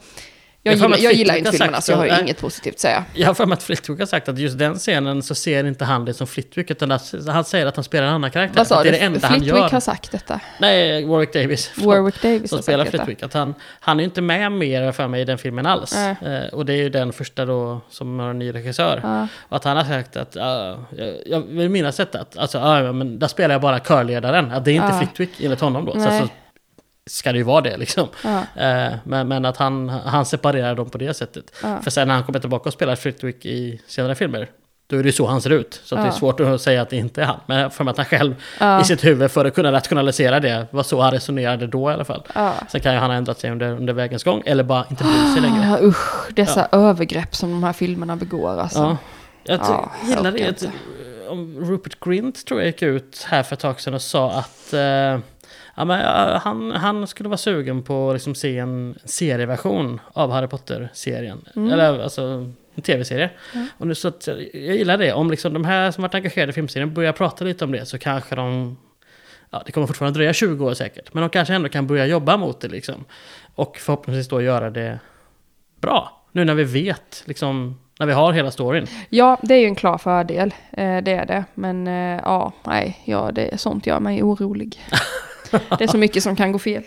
[0.62, 2.20] Jag, Jag gillar, jag gillar inte har filmerna sagt så jag har nej.
[2.22, 3.04] inget positivt att säga.
[3.14, 5.84] Jag har för mig att Flitwick har sagt att just den scenen så ser inte
[5.84, 8.58] han det som Flitwick, utan att han säger att han spelar en annan karaktär.
[8.58, 8.88] Vad sa det du?
[8.88, 9.68] är det enda han Flitwick gör.
[9.70, 10.40] har sagt detta.
[10.60, 11.70] Nej, Warwick Davis.
[11.74, 11.86] förlåt.
[11.96, 13.04] Warwick Davis som spelar sagt detta.
[13.04, 13.22] Flitwick.
[13.24, 15.96] Att han, han är ju inte med mer för mig i den filmen alls.
[15.96, 19.00] Eh, och det är ju den första då som har en ny regissör.
[19.02, 19.28] Ja.
[19.48, 22.92] Och att han har sagt att, ja, jag, jag vill minnas detta, att alltså, ja,
[22.92, 24.50] men där spelar jag bara körledaren.
[24.52, 24.98] Att det är inte Ja.
[24.98, 25.92] Flitwick enligt honom då.
[25.92, 26.22] Så, Nej.
[27.06, 28.08] Ska det ju vara det liksom.
[28.24, 28.62] Ja.
[28.62, 31.44] Eh, men, men att han, han separerar dem på det sättet.
[31.62, 31.80] Ja.
[31.82, 34.48] För sen när han kommer tillbaka och spelar Flitwick i senare filmer,
[34.86, 35.80] då är det ju så han ser ut.
[35.84, 37.40] Så att det är svårt att säga att det inte är han.
[37.46, 38.34] Men för att han själv
[38.82, 42.04] i sitt huvud, för att kunna rationalisera det, var så han resonerade då i alla
[42.04, 42.22] fall.
[42.68, 45.32] Sen kan ju han ha ändrat sig under, under vägens gång, eller bara inte bry
[45.32, 45.72] sig längre.
[45.72, 48.78] Ah, usch, dessa övergrepp som de här filmerna begår alltså.
[48.78, 48.96] Ja.
[49.44, 50.70] Jag Ja, gillar det.
[51.28, 54.72] Om Rupert Grint tror jag gick ut här för ett tag sedan och sa att
[54.72, 55.18] eh,
[55.74, 56.00] ja, men,
[56.40, 61.44] han, han skulle vara sugen på att liksom se en serieversion av Harry Potter-serien.
[61.56, 61.72] Mm.
[61.72, 62.22] Eller alltså
[62.74, 63.30] en tv-serie.
[63.78, 65.12] Och nu, så att, jag gillar det.
[65.12, 67.98] Om liksom de här som varit engagerade i filmserien börjar prata lite om det så
[67.98, 68.76] kanske de
[69.50, 71.14] Ja, det kommer fortfarande dröja 20 år säkert.
[71.14, 73.04] Men de kanske ändå kan börja jobba mot det liksom.
[73.54, 74.98] Och förhoppningsvis då göra det
[75.80, 76.22] bra.
[76.32, 78.86] Nu när vi vet, liksom, när vi har hela storyn.
[79.08, 80.54] Ja, det är ju en klar fördel.
[80.72, 81.44] Eh, det är det.
[81.54, 84.80] Men eh, ja, nej, ja, det är sånt gör mig orolig.
[85.78, 86.82] det är så mycket som kan gå fel.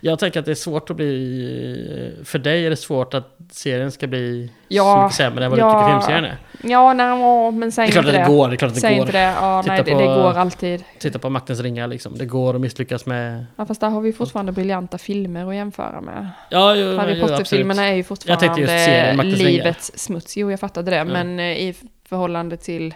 [0.00, 2.14] Jag tänker att det är svårt att bli...
[2.24, 5.58] För dig är det svårt att serien ska bli så Ja, mycket sämre än vad
[5.58, 5.72] du ja.
[5.80, 6.36] tycker filmserien är.
[6.62, 8.32] Ja, nej, ja, men säg Det är klart inte att det.
[8.32, 9.00] det går, det är klart att det Säg går.
[9.06, 9.34] inte det.
[9.40, 10.84] Ja, Titta nej, det, på- det går alltid.
[10.98, 12.18] Titta på Maktens ringar liksom.
[12.18, 13.46] Det går att misslyckas med...
[13.56, 16.28] Ja, fast där har vi fortfarande briljanta filmer att jämföra med.
[16.50, 19.50] Ja, ju, Harry jo, Potter-filmerna är ju fortfarande serien Maktens ringar.
[19.50, 20.36] livets smuts.
[20.36, 21.04] Jo, jag fattade det.
[21.04, 21.74] Men eh, i
[22.08, 22.94] förhållande till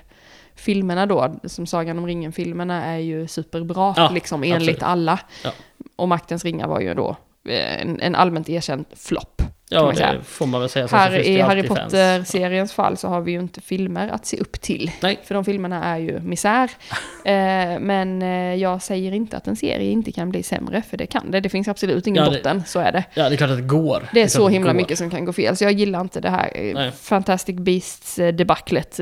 [0.57, 4.83] filmerna då, som Sagan om ringen-filmerna är ju superbra, Ja, liksom enligt absolut.
[4.83, 5.21] alla.
[5.45, 5.51] Ja.
[5.97, 7.17] Och Maktens ringar var ju då
[7.49, 9.43] eh, en, en allmänt erkänd flopp.
[9.69, 10.13] Ja, man säga.
[10.13, 10.89] det får man väl säga.
[10.89, 11.63] Så Här det i Harry.
[11.63, 14.91] Potter-seriens fall så har vi ju inte filmer att se upp till.
[15.03, 15.19] Nej.
[15.25, 16.71] För de filmerna är ju misär.
[17.25, 21.07] eh, men eh, jag säger inte att en serie inte kan bli sämre, för det
[21.07, 21.41] kan det.
[21.41, 23.05] Det finns absolut ingen Ja, det- botten, så är det.
[23.15, 24.09] Ja, det är klart att det går.
[24.13, 24.77] Det är klart så att himla går.
[24.77, 26.71] mycket som kan gå fel, så jag gillar inte det här.
[26.75, 26.93] Nej.
[26.93, 29.01] Fantastic Beasts-debaclet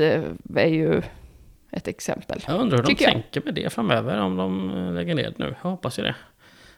[0.55, 1.01] är ju
[1.75, 2.43] ett exempel.
[2.47, 3.11] Jag undrar hur de jag.
[3.11, 5.55] tänker med det framöver, om de eh, lägger ner det nu.
[5.63, 6.15] Jag hoppas ju det.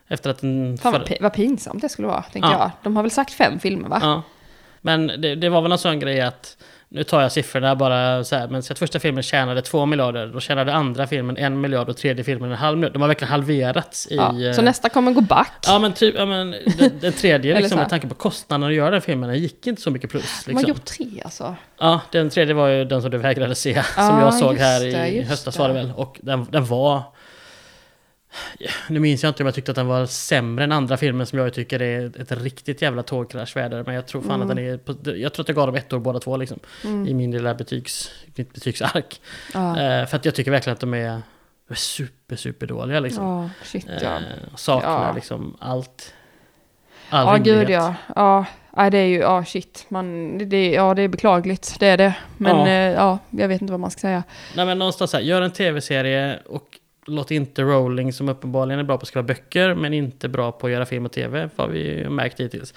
[0.08, 0.78] Efter att den...
[0.78, 2.58] Fan vad, vad pinsamt det skulle vara, tänker Ja.
[2.60, 2.72] jag.
[2.84, 4.00] De har väl sagt fem filmer, va?
[4.02, 4.22] Ja.
[4.82, 6.58] Men det, det var väl en sån grej att,
[6.90, 10.28] nu tar jag siffrorna bara så här, men så att första filmen tjänade två miljarder,
[10.28, 12.94] då tjänade andra filmen en miljard och tredje filmen en halv miljard.
[12.94, 14.16] De har verkligen halverats i...
[14.16, 14.42] Ja.
[14.42, 15.54] eh, Så nästa kommer gå back.
[15.68, 18.90] Ja men typ, ja, men den, den tredje liksom, med tanke på kostnaden att göra
[18.92, 20.48] den filmen, den gick inte så mycket plus.
[20.48, 20.70] Liksom.
[20.70, 21.56] gjort tre alltså.
[21.80, 24.80] Ja, den tredje var ju den som du vägrade se, som Ja, jag såg här
[24.80, 25.92] det, i höstas var det väl.
[25.96, 27.04] Och den, den var...
[28.90, 31.40] Nu minns jag inte om jag tyckte att den var sämre än andra filmen som
[31.40, 33.84] jag tycker är ett riktigt jävla tågkraschväder.
[33.86, 34.78] Men jag tror fan att den är...
[34.78, 36.60] På, jag tror att jag gav dem ett år båda två liksom.
[36.84, 39.22] I min lilla betygs, mitt betygsark.
[39.54, 41.22] Ja, Eh, för att jag tycker verkligen att de är
[41.76, 43.24] super, super dåliga liksom.
[43.26, 44.16] ja shit ja.
[44.16, 44.22] Eh,
[44.56, 45.14] saknar Ja.
[45.16, 46.14] liksom allt.
[47.10, 47.68] All Ja, rimlighet.
[47.68, 47.96] gud ja.
[48.16, 48.46] Ja,
[48.78, 49.86] nej, det är ju, ja shit.
[49.90, 52.14] Man, det- ja, det är beklagligt, det är det.
[52.38, 52.70] Men Ja.
[52.70, 54.24] ja, ja jag vet inte vad man ska säga.
[54.56, 58.98] Nej men någonstans här, gör en tv-serie och låt inte Rowling som uppenbarligen är bra
[58.98, 62.10] på att skriva böcker men inte bra på att göra film och tv, vad vi
[62.10, 62.74] märkt hittills.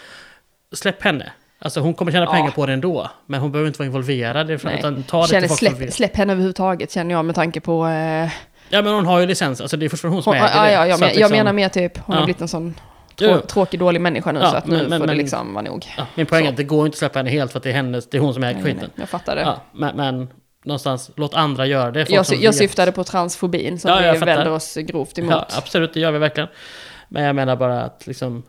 [0.72, 1.32] Släpp henne.
[1.58, 2.32] Alltså hon kommer tjäna Ja.
[2.32, 4.46] pengar på det ändå, men hon behöver inte vara involverad.
[4.64, 4.78] Nej.
[4.78, 7.86] Utan ta det Känner, till släpp, släpp henne överhuvudtaget känner jag med tanke på...
[7.86, 8.28] Eh,
[8.72, 10.62] Ja men hon har ju licens, alltså det är fortfarande hon som hon, äger ja,
[10.62, 10.72] det.
[10.72, 12.18] ja, jag, men, liksom- jag menar mer typ, hon Ja.
[12.20, 12.74] har blivit en sån
[13.16, 15.54] trå, tråkig, dålig människa nu Ja, så att nu men- men- får det men- liksom
[15.54, 15.86] vara nog.
[15.96, 16.50] Ja, min poäng är Så.
[16.50, 18.20] att det går inte att släppa henne helt för att det är, hennes, det är
[18.20, 18.90] hon som äger Nej, nej, skiten.
[18.94, 19.42] nej, jag fattar det.
[19.42, 20.28] Ja, men, men
[20.64, 22.10] någonstans, låt andra göra det.
[22.10, 25.30] jag, jag syftade på transfobin som Ja, vi vänder oss grovt emot.
[25.30, 26.48] Ja, absolut, det gör vi verkligen.
[27.08, 28.42] Men jag menar bara att liksom,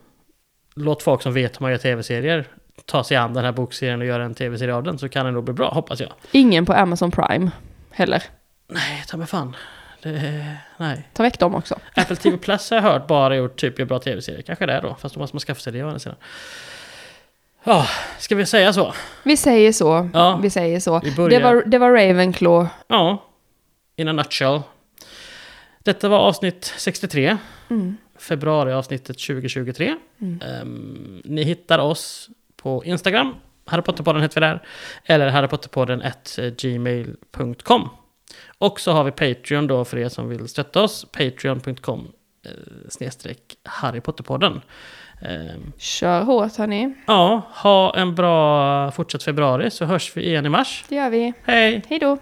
[0.76, 2.48] låt folk som vet hur man gör tv-serier
[2.86, 5.34] ta sig an den här bokserien och göra en tv-serie av den så kan den
[5.34, 6.10] nog bli bra, hoppas jag.
[6.32, 7.52] Ingen på Amazon Prime
[7.92, 8.24] heller.
[8.68, 9.56] Nej, ta mig fan.
[10.02, 11.10] Det, nej.
[11.14, 11.80] Ta väck dem också.
[11.96, 14.42] Apple TV Plus har jag hört bara gjort typ gör bra tv-serier.
[14.42, 16.18] Kanske det då, fast då måste man skaffa sig det å andra sidan.
[17.64, 17.88] Ja,
[18.20, 18.94] ska vi säga så?
[19.24, 20.10] Vi säger så.
[20.14, 20.40] Ja.
[20.44, 21.00] Vi säger så.
[21.00, 22.70] Vi Det var, det var Ravenclaw.
[22.88, 23.24] Ja,
[23.96, 24.62] in a nutshell.
[25.84, 27.38] Detta var avsnitt 63.
[27.70, 27.98] Mm.
[28.20, 29.96] Februari-avsnittet 2023.
[30.22, 30.42] Mm.
[30.42, 33.36] Ehm, ni hittar oss på Instagram.
[33.66, 34.64] Harry Potter-podden heter vi där.
[35.06, 37.90] Eller harrypotterpodden at gmail.com.
[38.58, 41.06] Och så har vi Patreon då för er som vill stötta oss.
[41.12, 42.12] Patreon.com
[42.46, 42.52] eh,
[42.90, 44.62] snedstreck Harry Potter-podden.
[45.22, 46.94] Eh, Kör hårt hörni.
[47.08, 50.84] ja, ha en bra fortsatt februari så hörs vi igen i mars.
[50.90, 51.34] Det gör vi.
[51.44, 51.82] Hej!
[51.90, 52.18] Hej då.